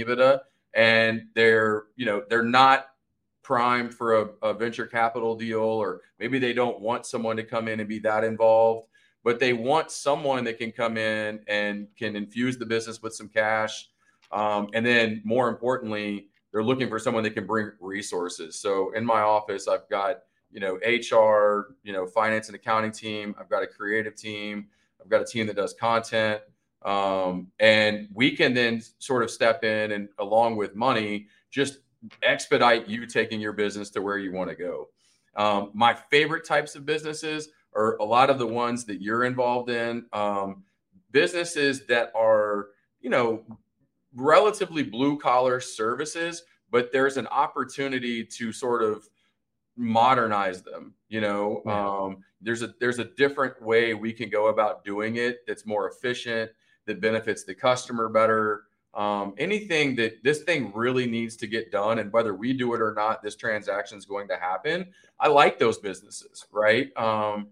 EBITDA 0.05 0.39
and 0.73 1.27
they're, 1.33 1.85
you 1.95 2.05
know, 2.05 2.23
they're 2.29 2.43
not 2.43 2.87
prime 3.45 3.91
for 3.91 4.21
a, 4.21 4.27
a, 4.41 4.53
venture 4.55 4.87
capital 4.87 5.35
deal, 5.35 5.59
or 5.59 6.01
maybe 6.19 6.39
they 6.39 6.51
don't 6.51 6.79
want 6.81 7.05
someone 7.05 7.37
to 7.37 7.43
come 7.43 7.67
in 7.67 7.79
and 7.79 7.87
be 7.87 7.99
that 7.99 8.23
involved, 8.23 8.87
but 9.23 9.39
they 9.39 9.53
want 9.53 9.91
someone 9.91 10.43
that 10.43 10.57
can 10.57 10.71
come 10.71 10.97
in 10.97 11.39
and 11.47 11.87
can 11.95 12.15
infuse 12.15 12.57
the 12.57 12.65
business 12.65 13.03
with 13.03 13.13
some 13.13 13.29
cash. 13.29 13.87
Um, 14.31 14.69
and 14.73 14.83
then, 14.83 15.21
more 15.23 15.47
importantly, 15.47 16.29
they're 16.51 16.63
looking 16.63 16.89
for 16.89 16.97
someone 16.97 17.23
that 17.23 17.35
can 17.35 17.45
bring 17.45 17.71
resources. 17.79 18.59
So, 18.59 18.91
in 18.93 19.05
my 19.05 19.21
office, 19.21 19.67
I've 19.67 19.87
got 19.89 20.21
you 20.51 20.59
know 20.59 20.77
HR, 20.77 21.75
you 21.83 21.93
know 21.93 22.07
finance 22.07 22.47
and 22.47 22.55
accounting 22.55 22.91
team. 22.91 23.35
I've 23.39 23.49
got 23.49 23.61
a 23.61 23.67
creative 23.67 24.15
team. 24.15 24.67
I've 24.99 25.09
got 25.09 25.21
a 25.21 25.25
team 25.25 25.45
that 25.47 25.55
does 25.55 25.75
content. 25.75 26.41
Um, 26.83 27.51
and 27.59 28.07
we 28.13 28.31
can 28.35 28.55
then 28.55 28.81
sort 28.97 29.23
of 29.23 29.29
step 29.29 29.63
in 29.63 29.91
and 29.91 30.09
along 30.19 30.55
with 30.55 30.75
money 30.75 31.27
just 31.51 31.79
expedite 32.23 32.87
you 32.87 33.05
taking 33.05 33.39
your 33.39 33.53
business 33.53 33.89
to 33.91 34.01
where 34.01 34.17
you 34.17 34.31
want 34.31 34.49
to 34.49 34.55
go. 34.55 34.89
Um, 35.35 35.71
my 35.73 35.93
favorite 35.93 36.45
types 36.45 36.75
of 36.75 36.85
businesses 36.85 37.49
are 37.75 37.97
a 37.97 38.05
lot 38.05 38.29
of 38.29 38.39
the 38.39 38.47
ones 38.47 38.85
that 38.85 39.01
you're 39.01 39.25
involved 39.25 39.69
in. 39.69 40.05
Um, 40.13 40.63
businesses 41.11 41.85
that 41.87 42.11
are, 42.15 42.67
you 43.01 43.09
know, 43.09 43.43
relatively 44.15 44.83
blue 44.83 45.17
collar 45.17 45.59
services, 45.59 46.43
but 46.71 46.91
there's 46.91 47.17
an 47.17 47.27
opportunity 47.27 48.23
to 48.23 48.51
sort 48.51 48.81
of 48.81 49.07
modernize 49.75 50.61
them. 50.61 50.93
You 51.09 51.21
know, 51.21 51.63
um, 51.65 52.23
there's 52.41 52.61
a 52.61 52.73
there's 52.79 52.99
a 52.99 53.05
different 53.05 53.61
way 53.61 53.93
we 53.93 54.13
can 54.13 54.29
go 54.29 54.47
about 54.47 54.83
doing 54.85 55.17
it 55.17 55.39
that's 55.47 55.65
more 55.65 55.89
efficient, 55.89 56.51
that 56.85 57.01
benefits 57.01 57.43
the 57.43 57.55
customer 57.55 58.09
better 58.09 58.63
um, 58.95 59.33
anything 59.37 59.95
that 59.95 60.23
this 60.23 60.43
thing 60.43 60.71
really 60.73 61.05
needs 61.05 61.35
to 61.35 61.47
get 61.47 61.71
done 61.71 61.99
and 61.99 62.11
whether 62.13 62.33
we 62.33 62.53
do 62.53 62.73
it 62.73 62.81
or 62.81 62.93
not 62.93 63.21
this 63.21 63.35
transaction 63.35 63.97
is 63.97 64.05
going 64.05 64.27
to 64.27 64.37
happen 64.37 64.85
i 65.19 65.27
like 65.27 65.59
those 65.59 65.77
businesses 65.77 66.45
right? 66.51 66.95
Um, 66.97 67.47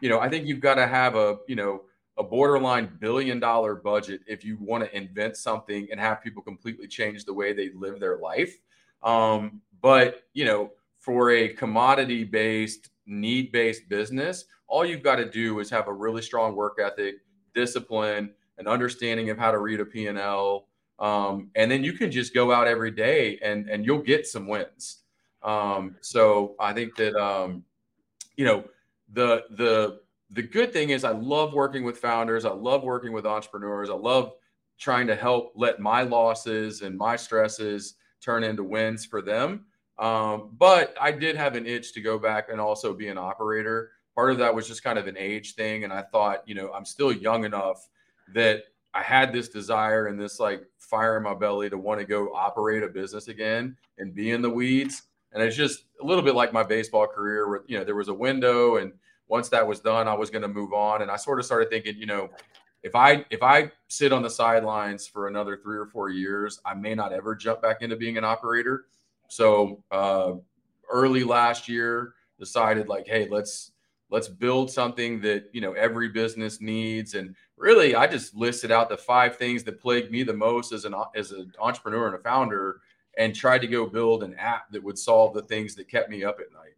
you 0.00 0.08
know 0.08 0.20
i 0.20 0.28
think 0.28 0.46
you've 0.46 0.60
got 0.60 0.74
to 0.74 0.86
have 0.86 1.14
a 1.16 1.38
you 1.46 1.56
know 1.56 1.82
a 2.18 2.22
borderline 2.22 2.90
billion 2.98 3.38
dollar 3.38 3.76
budget 3.76 4.20
if 4.26 4.44
you 4.44 4.58
want 4.60 4.84
to 4.84 4.96
invent 4.96 5.36
something 5.36 5.86
and 5.90 6.00
have 6.00 6.20
people 6.20 6.42
completely 6.42 6.88
change 6.88 7.24
the 7.24 7.32
way 7.32 7.52
they 7.52 7.70
live 7.74 8.00
their 8.00 8.18
life. 8.18 8.58
Um, 9.04 9.62
but 9.80 10.24
you 10.34 10.44
know 10.44 10.72
for 10.98 11.30
a 11.30 11.48
commodity 11.48 12.24
based 12.24 12.90
need 13.06 13.52
based 13.52 13.88
business 13.88 14.44
all 14.66 14.84
you've 14.84 15.02
got 15.02 15.16
to 15.16 15.30
do 15.30 15.60
is 15.60 15.70
have 15.70 15.88
a 15.88 15.92
really 15.92 16.20
strong 16.20 16.54
work 16.54 16.78
ethic 16.82 17.16
discipline 17.54 18.30
an 18.58 18.66
understanding 18.66 19.30
of 19.30 19.38
how 19.38 19.50
to 19.50 19.58
read 19.58 19.80
a 19.80 19.84
p&l 19.84 20.66
um, 20.98 21.50
and 21.54 21.70
then 21.70 21.84
you 21.84 21.92
can 21.92 22.10
just 22.10 22.34
go 22.34 22.52
out 22.52 22.66
every 22.66 22.90
day 22.90 23.38
and 23.42 23.68
and 23.68 23.84
you'll 23.84 24.02
get 24.02 24.26
some 24.26 24.46
wins. 24.48 24.98
Um, 25.42 25.96
so 26.00 26.56
I 26.58 26.72
think 26.72 26.96
that 26.96 27.14
um, 27.14 27.64
you 28.36 28.44
know 28.44 28.64
the 29.12 29.44
the 29.50 30.00
the 30.30 30.42
good 30.42 30.72
thing 30.72 30.90
is 30.90 31.04
I 31.04 31.12
love 31.12 31.52
working 31.54 31.84
with 31.84 31.98
founders. 31.98 32.44
I 32.44 32.50
love 32.50 32.82
working 32.82 33.12
with 33.12 33.26
entrepreneurs. 33.26 33.90
I 33.90 33.94
love 33.94 34.32
trying 34.78 35.06
to 35.06 35.16
help 35.16 35.52
let 35.56 35.80
my 35.80 36.02
losses 36.02 36.82
and 36.82 36.96
my 36.96 37.16
stresses 37.16 37.94
turn 38.20 38.44
into 38.44 38.62
wins 38.62 39.04
for 39.04 39.22
them. 39.22 39.64
Um, 39.98 40.50
but 40.56 40.94
I 41.00 41.10
did 41.10 41.36
have 41.36 41.56
an 41.56 41.66
itch 41.66 41.92
to 41.94 42.00
go 42.00 42.18
back 42.18 42.48
and 42.50 42.60
also 42.60 42.94
be 42.94 43.08
an 43.08 43.18
operator. 43.18 43.90
Part 44.14 44.30
of 44.30 44.38
that 44.38 44.54
was 44.54 44.68
just 44.68 44.84
kind 44.84 44.98
of 44.98 45.06
an 45.06 45.16
age 45.16 45.54
thing. 45.54 45.84
And 45.84 45.92
I 45.92 46.02
thought, 46.02 46.42
you 46.46 46.54
know, 46.54 46.70
I'm 46.72 46.84
still 46.84 47.12
young 47.12 47.44
enough 47.44 47.88
that 48.34 48.64
I 48.94 49.02
had 49.02 49.32
this 49.32 49.48
desire 49.48 50.06
and 50.06 50.20
this 50.20 50.40
like 50.40 50.62
fire 50.78 51.16
in 51.16 51.22
my 51.22 51.34
belly 51.34 51.68
to 51.70 51.78
want 51.78 52.00
to 52.00 52.06
go 52.06 52.32
operate 52.34 52.82
a 52.82 52.88
business 52.88 53.28
again 53.28 53.76
and 53.98 54.14
be 54.14 54.30
in 54.30 54.42
the 54.42 54.50
weeds. 54.50 55.02
And 55.32 55.42
it's 55.42 55.56
just 55.56 55.84
a 56.00 56.04
little 56.04 56.22
bit 56.22 56.34
like 56.34 56.52
my 56.52 56.62
baseball 56.62 57.06
career 57.06 57.48
where, 57.48 57.62
you 57.66 57.78
know, 57.78 57.84
there 57.84 57.94
was 57.94 58.08
a 58.08 58.14
window 58.14 58.76
and 58.76 58.92
once 59.28 59.50
that 59.50 59.66
was 59.66 59.80
done, 59.80 60.08
I 60.08 60.14
was 60.14 60.30
going 60.30 60.42
to 60.42 60.48
move 60.48 60.72
on. 60.72 61.02
And 61.02 61.10
I 61.10 61.16
sort 61.16 61.38
of 61.38 61.44
started 61.44 61.68
thinking, 61.68 61.96
you 61.98 62.06
know, 62.06 62.30
if 62.82 62.94
I 62.94 63.26
if 63.30 63.42
I 63.42 63.70
sit 63.88 64.12
on 64.12 64.22
the 64.22 64.30
sidelines 64.30 65.06
for 65.06 65.28
another 65.28 65.58
three 65.62 65.76
or 65.76 65.86
four 65.86 66.10
years, 66.10 66.60
I 66.64 66.74
may 66.74 66.94
not 66.94 67.12
ever 67.12 67.34
jump 67.34 67.60
back 67.60 67.82
into 67.82 67.96
being 67.96 68.16
an 68.16 68.24
operator. 68.24 68.86
So 69.28 69.82
uh, 69.90 70.34
early 70.90 71.24
last 71.24 71.68
year, 71.68 72.14
decided 72.38 72.88
like, 72.88 73.06
hey, 73.06 73.28
let's 73.30 73.72
let's 74.10 74.28
build 74.28 74.70
something 74.70 75.20
that 75.20 75.50
you 75.52 75.60
know 75.60 75.72
every 75.72 76.08
business 76.08 76.60
needs. 76.60 77.14
And 77.14 77.34
really, 77.56 77.94
I 77.94 78.06
just 78.06 78.34
listed 78.34 78.70
out 78.70 78.88
the 78.88 78.96
five 78.96 79.36
things 79.36 79.64
that 79.64 79.80
plagued 79.80 80.10
me 80.10 80.22
the 80.22 80.34
most 80.34 80.72
as 80.72 80.84
an 80.84 80.94
as 81.14 81.32
an 81.32 81.52
entrepreneur 81.58 82.06
and 82.06 82.16
a 82.16 82.18
founder, 82.18 82.80
and 83.16 83.34
tried 83.34 83.60
to 83.60 83.66
go 83.66 83.86
build 83.86 84.22
an 84.22 84.34
app 84.34 84.70
that 84.72 84.82
would 84.82 84.98
solve 84.98 85.34
the 85.34 85.42
things 85.42 85.74
that 85.74 85.88
kept 85.88 86.10
me 86.10 86.24
up 86.24 86.38
at 86.40 86.52
night. 86.52 86.77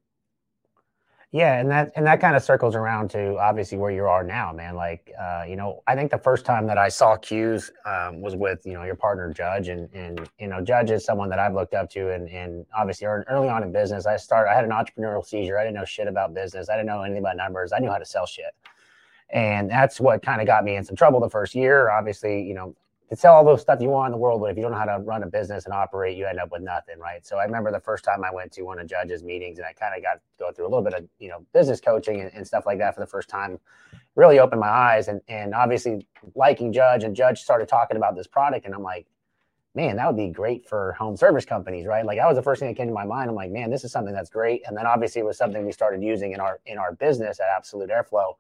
Yeah, 1.32 1.60
and 1.60 1.70
that 1.70 1.92
and 1.94 2.04
that 2.06 2.20
kind 2.20 2.34
of 2.34 2.42
circles 2.42 2.74
around 2.74 3.10
to 3.10 3.38
obviously 3.38 3.78
where 3.78 3.92
you 3.92 4.04
are 4.04 4.24
now, 4.24 4.52
man. 4.52 4.74
Like, 4.74 5.12
uh, 5.20 5.44
you 5.46 5.54
know, 5.54 5.80
I 5.86 5.94
think 5.94 6.10
the 6.10 6.18
first 6.18 6.44
time 6.44 6.66
that 6.66 6.76
I 6.76 6.88
saw 6.88 7.16
CUES 7.16 7.70
um, 7.86 8.20
was 8.20 8.34
with 8.34 8.66
you 8.66 8.72
know 8.72 8.82
your 8.82 8.96
partner 8.96 9.32
Judge, 9.32 9.68
and 9.68 9.88
and 9.94 10.28
you 10.40 10.48
know 10.48 10.60
Judge 10.60 10.90
is 10.90 11.04
someone 11.04 11.28
that 11.30 11.38
I've 11.38 11.54
looked 11.54 11.72
up 11.72 11.88
to, 11.90 12.12
and 12.12 12.28
and 12.30 12.66
obviously 12.76 13.06
early 13.06 13.48
on 13.48 13.62
in 13.62 13.70
business, 13.70 14.06
I 14.06 14.16
started. 14.16 14.50
I 14.50 14.56
had 14.56 14.64
an 14.64 14.72
entrepreneurial 14.72 15.24
seizure. 15.24 15.56
I 15.56 15.62
didn't 15.62 15.76
know 15.76 15.84
shit 15.84 16.08
about 16.08 16.34
business. 16.34 16.68
I 16.68 16.74
didn't 16.74 16.86
know 16.86 17.02
anything 17.02 17.22
about 17.22 17.36
numbers. 17.36 17.72
I 17.72 17.78
knew 17.78 17.90
how 17.90 17.98
to 17.98 18.04
sell 18.04 18.26
shit, 18.26 18.52
and 19.30 19.70
that's 19.70 20.00
what 20.00 20.22
kind 20.22 20.40
of 20.40 20.48
got 20.48 20.64
me 20.64 20.74
in 20.74 20.82
some 20.82 20.96
trouble 20.96 21.20
the 21.20 21.30
first 21.30 21.54
year. 21.54 21.90
Obviously, 21.90 22.42
you 22.42 22.54
know, 22.54 22.74
to 23.10 23.16
sell 23.16 23.34
all 23.34 23.44
those 23.44 23.60
stuff 23.60 23.80
you 23.80 23.88
want 23.88 24.06
in 24.06 24.12
the 24.12 24.18
world, 24.18 24.40
but 24.40 24.52
if 24.52 24.56
you 24.56 24.62
don't 24.62 24.70
know 24.70 24.78
how 24.78 24.84
to 24.84 24.98
run 25.02 25.24
a 25.24 25.26
business 25.26 25.64
and 25.64 25.74
operate, 25.74 26.16
you 26.16 26.26
end 26.26 26.38
up 26.38 26.52
with 26.52 26.62
nothing, 26.62 26.96
right? 26.98 27.26
So 27.26 27.38
I 27.38 27.44
remember 27.44 27.72
the 27.72 27.80
first 27.80 28.04
time 28.04 28.22
I 28.22 28.32
went 28.32 28.52
to 28.52 28.62
one 28.62 28.78
of 28.78 28.86
Judge's 28.86 29.24
meetings, 29.24 29.58
and 29.58 29.66
I 29.66 29.72
kind 29.72 29.96
of 29.96 30.02
got 30.02 30.14
to 30.14 30.20
go 30.38 30.52
through 30.52 30.66
a 30.66 30.70
little 30.70 30.84
bit 30.84 30.94
of 30.94 31.08
you 31.18 31.28
know 31.28 31.44
business 31.52 31.80
coaching 31.80 32.20
and, 32.20 32.30
and, 32.32 32.46
stuff 32.46 32.66
like 32.66 32.78
that 32.78 32.94
for 32.94 33.00
the 33.00 33.06
first 33.06 33.28
time. 33.28 33.58
Really 34.14 34.38
opened 34.38 34.60
my 34.60 34.68
eyes, 34.68 35.08
and 35.08 35.20
and 35.26 35.54
obviously 35.54 36.06
liking 36.36 36.72
Judge, 36.72 37.02
and 37.02 37.16
Judge 37.16 37.40
started 37.40 37.68
talking 37.68 37.96
about 37.96 38.14
this 38.14 38.28
product, 38.28 38.64
and 38.64 38.74
I'm 38.74 38.82
like, 38.82 39.08
man, 39.74 39.96
that 39.96 40.06
would 40.06 40.16
be 40.16 40.28
great 40.28 40.68
for 40.68 40.92
home 40.92 41.16
service 41.16 41.44
companies, 41.44 41.86
right? 41.86 42.06
Like 42.06 42.18
that 42.18 42.28
was 42.28 42.36
the 42.36 42.42
first 42.42 42.60
thing 42.60 42.68
that 42.68 42.76
came 42.76 42.86
to 42.86 42.94
my 42.94 43.04
mind. 43.04 43.28
I'm 43.28 43.34
like, 43.34 43.50
man, 43.50 43.70
this 43.70 43.82
is 43.82 43.90
something 43.90 44.14
that's 44.14 44.30
great, 44.30 44.62
and 44.68 44.76
then 44.76 44.86
obviously 44.86 45.20
it 45.20 45.24
was 45.24 45.36
something 45.36 45.66
we 45.66 45.72
started 45.72 46.00
using 46.00 46.30
in 46.30 46.38
our 46.38 46.60
in 46.64 46.78
our 46.78 46.92
business 46.92 47.40
at 47.40 47.46
Absolute 47.56 47.90
Airflow 47.90 48.34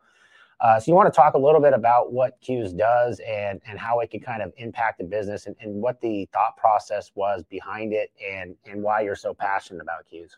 uh, 0.60 0.78
so 0.78 0.90
you 0.90 0.94
want 0.94 1.12
to 1.12 1.16
talk 1.16 1.34
a 1.34 1.38
little 1.38 1.60
bit 1.60 1.72
about 1.72 2.12
what 2.12 2.38
CUES 2.42 2.74
does 2.74 3.20
and 3.26 3.60
and 3.66 3.78
how 3.78 4.00
it 4.00 4.10
can 4.10 4.20
kind 4.20 4.42
of 4.42 4.52
impact 4.58 4.98
the 4.98 5.04
business 5.04 5.46
and, 5.46 5.56
and 5.60 5.74
what 5.74 6.00
the 6.00 6.28
thought 6.32 6.56
process 6.56 7.10
was 7.14 7.42
behind 7.44 7.92
it 7.92 8.10
and 8.26 8.54
and 8.66 8.82
why 8.82 9.00
you're 9.00 9.16
so 9.16 9.32
passionate 9.32 9.80
about 9.80 10.04
CUES. 10.10 10.36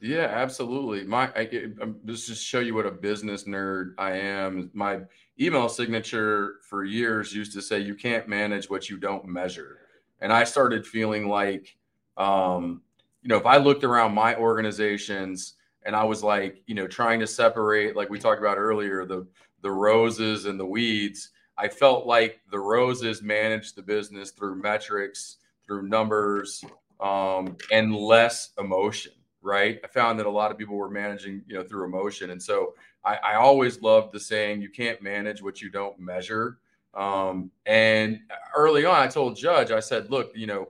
Yeah, 0.00 0.24
absolutely. 0.24 1.04
My 1.04 1.30
I, 1.34 1.48
um, 1.80 1.96
just 2.04 2.26
to 2.28 2.34
show 2.34 2.60
you 2.60 2.74
what 2.74 2.86
a 2.86 2.90
business 2.90 3.44
nerd 3.44 3.92
I 3.98 4.12
am. 4.12 4.70
My 4.74 5.00
email 5.40 5.68
signature 5.68 6.56
for 6.68 6.84
years 6.84 7.32
used 7.32 7.52
to 7.54 7.62
say 7.62 7.78
you 7.78 7.94
can't 7.94 8.28
manage 8.28 8.68
what 8.68 8.90
you 8.90 8.98
don't 8.98 9.24
measure, 9.24 9.78
and 10.20 10.32
I 10.32 10.44
started 10.44 10.86
feeling 10.86 11.28
like, 11.28 11.76
um, 12.18 12.82
you 13.22 13.28
know, 13.28 13.36
if 13.36 13.46
I 13.46 13.56
looked 13.56 13.84
around 13.84 14.12
my 14.12 14.34
organizations 14.36 15.54
and 15.84 15.96
I 15.96 16.04
was 16.04 16.22
like, 16.22 16.62
you 16.66 16.74
know, 16.74 16.86
trying 16.86 17.20
to 17.20 17.26
separate, 17.26 17.96
like 17.96 18.10
we 18.10 18.18
talked 18.18 18.40
about 18.40 18.58
earlier, 18.58 19.04
the 19.04 19.26
the 19.62 19.70
roses 19.70 20.46
and 20.46 20.58
the 20.60 20.66
weeds. 20.66 21.30
I 21.56 21.68
felt 21.68 22.06
like 22.06 22.40
the 22.50 22.58
roses 22.58 23.22
managed 23.22 23.76
the 23.76 23.82
business 23.82 24.30
through 24.30 24.56
metrics, 24.56 25.36
through 25.66 25.88
numbers, 25.88 26.64
um, 27.00 27.56
and 27.70 27.94
less 27.94 28.50
emotion. 28.58 29.12
Right. 29.44 29.80
I 29.82 29.88
found 29.88 30.20
that 30.20 30.26
a 30.26 30.30
lot 30.30 30.52
of 30.52 30.58
people 30.58 30.76
were 30.76 30.88
managing, 30.88 31.42
you 31.48 31.54
know, 31.54 31.64
through 31.64 31.84
emotion, 31.84 32.30
and 32.30 32.40
so 32.40 32.74
I, 33.04 33.16
I 33.16 33.34
always 33.34 33.82
loved 33.82 34.12
the 34.12 34.20
saying, 34.20 34.62
"You 34.62 34.70
can't 34.70 35.02
manage 35.02 35.42
what 35.42 35.60
you 35.60 35.68
don't 35.68 35.98
measure." 35.98 36.58
Um, 36.94 37.50
and 37.66 38.20
early 38.54 38.84
on, 38.84 38.94
I 38.94 39.08
told 39.08 39.36
Judge, 39.36 39.72
I 39.72 39.80
said, 39.80 40.10
"Look, 40.10 40.30
you 40.36 40.46
know, 40.46 40.68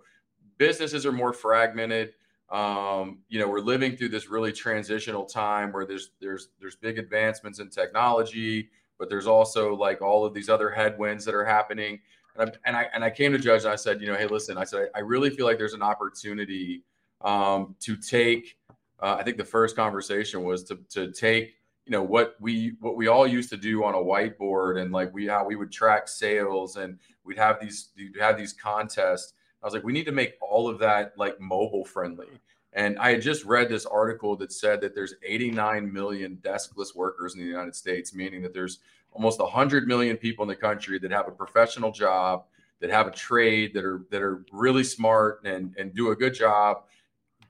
businesses 0.57 1.05
are 1.05 1.13
more 1.13 1.35
fragmented." 1.35 2.15
Um, 2.49 3.21
you 3.29 3.39
know, 3.39 3.49
we're 3.49 3.61
living 3.61 3.97
through 3.97 4.11
this 4.11 4.29
really 4.29 4.53
transitional 4.53 5.25
time 5.25 5.73
where 5.73 5.85
there's 5.85 6.11
there's 6.21 6.49
there's 6.61 6.77
big 6.77 6.99
advancements 6.99 7.59
in 7.59 7.69
technology 7.69 8.71
but 9.03 9.09
there's 9.09 9.27
also 9.27 9.75
like 9.75 10.01
all 10.01 10.25
of 10.25 10.33
these 10.33 10.49
other 10.49 10.71
headwinds 10.71 11.25
that 11.25 11.35
are 11.35 11.45
happening. 11.45 11.99
And 12.37 12.49
I, 12.49 12.53
and 12.65 12.77
I, 12.77 12.87
and 12.95 13.03
I 13.03 13.11
came 13.11 13.33
to 13.33 13.39
Judge 13.39 13.65
and 13.65 13.73
I 13.73 13.75
said, 13.75 14.01
you 14.01 14.07
know, 14.07 14.15
hey, 14.15 14.29
listen, 14.29 14.57
I 14.57 14.63
said, 14.63 14.91
I 14.95 15.01
really 15.01 15.29
feel 15.29 15.45
like 15.45 15.59
there's 15.59 15.75
an 15.75 15.83
opportunity 15.83 16.85
um, 17.21 17.75
to 17.81 17.97
take. 17.97 18.57
Uh, 19.01 19.17
I 19.19 19.25
think 19.25 19.39
the 19.39 19.45
first 19.45 19.75
conversation 19.75 20.45
was 20.45 20.63
to 20.65 20.79
to 20.91 21.11
take 21.11 21.55
you 21.85 21.91
know 21.91 22.03
what 22.05 22.37
we 22.39 22.75
what 22.79 22.95
we 22.95 23.09
all 23.09 23.27
used 23.27 23.51
to 23.51 23.57
do 23.57 23.83
on 23.83 23.95
a 23.95 23.99
whiteboard 23.99 24.81
and 24.81 24.93
like 24.93 25.13
we 25.13 25.27
how 25.27 25.45
we 25.45 25.57
would 25.57 25.73
track 25.73 26.07
sales 26.07 26.77
and 26.77 26.97
we'd 27.25 27.39
have 27.39 27.59
these 27.61 27.89
we'd 27.97 28.17
have 28.21 28.39
these 28.39 28.53
contests. 28.53 29.33
I 29.61 29.67
was 29.67 29.75
like, 29.75 29.83
we 29.83 29.93
need 29.93 30.07
to 30.07 30.13
make 30.13 30.35
all 30.41 30.69
of 30.69 30.79
that 30.79 31.15
like 31.17 31.41
mobile 31.41 31.85
friendly. 31.85 32.29
And 32.75 32.99
I 32.99 33.11
had 33.11 33.23
just 33.23 33.45
read 33.45 33.69
this 33.69 33.85
article 33.85 34.35
that 34.37 34.53
said 34.53 34.81
that 34.81 34.95
there's 34.95 35.15
89 35.23 35.93
million 35.93 36.39
deskless 36.43 36.95
workers 36.95 37.35
in 37.35 37.41
the 37.41 37.47
United 37.47 37.75
States, 37.75 38.15
meaning 38.15 38.41
that 38.43 38.55
there's 38.55 38.79
almost 39.13 39.41
100 39.41 39.87
million 39.87 40.17
people 40.17 40.43
in 40.43 40.49
the 40.49 40.57
country 40.57 40.99
that 40.99 41.11
have 41.11 41.29
a 41.29 41.33
professional 41.33 41.93
job, 41.93 42.45
that 42.81 42.91
have 42.91 43.07
a 43.07 43.11
trade, 43.11 43.75
that 43.75 43.85
are 43.85 44.03
that 44.11 44.23
are 44.23 44.45
really 44.53 44.85
smart 44.85 45.41
and 45.45 45.75
and 45.79 45.95
do 45.95 46.11
a 46.11 46.17
good 46.17 46.35
job, 46.35 46.85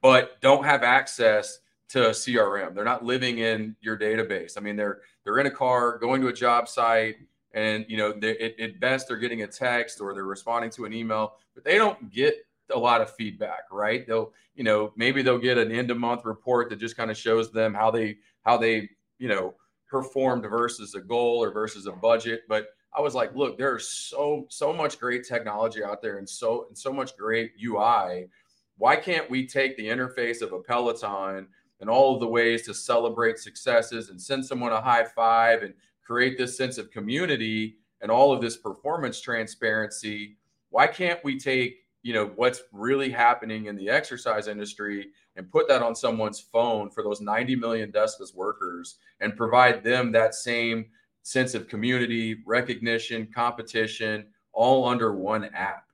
but 0.00 0.40
don't 0.40 0.64
have 0.64 0.82
access 0.82 1.60
to 1.88 1.98
CRM. 1.98 2.74
They're 2.74 2.84
not 2.84 3.04
living 3.04 3.38
in 3.38 3.76
your 3.80 3.98
database. 3.98 4.56
I 4.56 4.60
mean, 4.60 4.76
they're 4.76 5.02
they're 5.24 5.38
in 5.38 5.46
a 5.46 5.50
car 5.50 5.98
going 5.98 6.20
to 6.22 6.28
a 6.28 6.32
job 6.32 6.68
site, 6.68 7.16
and 7.52 7.84
you 7.88 7.96
know, 7.96 8.10
at 8.10 8.80
best 8.80 9.08
they're 9.08 9.18
getting 9.18 9.42
a 9.42 9.46
text 9.46 10.00
or 10.00 10.14
they're 10.14 10.24
responding 10.24 10.70
to 10.72 10.84
an 10.84 10.92
email, 10.92 11.36
but 11.54 11.64
they 11.64 11.76
don't 11.76 12.10
get 12.10 12.34
a 12.74 12.78
lot 12.78 13.00
of 13.00 13.14
feedback, 13.14 13.64
right? 13.70 14.06
They'll, 14.06 14.32
you 14.54 14.64
know, 14.64 14.92
maybe 14.96 15.22
they'll 15.22 15.38
get 15.38 15.58
an 15.58 15.72
end 15.72 15.90
of 15.90 15.98
month 15.98 16.24
report 16.24 16.70
that 16.70 16.76
just 16.76 16.96
kind 16.96 17.10
of 17.10 17.16
shows 17.16 17.52
them 17.52 17.74
how 17.74 17.90
they 17.90 18.16
how 18.42 18.56
they, 18.56 18.90
you 19.18 19.28
know, 19.28 19.54
performed 19.88 20.44
versus 20.48 20.94
a 20.94 21.00
goal 21.00 21.42
or 21.42 21.52
versus 21.52 21.86
a 21.86 21.92
budget. 21.92 22.42
But 22.48 22.68
I 22.96 23.00
was 23.00 23.14
like, 23.14 23.34
look, 23.34 23.56
there's 23.56 23.88
so 23.88 24.46
so 24.48 24.72
much 24.72 24.98
great 24.98 25.26
technology 25.26 25.82
out 25.82 26.02
there 26.02 26.18
and 26.18 26.28
so 26.28 26.66
and 26.68 26.76
so 26.76 26.92
much 26.92 27.16
great 27.16 27.52
UI. 27.62 28.28
Why 28.76 28.96
can't 28.96 29.30
we 29.30 29.46
take 29.46 29.76
the 29.76 29.86
interface 29.86 30.42
of 30.42 30.52
a 30.52 30.60
Peloton 30.60 31.46
and 31.80 31.90
all 31.90 32.14
of 32.14 32.20
the 32.20 32.28
ways 32.28 32.62
to 32.66 32.74
celebrate 32.74 33.38
successes 33.38 34.08
and 34.08 34.20
send 34.20 34.44
someone 34.44 34.72
a 34.72 34.80
high 34.80 35.04
five 35.04 35.62
and 35.62 35.74
create 36.04 36.36
this 36.36 36.56
sense 36.56 36.78
of 36.78 36.90
community 36.90 37.76
and 38.00 38.10
all 38.10 38.32
of 38.32 38.40
this 38.40 38.56
performance 38.56 39.20
transparency? 39.20 40.36
Why 40.70 40.86
can't 40.86 41.22
we 41.22 41.38
take 41.38 41.81
you 42.02 42.12
know 42.12 42.32
what's 42.36 42.62
really 42.72 43.10
happening 43.10 43.66
in 43.66 43.76
the 43.76 43.88
exercise 43.88 44.48
industry 44.48 45.10
and 45.36 45.50
put 45.50 45.68
that 45.68 45.82
on 45.82 45.94
someone's 45.94 46.40
phone 46.40 46.90
for 46.90 47.02
those 47.02 47.20
90 47.20 47.56
million 47.56 47.90
deskless 47.92 48.34
workers 48.34 48.96
and 49.20 49.36
provide 49.36 49.82
them 49.84 50.12
that 50.12 50.34
same 50.34 50.86
sense 51.22 51.54
of 51.54 51.68
community 51.68 52.42
recognition 52.44 53.28
competition 53.32 54.26
all 54.52 54.86
under 54.86 55.14
one 55.14 55.44
app. 55.54 55.86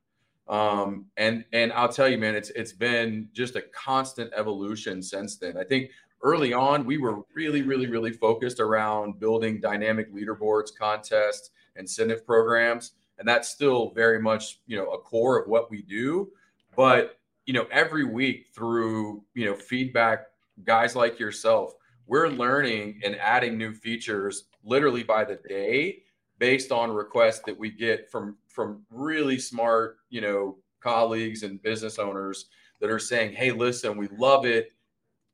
Um, 0.49 1.05
and 1.19 1.45
and 1.53 1.73
i'll 1.75 1.93
tell 1.93 2.09
you 2.09 2.17
man 2.17 2.35
it's 2.35 2.49
it's 2.51 2.73
been 2.73 3.29
just 3.35 3.55
a 3.57 3.63
constant 3.73 4.33
evolution 4.35 5.03
since 5.03 5.37
then. 5.37 5.59
I 5.59 5.65
think 5.65 5.91
early 6.23 6.55
on 6.55 6.87
we 6.87 6.97
were 6.97 7.23
really 7.35 7.63
really 7.63 7.87
really 7.87 8.13
focused 8.13 8.59
around 8.59 9.21
building 9.21 9.61
dynamic 9.61 10.13
leaderboards 10.13 10.71
contests 10.77 11.51
incentive 11.77 12.25
programs 12.25 12.93
and 13.19 13.27
that's 13.27 13.49
still 13.49 13.91
very 13.91 14.21
much 14.21 14.61
you 14.67 14.77
know 14.77 14.91
a 14.93 14.99
core 14.99 15.39
of 15.39 15.49
what 15.49 15.71
we 15.71 15.83
do. 15.83 16.31
But 16.77 17.19
you 17.49 17.55
know 17.55 17.67
every 17.73 18.05
week 18.05 18.47
through 18.55 19.25
you 19.35 19.47
know 19.47 19.55
feedback 19.55 20.27
guys 20.65 20.95
like 20.95 21.19
yourself 21.19 21.73
we're 22.07 22.29
learning 22.29 23.01
and 23.03 23.17
adding 23.17 23.57
new 23.57 23.73
features 23.73 24.45
literally 24.65 25.03
by 25.03 25.25
the 25.25 25.41
day 25.49 26.03
based 26.39 26.71
on 26.71 26.91
requests 26.91 27.41
that 27.47 27.59
we 27.59 27.71
get 27.71 28.11
from 28.11 28.37
from 28.47 28.83
really 28.91 29.39
smart 29.39 29.97
you 30.11 30.21
know 30.21 30.59
colleagues 30.81 31.43
and 31.43 31.63
business 31.63 31.99
owners 31.99 32.47
that 32.81 32.91
are 32.91 32.99
saying 32.99 33.33
hey 33.33 33.51
listen 33.51 33.97
we 33.97 34.09
love 34.17 34.45
it. 34.45 34.73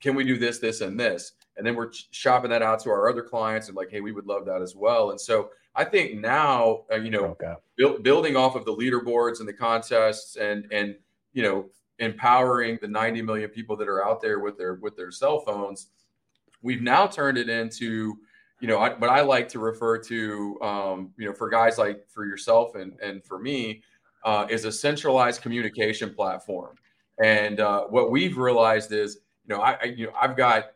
Can 0.01 0.15
we 0.15 0.25
do 0.25 0.39
this 0.39 0.59
this 0.59 0.83
and 0.83 0.99
this? 0.99 1.33
And 1.57 1.67
then 1.67 1.75
we're 1.75 1.91
shopping 2.11 2.51
that 2.51 2.63
out 2.63 2.81
to 2.81 2.91
our 2.91 3.09
other 3.09 3.23
clients 3.23 3.69
and 3.69 3.77
like 3.77 3.91
hey 3.91 4.01
we 4.01 4.13
would 4.13 4.27
love 4.27 4.47
that 4.47 4.63
as 4.63 4.77
well. 4.77 5.11
And 5.11 5.21
so 5.21 5.51
I 5.77 5.85
think 5.85 6.21
now, 6.21 6.85
uh, 6.93 6.97
you 6.97 7.11
know, 7.11 7.37
build, 7.77 8.03
building 8.03 8.37
off 8.37 8.55
of 8.55 8.65
the 8.65 8.75
leaderboards 8.75 9.41
and 9.41 9.49
the 9.49 9.53
contests 9.53 10.37
and 10.37 10.67
and 10.73 10.97
you 11.33 11.43
know 11.43 11.67
empowering 11.99 12.79
the 12.81 12.89
90 12.89 13.23
million 13.23 13.49
people 13.51 13.77
that 13.77 13.89
are 13.89 14.05
out 14.05 14.21
there 14.21 14.41
with 14.41 14.59
their 14.59 14.75
with 14.75 14.97
their 14.97 15.13
cell 15.13 15.39
phones 15.39 15.89
we've 16.61 16.83
now 16.83 17.07
turned 17.07 17.39
it 17.39 17.49
into 17.49 18.17
you 18.61 18.67
know 18.67 18.79
I, 18.79 18.95
what 18.95 19.11
i 19.11 19.21
like 19.21 19.49
to 19.51 19.61
refer 19.61 19.99
to 19.99 20.61
um, 20.61 21.13
you 21.17 21.27
know 21.27 21.33
for 21.33 21.49
guys 21.49 21.79
like 21.79 22.05
for 22.09 22.27
yourself 22.27 22.75
and 22.75 22.99
and 23.01 23.25
for 23.25 23.39
me 23.39 23.83
uh, 24.25 24.47
is 24.49 24.65
a 24.65 24.73
centralized 24.73 25.43
communication 25.43 26.15
platform. 26.15 26.75
And 27.23 27.61
uh, 27.61 27.85
what 27.85 28.11
we've 28.11 28.39
realized 28.39 28.91
is 28.91 29.19
you 29.47 29.55
know 29.55 29.61
I, 29.61 29.73
I, 29.81 29.85
you 29.85 30.07
know 30.07 30.13
i've 30.21 30.37
got 30.37 30.73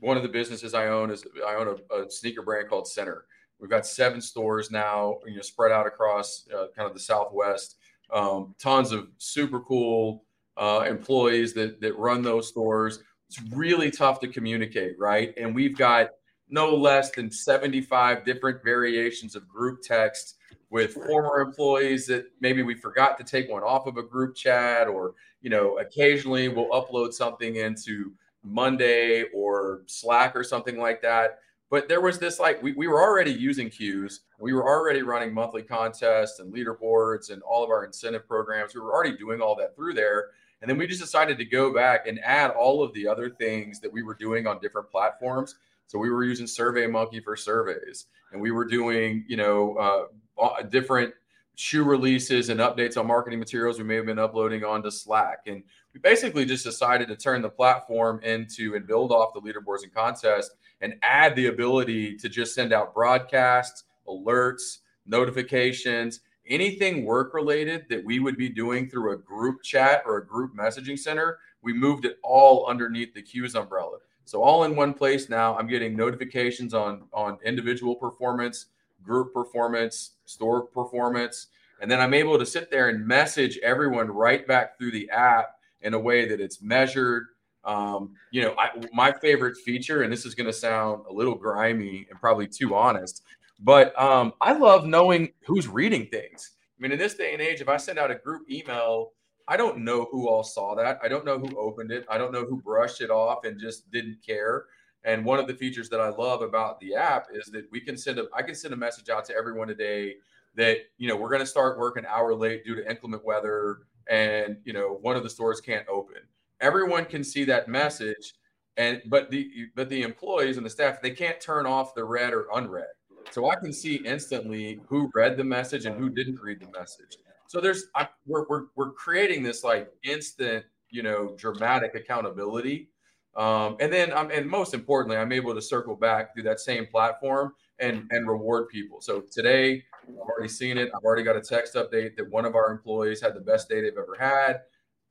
one 0.00 0.16
of 0.16 0.22
the 0.22 0.28
businesses 0.28 0.72
i 0.72 0.86
own 0.86 1.10
is 1.10 1.24
i 1.46 1.54
own 1.54 1.76
a, 1.90 2.02
a 2.02 2.10
sneaker 2.10 2.42
brand 2.42 2.68
called 2.68 2.86
center 2.86 3.26
we've 3.60 3.70
got 3.70 3.86
seven 3.86 4.20
stores 4.20 4.70
now 4.70 5.18
you 5.26 5.36
know 5.36 5.42
spread 5.42 5.72
out 5.72 5.86
across 5.86 6.46
uh, 6.54 6.66
kind 6.76 6.88
of 6.88 6.94
the 6.94 7.00
southwest 7.00 7.76
um, 8.12 8.54
tons 8.58 8.92
of 8.92 9.08
super 9.18 9.60
cool 9.60 10.24
uh, 10.56 10.84
employees 10.88 11.52
that 11.54 11.80
that 11.80 11.96
run 11.98 12.22
those 12.22 12.48
stores. 12.48 13.00
It's 13.28 13.40
really 13.52 13.90
tough 13.90 14.20
to 14.20 14.28
communicate, 14.28 14.98
right? 14.98 15.34
And 15.36 15.54
we've 15.54 15.76
got 15.76 16.10
no 16.48 16.74
less 16.74 17.10
than 17.10 17.30
75 17.30 18.24
different 18.24 18.62
variations 18.62 19.34
of 19.34 19.48
group 19.48 19.80
text 19.82 20.36
with 20.70 20.94
former 20.94 21.40
employees 21.40 22.06
that 22.06 22.26
maybe 22.40 22.62
we 22.62 22.74
forgot 22.74 23.16
to 23.18 23.24
take 23.24 23.50
one 23.50 23.62
off 23.62 23.86
of 23.86 23.96
a 23.96 24.02
group 24.02 24.34
chat 24.34 24.86
or 24.86 25.14
you 25.40 25.48
know 25.48 25.78
occasionally 25.78 26.48
we'll 26.48 26.68
upload 26.68 27.12
something 27.12 27.56
into 27.56 28.12
monday 28.42 29.24
or 29.34 29.82
slack 29.86 30.36
or 30.36 30.44
something 30.44 30.78
like 30.78 31.00
that 31.00 31.38
but 31.74 31.88
there 31.88 32.00
was 32.00 32.18
this 32.18 32.38
like 32.38 32.62
we, 32.62 32.72
we 32.72 32.86
were 32.86 33.02
already 33.02 33.32
using 33.32 33.68
CUES 33.68 34.20
we 34.38 34.52
were 34.52 34.66
already 34.66 35.02
running 35.02 35.34
monthly 35.34 35.62
contests 35.62 36.38
and 36.38 36.54
leaderboards 36.54 37.30
and 37.30 37.42
all 37.42 37.64
of 37.64 37.70
our 37.70 37.84
incentive 37.84 38.26
programs 38.28 38.74
we 38.74 38.80
were 38.80 38.92
already 38.92 39.16
doing 39.16 39.40
all 39.40 39.56
that 39.56 39.74
through 39.74 39.94
there 39.94 40.30
and 40.64 40.70
then 40.70 40.78
we 40.78 40.86
just 40.86 41.02
decided 41.02 41.36
to 41.36 41.44
go 41.44 41.74
back 41.74 42.06
and 42.06 42.18
add 42.24 42.50
all 42.52 42.82
of 42.82 42.94
the 42.94 43.06
other 43.06 43.28
things 43.28 43.80
that 43.80 43.92
we 43.92 44.02
were 44.02 44.14
doing 44.14 44.46
on 44.46 44.60
different 44.60 44.90
platforms. 44.90 45.56
So 45.88 45.98
we 45.98 46.08
were 46.08 46.24
using 46.24 46.46
Survey 46.46 46.86
Monkey 46.86 47.20
for 47.20 47.36
surveys, 47.36 48.06
and 48.32 48.40
we 48.40 48.50
were 48.50 48.64
doing, 48.64 49.26
you 49.28 49.36
know, 49.36 50.08
uh, 50.38 50.62
different 50.62 51.12
shoe 51.56 51.84
releases 51.84 52.48
and 52.48 52.60
updates 52.60 52.96
on 52.96 53.06
marketing 53.06 53.40
materials 53.40 53.76
we 53.76 53.84
may 53.84 53.96
have 53.96 54.06
been 54.06 54.18
uploading 54.18 54.64
onto 54.64 54.90
Slack. 54.90 55.40
And 55.46 55.62
we 55.92 56.00
basically 56.00 56.46
just 56.46 56.64
decided 56.64 57.08
to 57.08 57.16
turn 57.16 57.42
the 57.42 57.50
platform 57.50 58.20
into 58.22 58.74
and 58.74 58.86
build 58.86 59.12
off 59.12 59.34
the 59.34 59.42
leaderboards 59.42 59.82
and 59.82 59.92
contests 59.92 60.56
and 60.84 60.96
add 61.02 61.34
the 61.34 61.46
ability 61.46 62.14
to 62.14 62.28
just 62.28 62.54
send 62.54 62.70
out 62.70 62.92
broadcasts, 62.92 63.84
alerts, 64.06 64.80
notifications, 65.06 66.20
anything 66.46 67.06
work 67.06 67.32
related 67.32 67.86
that 67.88 68.04
we 68.04 68.18
would 68.18 68.36
be 68.36 68.50
doing 68.50 68.90
through 68.90 69.14
a 69.14 69.16
group 69.16 69.62
chat 69.62 70.02
or 70.04 70.18
a 70.18 70.26
group 70.26 70.54
messaging 70.54 70.98
center, 70.98 71.38
we 71.62 71.72
moved 71.72 72.04
it 72.04 72.18
all 72.22 72.66
underneath 72.66 73.14
the 73.14 73.22
CUES 73.22 73.54
umbrella. 73.54 73.96
So 74.26 74.42
all 74.42 74.64
in 74.64 74.76
one 74.76 74.92
place 74.92 75.30
now, 75.30 75.56
I'm 75.56 75.68
getting 75.68 75.96
notifications 75.96 76.74
on 76.74 77.04
on 77.14 77.38
individual 77.42 77.96
performance, 77.96 78.66
group 79.02 79.32
performance, 79.32 80.12
store 80.26 80.66
performance, 80.66 81.46
and 81.80 81.90
then 81.90 81.98
I'm 81.98 82.12
able 82.12 82.38
to 82.38 82.44
sit 82.44 82.70
there 82.70 82.90
and 82.90 83.06
message 83.06 83.58
everyone 83.62 84.08
right 84.08 84.46
back 84.46 84.76
through 84.76 84.90
the 84.90 85.08
app 85.08 85.56
in 85.80 85.94
a 85.94 85.98
way 85.98 86.28
that 86.28 86.42
it's 86.42 86.60
measured. 86.60 87.24
Um, 87.64 88.14
you 88.30 88.42
know, 88.42 88.54
I, 88.58 88.70
my 88.92 89.12
favorite 89.12 89.56
feature, 89.56 90.02
and 90.02 90.12
this 90.12 90.26
is 90.26 90.34
going 90.34 90.46
to 90.46 90.52
sound 90.52 91.04
a 91.08 91.12
little 91.12 91.34
grimy 91.34 92.06
and 92.10 92.20
probably 92.20 92.46
too 92.46 92.74
honest, 92.74 93.22
but 93.60 93.98
um, 94.00 94.34
I 94.40 94.52
love 94.52 94.86
knowing 94.86 95.32
who's 95.46 95.68
reading 95.68 96.06
things. 96.06 96.52
I 96.78 96.82
mean, 96.82 96.92
in 96.92 96.98
this 96.98 97.14
day 97.14 97.32
and 97.32 97.40
age, 97.40 97.60
if 97.60 97.68
I 97.68 97.76
send 97.76 97.98
out 97.98 98.10
a 98.10 98.16
group 98.16 98.42
email, 98.50 99.12
I 99.46 99.56
don't 99.56 99.78
know 99.78 100.08
who 100.10 100.28
all 100.28 100.42
saw 100.42 100.74
that. 100.74 100.98
I 101.02 101.08
don't 101.08 101.24
know 101.24 101.38
who 101.38 101.56
opened 101.58 101.90
it. 101.90 102.04
I 102.10 102.18
don't 102.18 102.32
know 102.32 102.44
who 102.44 102.60
brushed 102.60 103.00
it 103.00 103.10
off 103.10 103.44
and 103.44 103.60
just 103.60 103.90
didn't 103.90 104.18
care. 104.26 104.66
And 105.04 105.24
one 105.24 105.38
of 105.38 105.46
the 105.46 105.54
features 105.54 105.90
that 105.90 106.00
I 106.00 106.08
love 106.08 106.40
about 106.40 106.80
the 106.80 106.94
app 106.94 107.26
is 107.32 107.46
that 107.52 107.70
we 107.70 107.80
can 107.80 107.96
send 107.96 108.18
a 108.18 108.26
I 108.34 108.42
can 108.42 108.54
send 108.54 108.72
a 108.72 108.76
message 108.76 109.10
out 109.10 109.24
to 109.26 109.36
everyone 109.36 109.68
today 109.68 110.16
that 110.56 110.78
you 110.96 111.08
know 111.08 111.16
we're 111.16 111.28
going 111.28 111.40
to 111.40 111.46
start 111.46 111.78
work 111.78 111.98
an 111.98 112.06
hour 112.06 112.34
late 112.34 112.64
due 112.64 112.74
to 112.74 112.88
inclement 112.88 113.24
weather 113.24 113.80
and 114.08 114.56
you 114.64 114.72
know 114.72 114.98
one 115.02 115.14
of 115.16 115.22
the 115.22 115.30
stores 115.30 115.60
can't 115.60 115.86
open. 115.88 116.22
Everyone 116.64 117.04
can 117.04 117.22
see 117.22 117.44
that 117.44 117.68
message 117.68 118.32
and 118.78 119.02
but 119.06 119.30
the 119.30 119.66
but 119.76 119.88
the 119.90 120.02
employees 120.02 120.56
and 120.56 120.64
the 120.64 120.70
staff 120.70 121.02
they 121.02 121.10
can't 121.10 121.40
turn 121.40 121.66
off 121.66 121.94
the 121.94 122.02
read 122.04 122.32
or 122.32 122.46
unread. 122.54 122.86
So 123.30 123.50
I 123.50 123.56
can 123.56 123.72
see 123.72 123.96
instantly 123.96 124.80
who 124.86 125.10
read 125.14 125.36
the 125.36 125.44
message 125.44 125.84
and 125.84 125.94
who 125.96 126.08
didn't 126.08 126.40
read 126.40 126.60
the 126.60 126.78
message. 126.78 127.18
So 127.46 127.60
there's 127.60 127.86
I, 127.94 128.08
we're, 128.26 128.46
we're 128.48 128.64
we're 128.76 128.92
creating 128.92 129.42
this 129.42 129.62
like 129.62 129.92
instant, 130.02 130.64
you 130.90 131.02
know, 131.02 131.34
dramatic 131.36 131.94
accountability. 131.94 132.88
Um, 133.36 133.76
and 133.80 133.92
then 133.92 134.12
I'm 134.12 134.30
and 134.30 134.48
most 134.48 134.72
importantly, 134.72 135.18
I'm 135.18 135.32
able 135.32 135.54
to 135.54 135.62
circle 135.62 135.96
back 135.96 136.32
through 136.32 136.44
that 136.44 136.60
same 136.60 136.86
platform 136.86 137.52
and 137.78 138.06
and 138.10 138.26
reward 138.26 138.68
people. 138.68 139.02
So 139.02 139.22
today 139.30 139.82
I've 140.08 140.16
already 140.16 140.48
seen 140.48 140.78
it. 140.78 140.90
I've 140.96 141.04
already 141.04 141.24
got 141.24 141.36
a 141.36 141.40
text 141.40 141.74
update 141.74 142.16
that 142.16 142.30
one 142.30 142.44
of 142.46 142.54
our 142.54 142.70
employees 142.70 143.20
had 143.20 143.34
the 143.34 143.40
best 143.40 143.68
day 143.68 143.82
they've 143.82 143.92
ever 143.92 144.16
had. 144.18 144.60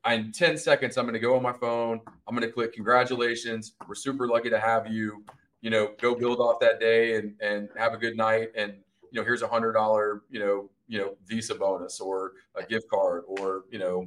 In 0.06 0.32
10 0.32 0.58
seconds, 0.58 0.98
I'm 0.98 1.06
going 1.06 1.14
to 1.14 1.20
go 1.20 1.36
on 1.36 1.44
my 1.44 1.54
phone. 1.54 2.02
I'm 2.28 2.36
going 2.36 2.48
to 2.48 2.54
click 2.54 2.74
congratulations. 2.74 3.74
We're 3.88 3.96
super 3.96 4.28
lucky 4.28 4.50
to 4.50 4.60
have 4.60 4.92
you 4.92 5.24
you 5.64 5.70
know, 5.70 5.94
go 6.00 6.14
build 6.14 6.40
off 6.40 6.60
that 6.60 6.80
day 6.80 7.16
and 7.16 7.34
and 7.42 7.70
have 7.76 7.94
a 7.94 7.98
good 7.98 8.16
night. 8.16 8.50
And 8.56 8.74
you 9.12 9.20
know, 9.20 9.24
here's 9.24 9.42
a 9.42 9.48
hundred 9.48 9.72
dollar, 9.72 10.24
you 10.30 10.40
know, 10.40 10.70
you 10.88 11.00
know, 11.00 11.16
Visa 11.26 11.56
bonus 11.56 12.00
or 12.00 12.34
a 12.56 12.64
gift 12.64 12.88
card 12.90 13.24
or 13.28 13.64
you 13.72 13.80
know, 13.80 14.06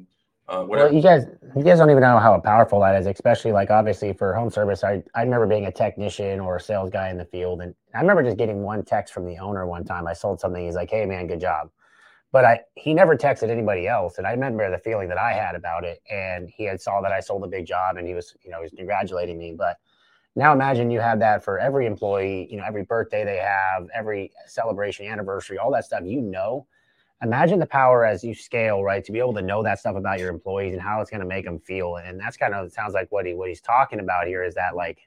uh, 0.49 0.63
whatever. 0.63 0.89
Well, 0.89 0.95
you 0.95 1.03
guys, 1.03 1.25
you 1.57 1.65
guys 1.65 1.79
don't 1.79 1.91
even 1.91 2.03
know 2.03 2.19
how 2.19 2.39
powerful 2.41 2.81
that 2.81 2.95
is, 3.01 3.07
especially 3.07 3.53
like 3.53 3.71
obviously 3.71 4.13
for 4.13 4.35
home 4.35 4.51
service. 4.51 4.85
I, 4.85 5.03
I 5.15 5.23
remember 5.23 5.47
being 5.47 5.65
a 5.65 5.73
technician 5.73 6.41
or 6.41 6.57
a 6.57 6.61
sales 6.61 6.91
guy 6.91 7.09
in 7.09 7.17
the 7.17 7.25
field, 7.25 7.63
and 7.63 7.75
I 7.95 8.01
remember 8.01 8.23
just 8.23 8.37
getting 8.37 8.63
one 8.63 8.85
text 8.85 9.15
from 9.15 9.25
the 9.25 9.39
owner 9.39 9.67
one 9.67 9.85
time. 9.85 10.07
I 10.07 10.13
sold 10.13 10.39
something. 10.39 10.63
He's 10.63 10.77
like, 10.77 10.91
"Hey, 10.91 11.07
man, 11.07 11.27
good 11.27 11.41
job," 11.41 11.71
but 12.33 12.45
I 12.45 12.61
he 12.75 12.95
never 12.95 13.17
texted 13.17 13.51
anybody 13.51 13.87
else, 13.89 14.19
and 14.19 14.27
I 14.27 14.33
remember 14.33 14.71
the 14.71 14.79
feeling 14.79 15.09
that 15.09 15.19
I 15.19 15.33
had 15.33 15.55
about 15.55 15.85
it. 15.85 16.03
And 16.11 16.51
he 16.51 16.65
had 16.65 16.81
saw 16.81 17.01
that 17.01 17.13
I 17.13 17.21
sold 17.21 17.45
a 17.45 17.49
big 17.49 17.67
job, 17.67 17.97
and 17.97 18.07
he 18.07 18.15
was, 18.15 18.35
you 18.43 18.51
know, 18.51 18.59
he 18.59 18.65
was 18.65 18.73
congratulating 18.77 19.39
me, 19.39 19.55
but 19.57 19.79
now 20.37 20.53
imagine 20.53 20.91
you 20.91 21.01
have 21.01 21.19
that 21.21 21.43
for 21.43 21.59
every 21.59 21.87
employee, 21.87 22.47
you 22.51 22.59
know, 22.59 22.65
every 22.65 22.85
birthday 22.85 23.25
they 23.25 23.39
have, 23.39 23.89
every 23.95 24.31
celebration, 24.47 25.07
anniversary, 25.07 25.57
all 25.57 25.73
that 25.73 25.87
stuff, 25.87 26.03
you 26.05 26.21
know. 26.21 26.67
Imagine 27.23 27.59
the 27.59 27.67
power 27.67 28.05
as 28.05 28.23
you 28.23 28.35
scale, 28.35 28.85
right? 28.85 29.03
To 29.03 29.13
be 29.13 29.19
able 29.19 29.33
to 29.33 29.41
know 29.41 29.63
that 29.63 29.79
stuff 29.79 29.97
about 29.97 30.19
your 30.19 30.29
employees 30.29 30.75
and 30.75 30.83
how 30.83 31.01
it's 31.01 31.11
going 31.11 31.23
to 31.23 31.27
make 31.27 31.47
them 31.47 31.59
feel. 31.59 31.97
And 31.97 32.21
that's 32.21 32.37
kind 32.37 32.53
of 32.55 32.71
sounds 32.71 32.93
like 32.93 33.11
what 33.11 33.25
he 33.25 33.33
what 33.33 33.49
he's 33.49 33.63
talking 33.63 34.01
about 34.01 34.27
here 34.27 34.45
is 34.45 34.55
that 34.57 34.77
like, 34.77 34.99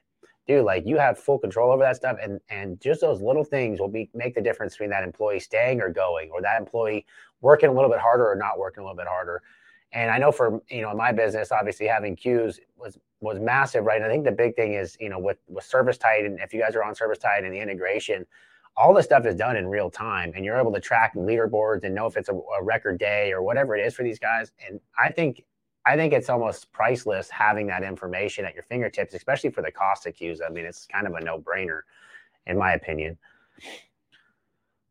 dude, 0.46 0.64
like 0.64 0.84
you 0.86 0.98
have 0.98 1.18
full 1.18 1.38
control 1.38 1.72
over 1.72 1.82
that 1.82 1.96
stuff. 1.96 2.16
And 2.22 2.40
and 2.50 2.80
just 2.80 3.00
those 3.00 3.22
little 3.22 3.44
things 3.44 3.80
will 3.80 3.88
be 3.88 4.10
make 4.14 4.34
the 4.34 4.40
difference 4.40 4.74
between 4.74 4.90
that 4.90 5.04
employee 5.04 5.40
staying 5.40 5.80
or 5.80 5.90
going, 5.90 6.30
or 6.30 6.42
that 6.42 6.58
employee 6.58 7.06
working 7.40 7.70
a 7.70 7.72
little 7.72 7.90
bit 7.90 8.00
harder 8.00 8.30
or 8.30 8.36
not 8.36 8.58
working 8.58 8.82
a 8.82 8.84
little 8.84 8.96
bit 8.96 9.06
harder. 9.06 9.42
And 9.92 10.10
I 10.10 10.18
know 10.18 10.32
for 10.32 10.62
you 10.68 10.82
know 10.82 10.90
in 10.90 10.96
my 10.96 11.12
business, 11.12 11.52
obviously 11.52 11.86
having 11.86 12.16
CUES 12.16 12.60
was 12.76 12.98
was 13.20 13.38
massive, 13.38 13.84
right? 13.84 14.00
And 14.00 14.04
I 14.04 14.08
think 14.08 14.24
the 14.24 14.32
big 14.32 14.56
thing 14.56 14.74
is, 14.74 14.96
you 15.00 15.08
know, 15.08 15.18
with 15.18 15.38
with 15.48 15.68
ServiceTitan, 15.68 16.42
if 16.42 16.54
you 16.54 16.60
guys 16.60 16.74
are 16.74 16.82
on 16.82 16.94
ServiceTitan 16.94 17.44
and 17.44 17.54
the 17.54 17.60
integration, 17.60 18.26
all 18.76 18.94
this 18.94 19.04
stuff 19.04 19.26
is 19.26 19.34
done 19.34 19.56
in 19.56 19.66
real 19.66 19.90
time, 19.90 20.32
and 20.34 20.44
you're 20.44 20.58
able 20.58 20.72
to 20.72 20.80
track 20.80 21.14
leaderboards 21.14 21.84
and 21.84 21.94
know 21.94 22.06
if 22.06 22.16
it's 22.16 22.28
a, 22.28 22.34
a 22.34 22.62
record 22.62 22.98
day 22.98 23.32
or 23.32 23.42
whatever 23.42 23.76
it 23.76 23.84
is 23.84 23.94
for 23.94 24.02
these 24.02 24.18
guys. 24.18 24.52
And 24.66 24.80
I 24.98 25.10
think 25.10 25.44
I 25.86 25.96
think 25.96 26.12
it's 26.12 26.28
almost 26.28 26.72
priceless 26.72 27.30
having 27.30 27.66
that 27.68 27.82
information 27.82 28.44
at 28.44 28.54
your 28.54 28.64
fingertips, 28.64 29.14
especially 29.14 29.50
for 29.50 29.62
the 29.62 29.72
cost 29.72 30.06
CUES. 30.14 30.40
I 30.46 30.50
mean, 30.50 30.64
it's 30.64 30.86
kind 30.86 31.06
of 31.06 31.14
a 31.14 31.20
no 31.20 31.38
brainer, 31.38 31.80
in 32.46 32.58
my 32.58 32.72
opinion. 32.74 33.16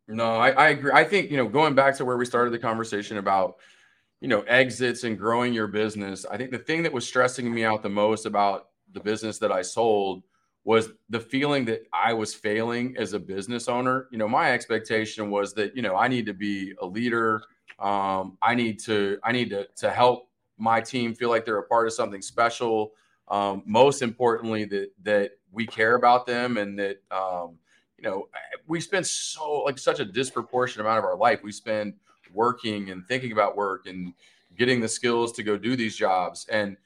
No, 0.08 0.36
I, 0.36 0.50
I 0.50 0.70
agree. 0.70 0.92
I 0.92 1.04
think 1.04 1.30
you 1.30 1.38
know, 1.38 1.48
going 1.48 1.76
back 1.76 1.96
to 1.98 2.06
where 2.06 2.18
we 2.18 2.26
started 2.26 2.52
the 2.52 2.60
conversation 2.60 3.18
about 3.18 3.58
you 4.22 4.28
know 4.28 4.42
exits 4.42 5.04
and 5.04 5.18
growing 5.18 5.54
your 5.54 5.68
business 5.68 6.26
i 6.30 6.38
think 6.38 6.52
the 6.52 6.58
thing 6.58 6.84
that 6.84 6.92
was 6.92 7.08
stressing 7.08 7.54
me 7.54 7.64
out 7.64 7.82
the 7.82 7.90
most 7.90 8.26
about 8.26 8.70
the 8.94 9.00
business 9.00 9.40
that 9.40 9.52
i 9.52 9.62
sold 9.62 10.24
was 10.66 10.90
the 11.10 11.20
feeling 11.20 11.66
that 11.66 11.84
i 11.94 12.14
was 12.14 12.34
failing 12.34 12.96
as 12.98 13.14
a 13.14 13.20
business 13.20 13.68
owner 13.68 14.08
you 14.12 14.18
know 14.18 14.28
my 14.28 14.52
expectation 14.52 15.30
was 15.30 15.54
that 15.54 15.76
you 15.76 15.82
know 15.82 15.96
i 15.96 16.08
need 16.08 16.26
to 16.26 16.34
be 16.34 16.74
a 16.82 16.86
leader 16.86 17.42
um, 17.80 18.38
i 18.42 18.54
need 18.54 18.80
to 18.80 19.18
i 19.24 19.32
need 19.32 19.50
to, 19.50 19.66
to 19.76 19.90
help 19.90 20.29
my 20.60 20.80
team 20.82 21.16
feel 21.16 21.30
like 21.30 21.46
they're 21.46 21.58
a 21.58 21.68
part 21.68 21.88
of 21.88 21.94
something 21.94 22.22
special 22.22 22.92
um, 23.30 23.64
most 23.66 24.02
importantly 24.02 24.66
that 24.66 24.92
that 25.04 25.32
we 25.52 25.66
care 25.66 25.96
about 25.96 26.26
them 26.26 26.58
and 26.58 26.78
that 26.78 27.02
um, 27.12 27.58
you 27.98 28.04
know 28.04 28.28
we 28.68 28.80
spend 28.80 29.06
so 29.06 29.62
like 29.64 29.78
such 29.78 30.00
a 30.00 30.06
disproportionate 30.06 30.86
amount 30.86 31.00
of 31.00 31.06
our 31.06 31.18
life 31.18 31.42
we 31.44 31.52
spend 31.52 31.94
working 32.34 32.90
and 32.92 33.06
thinking 33.08 33.32
about 33.32 33.56
work 33.56 33.88
and 33.88 34.14
getting 34.58 34.80
the 34.80 34.88
skills 34.88 35.32
to 35.34 35.44
go 35.44 35.58
do 35.58 35.76
these 35.76 35.96
jobs. 35.96 36.46
And 36.50 36.78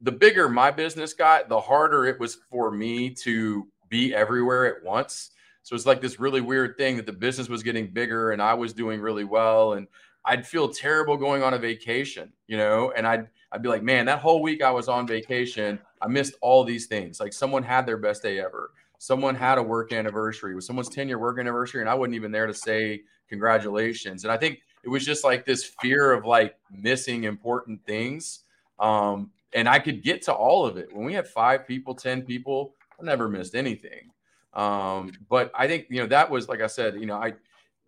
the 0.00 0.12
bigger 0.12 0.48
my 0.48 0.70
business 0.70 1.14
got, 1.14 1.48
the 1.48 1.60
harder 1.60 2.06
it 2.06 2.18
was 2.20 2.38
for 2.50 2.70
me 2.70 3.10
to 3.10 3.68
be 3.88 4.14
everywhere 4.14 4.66
at 4.66 4.82
once. 4.82 5.30
So 5.62 5.76
it's 5.76 5.86
like 5.86 6.00
this 6.00 6.18
really 6.18 6.40
weird 6.40 6.76
thing 6.76 6.96
that 6.96 7.06
the 7.06 7.12
business 7.12 7.48
was 7.48 7.62
getting 7.62 7.88
bigger 7.88 8.32
and 8.32 8.42
I 8.42 8.54
was 8.54 8.72
doing 8.72 9.00
really 9.00 9.24
well 9.24 9.74
and 9.74 9.86
I'd 10.24 10.46
feel 10.46 10.68
terrible 10.68 11.16
going 11.16 11.42
on 11.42 11.54
a 11.54 11.58
vacation, 11.58 12.32
you 12.46 12.56
know, 12.56 12.92
and 12.96 13.06
I'd 13.06 13.28
I'd 13.50 13.62
be 13.62 13.68
like, 13.68 13.82
man, 13.82 14.06
that 14.06 14.20
whole 14.20 14.40
week 14.40 14.62
I 14.62 14.70
was 14.70 14.88
on 14.88 15.06
vacation, 15.06 15.78
I 16.00 16.08
missed 16.08 16.34
all 16.40 16.64
these 16.64 16.86
things. 16.86 17.20
Like 17.20 17.32
someone 17.32 17.62
had 17.62 17.86
their 17.86 17.98
best 17.98 18.22
day 18.22 18.40
ever. 18.40 18.70
Someone 18.98 19.34
had 19.34 19.58
a 19.58 19.62
work 19.62 19.92
anniversary 19.92 20.54
with 20.54 20.64
someone's 20.64 20.88
10 20.88 21.08
year 21.08 21.18
work 21.18 21.38
anniversary, 21.38 21.80
and 21.80 21.90
I 21.90 21.94
wasn't 21.94 22.14
even 22.14 22.32
there 22.32 22.46
to 22.46 22.54
say 22.54 23.02
congratulations. 23.28 24.24
And 24.24 24.32
I 24.32 24.36
think 24.36 24.60
it 24.84 24.88
was 24.88 25.04
just 25.04 25.24
like 25.24 25.44
this 25.44 25.64
fear 25.64 26.12
of 26.12 26.24
like 26.24 26.56
missing 26.70 27.24
important 27.24 27.84
things. 27.84 28.40
Um, 28.78 29.30
and 29.54 29.68
I 29.68 29.78
could 29.78 30.02
get 30.02 30.22
to 30.22 30.32
all 30.32 30.64
of 30.64 30.76
it. 30.76 30.92
When 30.92 31.04
we 31.04 31.12
had 31.12 31.26
five 31.26 31.66
people, 31.66 31.94
10 31.94 32.22
people, 32.22 32.74
I 33.00 33.04
never 33.04 33.28
missed 33.28 33.54
anything. 33.54 34.10
Um, 34.54 35.12
but 35.28 35.50
I 35.54 35.66
think, 35.66 35.86
you 35.88 36.00
know, 36.00 36.06
that 36.08 36.30
was, 36.30 36.48
like 36.48 36.60
I 36.60 36.66
said, 36.66 36.94
you 36.94 37.06
know, 37.06 37.16
I, 37.16 37.34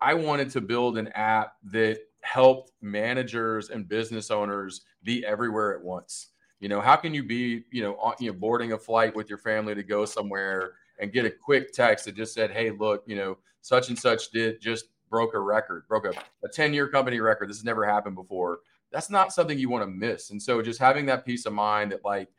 I 0.01 0.13
wanted 0.13 0.49
to 0.51 0.61
build 0.61 0.97
an 0.97 1.07
app 1.09 1.55
that 1.71 1.99
helped 2.25 2.71
managers 2.81 3.69
and 3.69 3.87
business 3.87 4.31
owners 4.31 4.81
be 5.03 5.25
everywhere 5.25 5.77
at 5.77 5.83
once. 5.83 6.29
You 6.59 6.69
know, 6.69 6.81
how 6.81 6.95
can 6.95 7.13
you 7.13 7.23
be, 7.23 7.63
you 7.71 7.83
know, 7.83 7.95
on, 7.97 8.15
you 8.19 8.31
know, 8.31 8.37
boarding 8.37 8.71
a 8.71 8.77
flight 8.77 9.15
with 9.15 9.29
your 9.29 9.37
family 9.37 9.75
to 9.75 9.83
go 9.83 10.05
somewhere 10.05 10.73
and 10.99 11.13
get 11.13 11.25
a 11.25 11.29
quick 11.29 11.71
text 11.71 12.05
that 12.05 12.15
just 12.15 12.33
said, 12.33 12.49
"Hey, 12.51 12.71
look, 12.71 13.03
you 13.05 13.15
know, 13.15 13.37
such 13.61 13.89
and 13.89 13.99
such 13.99 14.31
did 14.31 14.59
just 14.59 14.85
broke 15.09 15.35
a 15.35 15.39
record, 15.39 15.87
broke 15.87 16.05
a, 16.05 16.13
a 16.43 16.49
10-year 16.49 16.87
company 16.87 17.19
record. 17.19 17.49
This 17.49 17.57
has 17.57 17.65
never 17.65 17.85
happened 17.85 18.15
before." 18.15 18.59
That's 18.91 19.09
not 19.09 19.33
something 19.33 19.59
you 19.59 19.69
want 19.69 19.83
to 19.83 19.91
miss. 19.91 20.31
And 20.31 20.41
so 20.41 20.61
just 20.61 20.79
having 20.79 21.05
that 21.07 21.25
peace 21.25 21.45
of 21.45 21.53
mind 21.53 21.91
that 21.91 22.05
like, 22.05 22.29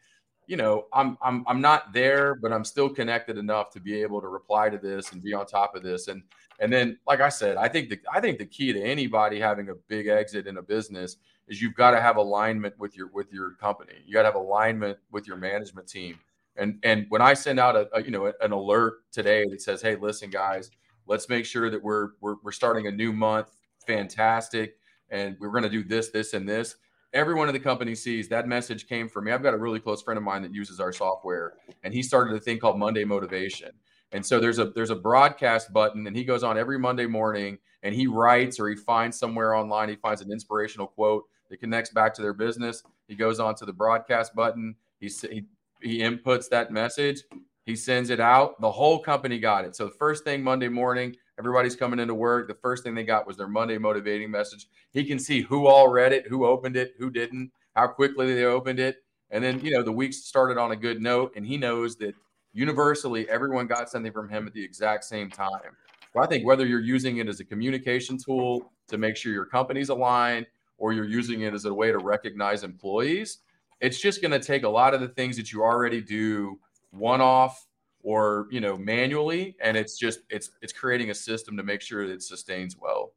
you 0.47 0.57
know, 0.57 0.87
I'm 0.93 1.19
I'm 1.23 1.45
I'm 1.47 1.61
not 1.61 1.93
there, 1.93 2.35
but 2.35 2.53
I'm 2.53 2.65
still 2.65 2.89
connected 2.89 3.37
enough 3.37 3.71
to 3.71 3.81
be 3.81 4.01
able 4.03 4.21
to 4.21 4.29
reply 4.29 4.71
to 4.71 4.79
this 4.79 5.13
and 5.13 5.23
be 5.23 5.35
on 5.35 5.47
top 5.47 5.77
of 5.77 5.83
this. 5.83 6.09
And 6.09 6.23
and 6.59 6.73
then, 6.73 6.99
like 7.07 7.21
I 7.21 7.29
said, 7.29 7.57
I 7.57 7.69
think 7.69 7.91
the 7.91 7.99
I 8.13 8.21
think 8.21 8.39
the 8.39 8.47
key 8.47 8.73
to 8.73 8.83
anybody 8.83 9.39
having 9.39 9.69
a 9.69 9.75
big 9.75 10.07
exit 10.07 10.47
in 10.47 10.57
a 10.57 10.63
business 10.63 11.17
is 11.49 11.61
you've 11.61 11.75
got 11.75 11.93
to 11.93 12.01
have 12.01 12.17
alignment 12.17 12.79
with 12.79 12.97
your 12.97 13.09
with 13.09 13.33
your 13.33 13.53
company. 13.53 13.95
You 14.07 14.13
got 14.13 14.23
to 14.23 14.29
have 14.29 14.35
alignment 14.37 14.99
with 15.11 15.27
your 15.27 15.37
management 15.37 15.87
team. 15.87 16.19
And 16.57 16.79
and 16.83 17.07
when 17.09 17.21
I 17.21 17.35
send 17.35 17.61
out 17.61 17.77
a, 17.77 17.89
a 17.95 18.03
you 18.03 18.11
know 18.11 18.33
an 18.41 18.53
alert 18.53 19.11
today 19.13 19.45
that 19.51 19.61
says, 19.61 19.83
"Hey, 19.83 19.97
listen, 19.97 20.31
guys, 20.31 20.71
let's 21.07 21.29
make 21.29 21.45
sure 21.45 21.71
that 21.71 21.83
we're 21.83 22.11
we're, 22.21 22.37
we're 22.43 22.53
starting 22.53 22.87
a 22.87 22.91
new 22.91 23.13
month, 23.13 23.49
fantastic, 23.87 24.79
and 25.11 25.37
we're 25.39 25.51
going 25.51 25.65
to 25.65 25.69
do 25.71 25.85
this, 25.85 26.09
this, 26.09 26.33
and 26.33 26.49
this." 26.49 26.77
Everyone 27.13 27.49
in 27.49 27.55
the 27.55 27.61
company 27.61 27.95
sees 27.95 28.29
that 28.29 28.49
message 28.49 28.89
came 28.89 29.09
from 29.09 29.25
me. 29.25 29.33
I've 29.33 29.43
got 29.43 29.55
a 29.55 29.59
really 29.59 29.81
close 29.81 30.03
friend 30.03 30.19
of 30.19 30.25
mine 30.25 30.43
that 30.43 30.53
uses 30.53 30.81
our 30.81 30.93
software, 30.93 31.55
and 31.85 31.93
he 31.93 32.03
started 32.03 32.35
a 32.35 32.41
thing 32.41 32.59
called 32.59 32.79
Monday 32.79 33.05
Motivation. 33.05 33.71
And 34.13 34.25
so 34.25 34.39
there's 34.41 34.59
a 34.59 34.67
there's 34.67 34.91
a 34.91 34.97
broadcast 34.97 35.73
button, 35.73 36.07
and 36.07 36.17
he 36.17 36.25
goes 36.25 36.43
on 36.43 36.57
every 36.57 36.79
Monday 36.79 37.07
morning 37.07 37.59
and 37.83 37.95
he 37.95 38.07
writes 38.07 38.59
or 38.59 38.69
he 38.69 38.75
finds 38.75 39.19
somewhere 39.19 39.55
online, 39.55 39.89
he 39.89 39.97
finds 39.97 40.21
an 40.21 40.33
inspirational 40.33 40.89
quote 40.89 41.25
that 41.51 41.59
connects 41.59 41.91
back 41.91 42.13
to 42.15 42.23
their 42.23 42.33
business. 42.33 42.83
He 43.07 43.15
goes 43.15 43.39
on 43.39 43.55
to 43.57 43.65
the 43.65 43.73
broadcast 43.73 44.35
button. 44.35 44.75
He 44.99 45.09
he, 45.09 45.45
he 45.81 45.99
inputs 46.01 46.49
that 46.49 46.73
message. 46.73 47.23
He 47.65 47.77
sends 47.77 48.11
it 48.11 48.21
out. 48.21 48.61
The 48.61 48.71
whole 48.71 48.99
company 48.99 49.39
got 49.39 49.65
it. 49.65 49.77
So 49.77 49.87
the 49.87 49.95
first 49.95 50.25
thing 50.25 50.43
Monday 50.43 50.69
morning, 50.69 51.17
everybody's 51.39 51.77
coming 51.77 51.99
into 51.99 52.15
work. 52.15 52.49
The 52.49 52.55
first 52.55 52.85
thing 52.85 52.95
they 52.95 53.05
got 53.05 53.27
was 53.27 53.37
their 53.37 53.49
Monday 53.49 53.79
motivating 53.79 54.31
message. 54.31 54.67
He 54.93 55.05
can 55.05 55.19
see 55.19 55.43
who 55.43 55.67
all 55.67 55.89
read 55.89 56.13
it, 56.13 56.27
who 56.29 56.47
opened 56.47 56.77
it, 56.77 56.95
who 56.99 57.11
didn't, 57.11 57.51
how 57.75 57.89
quickly 57.89 58.35
they 58.35 58.45
opened 58.45 58.79
it. 58.79 58.99
And 59.31 59.43
then, 59.43 59.61
you 59.65 59.73
know, 59.73 59.83
the 59.83 59.93
week 59.93 60.15
started 60.15 60.59
on 60.59 60.71
a 60.71 60.77
good 60.77 61.03
note, 61.03 61.33
and 61.35 61.45
he 61.45 61.57
knows 61.57 61.97
that 61.97 62.15
universally 62.57 63.29
everyone 63.29 63.67
got 63.67 63.91
something 63.91 64.13
from 64.13 64.29
him 64.29 64.47
at 64.47 64.55
the 64.55 64.65
exact 64.65 65.05
same 65.05 65.31
time. 65.31 65.77
So 66.15 66.21
I 66.21 66.27
think 66.27 66.47
whether 66.47 66.65
you're 66.65 66.81
using 66.81 67.19
it 67.19 67.29
as 67.29 67.39
a 67.41 67.45
communication 67.45 68.17
tool 68.17 68.73
to 68.89 68.97
make 68.97 69.17
sure 69.17 69.31
your 69.33 69.45
company's 69.45 69.91
aligned 69.91 70.47
or 70.79 70.95
you're 70.95 71.05
using 71.05 71.43
it 71.43 71.53
as 71.53 71.67
a 71.67 71.75
way 71.75 71.93
to 71.93 71.99
recognize 71.99 72.65
employees, 72.65 73.39
it's 73.81 74.01
just 74.01 74.23
going 74.23 74.33
to 74.33 74.39
take 74.39 74.63
a 74.63 74.69
lot 74.69 74.95
of 74.95 75.03
the 75.03 75.09
things 75.09 75.37
that 75.37 75.53
you 75.53 75.63
already 75.63 76.01
do 76.01 76.59
one 76.91 77.21
off 77.21 77.67
or 78.03 78.47
you 78.51 78.61
know 78.61 78.77
manually 78.77 79.57
and 79.61 79.77
it's 79.77 79.99
just 79.99 80.21
it's 80.31 80.51
it's 80.63 80.73
creating 80.73 81.11
a 81.11 81.15
system 81.15 81.57
to 81.57 81.63
make 81.63 81.83
sure 81.83 82.03
it 82.05 82.23
sustains 82.23 82.77
well. 82.79 83.13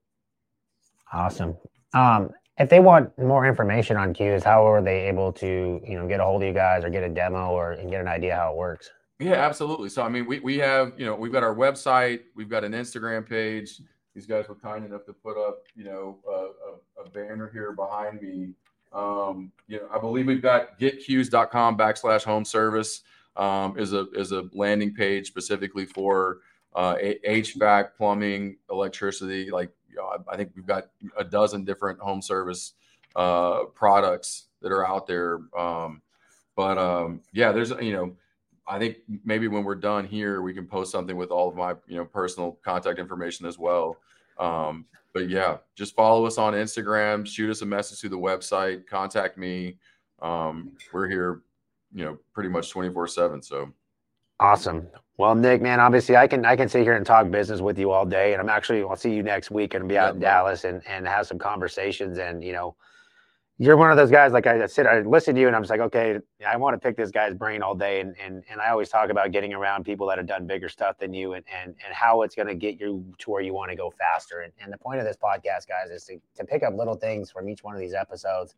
Awesome. 1.14 1.56
Um 1.94 2.32
if 2.58 2.70
they 2.70 2.82
want 2.82 3.18
more 3.18 3.46
information 3.46 3.96
on 3.96 4.14
CUES 4.14 4.44
how 4.44 4.68
are 4.68 4.82
they 4.82 5.08
able 5.08 5.32
to 5.34 5.80
you 5.88 5.98
know 5.98 6.08
get 6.08 6.20
a 6.20 6.24
hold 6.24 6.42
of 6.42 6.48
you 6.48 6.54
guys 6.54 6.84
or 6.84 6.90
get 6.90 7.04
a 7.04 7.10
demo 7.10 7.52
or 7.52 7.74
and 7.74 7.90
get 7.90 8.02
an 8.02 8.08
idea 8.08 8.36
how 8.36 8.52
it 8.52 8.58
works 8.58 8.90
yeah, 9.20 9.34
absolutely. 9.34 9.90
So 9.90 10.02
I 10.02 10.10
mean, 10.10 10.26
we 10.26 10.40
we 10.40 10.58
have 10.60 10.94
you 10.98 11.06
know 11.06 11.16
we've 11.16 11.32
got 11.32 11.44
our 11.44 11.56
website, 11.56 12.22
we've 12.36 12.50
got 12.50 12.64
an 12.64 12.72
Instagram 12.72 13.28
page. 13.28 13.82
These 14.16 14.26
guys 14.26 14.48
were 14.48 14.56
kind 14.56 14.86
enough 14.86 15.06
to 15.06 15.14
put 15.14 15.38
up 15.38 15.64
you 15.76 15.84
know 15.84 16.18
a, 16.28 17.02
a, 17.02 17.06
a 17.06 17.10
banner 17.10 17.50
here 17.52 17.74
behind 17.74 18.22
me. 18.22 18.54
Um, 18.94 19.52
you 19.68 19.78
know, 19.78 19.88
I 19.94 20.00
believe 20.00 20.26
we've 20.26 20.42
got 20.42 20.80
getcues.com 20.80 21.78
backslash 21.78 22.24
home 22.24 22.46
service 22.46 23.02
um, 23.36 23.78
is 23.78 23.94
a 23.94 24.10
is 24.12 24.32
a 24.32 24.46
landing 24.54 24.94
page 24.94 25.28
specifically 25.28 25.86
for 25.86 26.40
uh, 26.74 26.96
HVAC, 26.96 27.90
plumbing, 27.98 28.58
electricity. 28.72 29.52
Like 29.52 29.72
you 29.90 29.98
know, 29.98 30.06
I, 30.06 30.34
I 30.34 30.38
think 30.38 30.52
we've 30.56 30.66
got 30.66 30.86
a 31.18 31.24
dozen 31.24 31.66
different 31.66 32.00
home 32.00 32.22
service 32.22 32.74
uh, 33.16 33.66
products 33.76 34.46
that 34.62 34.72
are 34.72 34.88
out 34.88 35.08
there. 35.08 35.40
Um, 35.58 36.02
but 36.56 36.78
um, 36.78 37.22
yeah, 37.34 37.52
there's 37.52 37.72
you 37.82 37.94
know 37.94 38.16
I 38.70 38.78
think 38.78 38.98
maybe 39.26 39.48
when 39.48 39.64
we're 39.64 39.76
done 39.76 40.06
here, 40.06 40.44
we 40.44 40.54
can 40.54 40.68
post 40.68 40.92
something 40.92 41.18
with 41.18 41.32
all 41.32 41.50
of 41.50 41.56
my 41.56 41.74
you 41.88 41.98
know 41.98 42.06
personal 42.06 42.60
contact 42.64 43.00
information 43.00 43.48
as 43.48 43.58
well. 43.58 43.98
Um, 44.38 44.86
but 45.14 45.28
yeah, 45.28 45.58
just 45.76 45.96
follow 45.96 46.26
us 46.26 46.38
on 46.38 46.54
Instagram, 46.54 47.26
shoot 47.26 47.50
us 47.50 47.64
a 47.64 47.66
message 47.66 48.00
through 48.00 48.12
the 48.12 48.18
website, 48.18 48.86
contact 48.86 49.38
me. 49.38 49.78
Um, 50.22 50.74
we're 50.94 51.10
here, 51.10 51.42
you 51.94 52.06
know, 52.06 52.18
pretty 52.32 52.50
much 52.50 52.70
twenty 52.70 52.94
four 52.94 53.08
seven. 53.08 53.42
So 53.42 53.74
awesome. 54.40 54.88
Well, 55.18 55.36
Nick, 55.36 55.62
man, 55.62 55.80
obviously 55.80 56.16
I 56.16 56.28
can 56.28 56.46
I 56.46 56.56
can 56.56 56.70
sit 56.70 56.84
here 56.84 56.96
and 56.96 57.06
talk 57.06 57.30
business 57.32 57.62
with 57.62 57.80
you 57.80 57.90
all 57.90 58.06
day, 58.06 58.34
and 58.34 58.42
I'm 58.42 58.50
actually 58.50 58.84
I'll 58.84 58.96
see 58.96 59.14
you 59.14 59.24
next 59.24 59.50
week 59.50 59.74
and 59.74 59.90
be 59.90 59.98
out 59.98 60.10
yeah, 60.10 60.14
in 60.14 60.20
Dallas 60.20 60.64
and 60.64 60.82
and 60.88 61.08
have 61.08 61.26
some 61.26 61.40
conversations 61.40 62.20
and 62.20 62.44
you 62.44 62.54
know 62.54 62.76
you're 63.60 63.78
one 63.78 63.92
of 63.92 63.98
those 63.98 64.10
guys 64.10 64.32
like 64.32 64.48
I 64.48 64.66
said 64.68 64.88
I 64.88 65.02
listen 65.02 65.36
to 65.36 65.42
you 65.42 65.48
and 65.48 65.56
I'm 65.56 65.62
just 65.62 65.70
like 65.70 65.82
okay 65.82 66.18
I 66.48 66.56
want 66.56 66.74
to 66.76 66.80
pick 66.80 66.96
this 66.96 67.12
guy's 67.12 67.34
brain 67.34 67.62
all 67.62 67.76
day. 67.76 68.00
And 68.00 68.16
and 68.24 68.44
and 68.50 68.62
I 68.62 68.70
always 68.70 68.90
talk 68.90 69.10
about 69.10 69.32
getting 69.32 69.54
around 69.54 69.84
people 69.84 70.08
that 70.08 70.18
have 70.18 70.28
done 70.28 70.48
bigger 70.48 70.70
stuff 70.70 70.98
than 70.98 71.14
you 71.14 71.34
and 71.34 71.44
and 71.54 71.76
and 71.86 71.94
how 71.94 72.22
it's 72.22 72.36
going 72.36 72.48
to 72.48 72.56
get 72.56 72.80
you 72.80 73.06
to 73.20 73.32
where 73.32 73.42
you 73.42 73.54
want 73.54 73.70
to 73.72 73.76
go 73.76 73.92
faster. 73.92 74.42
And, 74.42 74.54
and 74.64 74.72
the 74.72 74.78
point 74.78 75.00
of 75.00 75.06
this 75.06 75.18
podcast 75.18 75.68
guys 75.68 75.92
is 75.92 76.06
to, 76.06 76.18
to 76.38 76.46
pick 76.46 76.64
up 76.64 76.74
little 76.76 76.96
things 76.96 77.32
from 77.32 77.50
each 77.50 77.64
one 77.64 77.76
of 77.76 77.82
these 77.82 77.94
episodes 77.94 78.56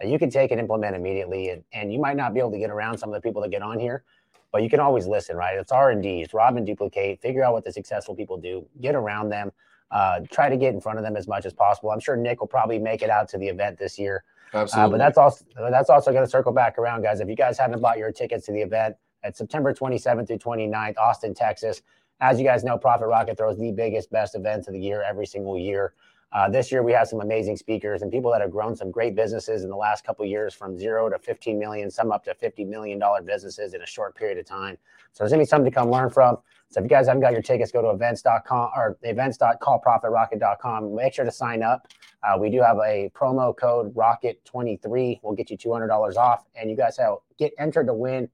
that 0.00 0.08
you 0.08 0.18
can 0.18 0.30
take 0.30 0.50
and 0.50 0.58
implement 0.58 0.96
immediately. 0.96 1.50
And 1.50 1.62
and 1.72 1.92
you 1.92 2.00
might 2.00 2.16
not 2.16 2.32
be 2.32 2.40
able 2.40 2.52
to 2.52 2.58
get 2.58 2.70
around 2.70 2.98
some 2.98 3.10
of 3.10 3.14
the 3.14 3.26
people 3.26 3.42
that 3.42 3.50
get 3.50 3.62
on 3.62 3.78
here 3.78 4.04
but 4.52 4.64
you 4.64 4.70
can 4.70 4.80
always 4.80 5.06
listen 5.06 5.36
right? 5.36 5.58
It's 5.58 5.72
R&D 5.72 6.22
it's 6.22 6.34
rob 6.34 6.56
and 6.56 6.66
duplicate. 6.66 7.20
Figure 7.20 7.44
out 7.44 7.52
what 7.52 7.64
the 7.64 7.72
successful 7.72 8.16
people 8.16 8.38
do. 8.38 8.66
Get 8.80 8.94
around 8.94 9.28
them 9.28 9.52
uh, 9.90 10.20
try 10.30 10.48
to 10.48 10.56
get 10.56 10.74
in 10.74 10.80
front 10.80 10.98
of 10.98 11.04
them 11.04 11.16
as 11.16 11.26
much 11.26 11.44
as 11.46 11.52
possible. 11.52 11.90
I'm 11.90 12.00
sure 12.00 12.16
Nick 12.16 12.40
will 12.40 12.48
probably 12.48 12.78
make 12.78 13.02
it 13.02 13.10
out 13.10 13.28
to 13.30 13.38
the 13.38 13.48
event 13.48 13.78
this 13.78 13.98
year. 13.98 14.24
Absolutely. 14.52 14.86
Uh, 14.86 14.90
but 14.90 14.98
that's 14.98 15.18
also 15.18 15.44
that's 15.70 15.90
also 15.90 16.12
going 16.12 16.24
to 16.24 16.30
circle 16.30 16.52
back 16.52 16.78
around, 16.78 17.02
guys. 17.02 17.20
If 17.20 17.28
you 17.28 17.36
guys 17.36 17.58
haven't 17.58 17.80
bought 17.80 17.98
your 17.98 18.12
tickets 18.12 18.46
to 18.46 18.52
the 18.52 18.62
event 18.62 18.96
at 19.22 19.36
September 19.36 19.72
27th 19.72 20.26
through 20.26 20.38
29th, 20.38 20.96
Austin, 20.98 21.34
Texas. 21.34 21.82
As 22.20 22.38
you 22.38 22.44
guys 22.44 22.64
know, 22.64 22.76
Profit 22.76 23.08
Rocket 23.08 23.38
throws 23.38 23.58
the 23.58 23.72
biggest, 23.72 24.10
best 24.10 24.34
events 24.34 24.68
of 24.68 24.74
the 24.74 24.80
year 24.80 25.02
every 25.02 25.26
single 25.26 25.58
year. 25.58 25.94
Uh, 26.32 26.48
this 26.48 26.70
year, 26.70 26.82
we 26.82 26.92
have 26.92 27.08
some 27.08 27.20
amazing 27.20 27.56
speakers 27.56 28.02
and 28.02 28.12
people 28.12 28.30
that 28.30 28.40
have 28.40 28.52
grown 28.52 28.76
some 28.76 28.90
great 28.90 29.16
businesses 29.16 29.64
in 29.64 29.70
the 29.70 29.76
last 29.76 30.04
couple 30.04 30.24
years 30.24 30.54
from 30.54 30.78
zero 30.78 31.08
to 31.08 31.18
15 31.18 31.58
million, 31.58 31.90
some 31.90 32.12
up 32.12 32.22
to 32.24 32.32
50 32.34 32.64
million 32.64 33.00
dollar 33.00 33.20
businesses 33.20 33.74
in 33.74 33.82
a 33.82 33.86
short 33.86 34.14
period 34.14 34.38
of 34.38 34.46
time. 34.46 34.78
So 35.12 35.24
there's 35.24 35.32
gonna 35.32 35.42
be 35.42 35.46
something 35.46 35.70
to 35.70 35.74
come 35.74 35.90
learn 35.90 36.08
from. 36.08 36.38
So 36.68 36.78
if 36.78 36.84
you 36.84 36.88
guys 36.88 37.08
haven't 37.08 37.22
got 37.22 37.32
your 37.32 37.42
tickets, 37.42 37.72
go 37.72 37.82
to 37.82 37.90
events.com 37.90 38.70
or 38.76 38.96
events.callprofitrocket.com. 39.02 40.94
Make 40.94 41.14
sure 41.14 41.24
to 41.24 41.32
sign 41.32 41.64
up. 41.64 41.88
Uh, 42.22 42.38
we 42.38 42.48
do 42.48 42.62
have 42.62 42.76
a 42.76 43.10
promo 43.12 43.56
code 43.56 43.92
Rocket23. 43.94 45.18
We'll 45.22 45.34
get 45.34 45.50
you 45.50 45.58
$200 45.58 46.16
off, 46.16 46.44
and 46.54 46.70
you 46.70 46.76
guys 46.76 46.96
have 46.98 47.16
get 47.38 47.52
entered 47.58 47.86
to 47.88 47.94
win 47.94 48.28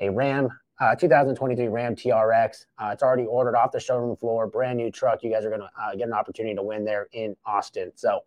a 0.00 0.10
Ram 0.10 0.50
uh, 0.80 0.94
2023 0.94 1.68
Ram 1.68 1.94
TRX. 1.94 2.66
Uh, 2.78 2.90
it's 2.92 3.02
already 3.02 3.24
ordered 3.24 3.56
off 3.56 3.72
the 3.72 3.80
showroom 3.80 4.16
floor, 4.16 4.46
brand 4.46 4.78
new 4.78 4.90
truck. 4.90 5.22
You 5.22 5.30
guys 5.30 5.44
are 5.44 5.50
going 5.50 5.62
to 5.62 5.70
uh, 5.80 5.94
get 5.96 6.06
an 6.06 6.12
opportunity 6.12 6.54
to 6.54 6.62
win 6.62 6.84
there 6.84 7.08
in 7.12 7.36
Austin. 7.44 7.92
So, 7.94 8.20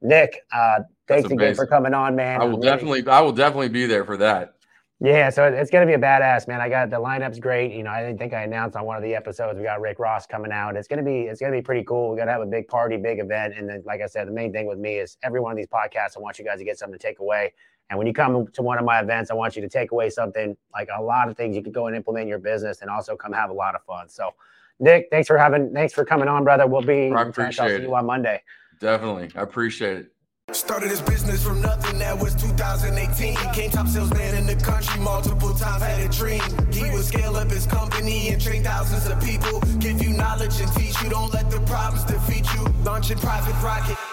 Nick, 0.00 0.42
uh, 0.52 0.80
thanks 1.06 1.30
again 1.30 1.54
for 1.54 1.66
coming 1.66 1.94
on, 1.94 2.14
man. 2.14 2.40
I 2.40 2.44
will 2.44 2.58
definitely, 2.58 3.06
I 3.08 3.20
will 3.20 3.32
definitely 3.32 3.68
be 3.70 3.86
there 3.86 4.04
for 4.04 4.16
that. 4.18 4.54
Yeah, 5.00 5.30
so 5.30 5.44
it's 5.44 5.70
going 5.70 5.86
to 5.86 5.90
be 5.90 5.94
a 5.94 6.04
badass, 6.04 6.48
man. 6.48 6.60
I 6.60 6.68
got 6.68 6.90
the 6.90 6.96
lineup's 6.96 7.38
great. 7.38 7.72
You 7.72 7.84
know, 7.84 7.90
I 7.90 8.02
didn't 8.02 8.18
think 8.18 8.32
I 8.32 8.42
announced 8.42 8.76
on 8.76 8.84
one 8.84 8.96
of 8.96 9.02
the 9.04 9.14
episodes 9.14 9.56
we 9.56 9.62
got 9.62 9.80
Rick 9.80 10.00
Ross 10.00 10.26
coming 10.26 10.50
out. 10.50 10.74
It's 10.74 10.88
going 10.88 10.98
to 10.98 11.04
be 11.04 11.20
it's 11.22 11.38
going 11.38 11.52
to 11.52 11.58
be 11.58 11.62
pretty 11.62 11.84
cool. 11.84 12.10
We're 12.10 12.16
going 12.16 12.26
to 12.26 12.32
have 12.32 12.42
a 12.42 12.46
big 12.46 12.66
party, 12.66 12.96
big 12.96 13.20
event, 13.20 13.54
and 13.56 13.68
then 13.68 13.84
like 13.86 14.00
I 14.00 14.06
said, 14.06 14.26
the 14.26 14.32
main 14.32 14.52
thing 14.52 14.66
with 14.66 14.78
me 14.78 14.96
is 14.96 15.16
every 15.22 15.38
one 15.38 15.52
of 15.52 15.56
these 15.56 15.68
podcasts. 15.68 16.16
I 16.16 16.20
want 16.20 16.40
you 16.40 16.44
guys 16.44 16.58
to 16.58 16.64
get 16.64 16.80
something 16.80 16.98
to 16.98 17.02
take 17.02 17.20
away. 17.20 17.52
And 17.90 17.98
when 17.98 18.06
you 18.06 18.12
come 18.12 18.46
to 18.46 18.62
one 18.62 18.78
of 18.78 18.84
my 18.84 19.00
events, 19.00 19.30
I 19.30 19.34
want 19.34 19.56
you 19.56 19.62
to 19.62 19.68
take 19.68 19.92
away 19.92 20.10
something 20.10 20.56
like 20.72 20.88
a 20.94 21.02
lot 21.02 21.28
of 21.28 21.36
things 21.36 21.56
you 21.56 21.62
could 21.62 21.72
go 21.72 21.86
and 21.86 21.96
implement 21.96 22.22
in 22.22 22.28
your 22.28 22.38
business 22.38 22.82
and 22.82 22.90
also 22.90 23.16
come 23.16 23.32
have 23.32 23.50
a 23.50 23.54
lot 23.54 23.74
of 23.74 23.82
fun. 23.84 24.08
So, 24.08 24.34
Nick, 24.78 25.08
thanks 25.10 25.26
for 25.26 25.38
having, 25.38 25.72
thanks 25.72 25.94
for 25.94 26.04
coming 26.04 26.28
on, 26.28 26.44
brother. 26.44 26.66
We'll 26.66 26.82
be, 26.82 27.10
I 27.10 27.22
appreciate 27.22 27.64
I'll 27.64 27.76
see 27.78 27.82
you 27.82 27.94
on 27.94 28.06
Monday. 28.06 28.42
Definitely. 28.78 29.30
I 29.34 29.42
appreciate 29.42 29.96
it. 29.98 30.12
Started 30.52 30.88
his 30.90 31.02
business 31.02 31.44
from 31.44 31.60
nothing, 31.60 31.98
that 31.98 32.18
was 32.18 32.34
2018. 32.36 33.36
Came 33.52 33.70
top 33.70 33.86
salesman 33.86 34.34
in 34.34 34.46
the 34.46 34.56
country, 34.56 34.98
multiple 35.00 35.52
times 35.52 35.82
had 35.82 36.00
a 36.00 36.08
dream. 36.10 36.42
He 36.72 36.90
would 36.90 37.04
scale 37.04 37.36
up 37.36 37.50
his 37.50 37.66
company 37.66 38.30
and 38.30 38.40
train 38.40 38.64
thousands 38.64 39.06
of 39.06 39.22
people. 39.22 39.60
Give 39.78 40.00
you 40.02 40.16
knowledge 40.16 40.58
and 40.60 40.72
teach 40.72 41.00
you, 41.02 41.10
don't 41.10 41.32
let 41.34 41.50
the 41.50 41.60
problems 41.62 42.04
defeat 42.04 42.46
you. 42.54 42.64
Launching 42.82 43.18
Profit 43.18 43.54
Rocket. 43.62 44.07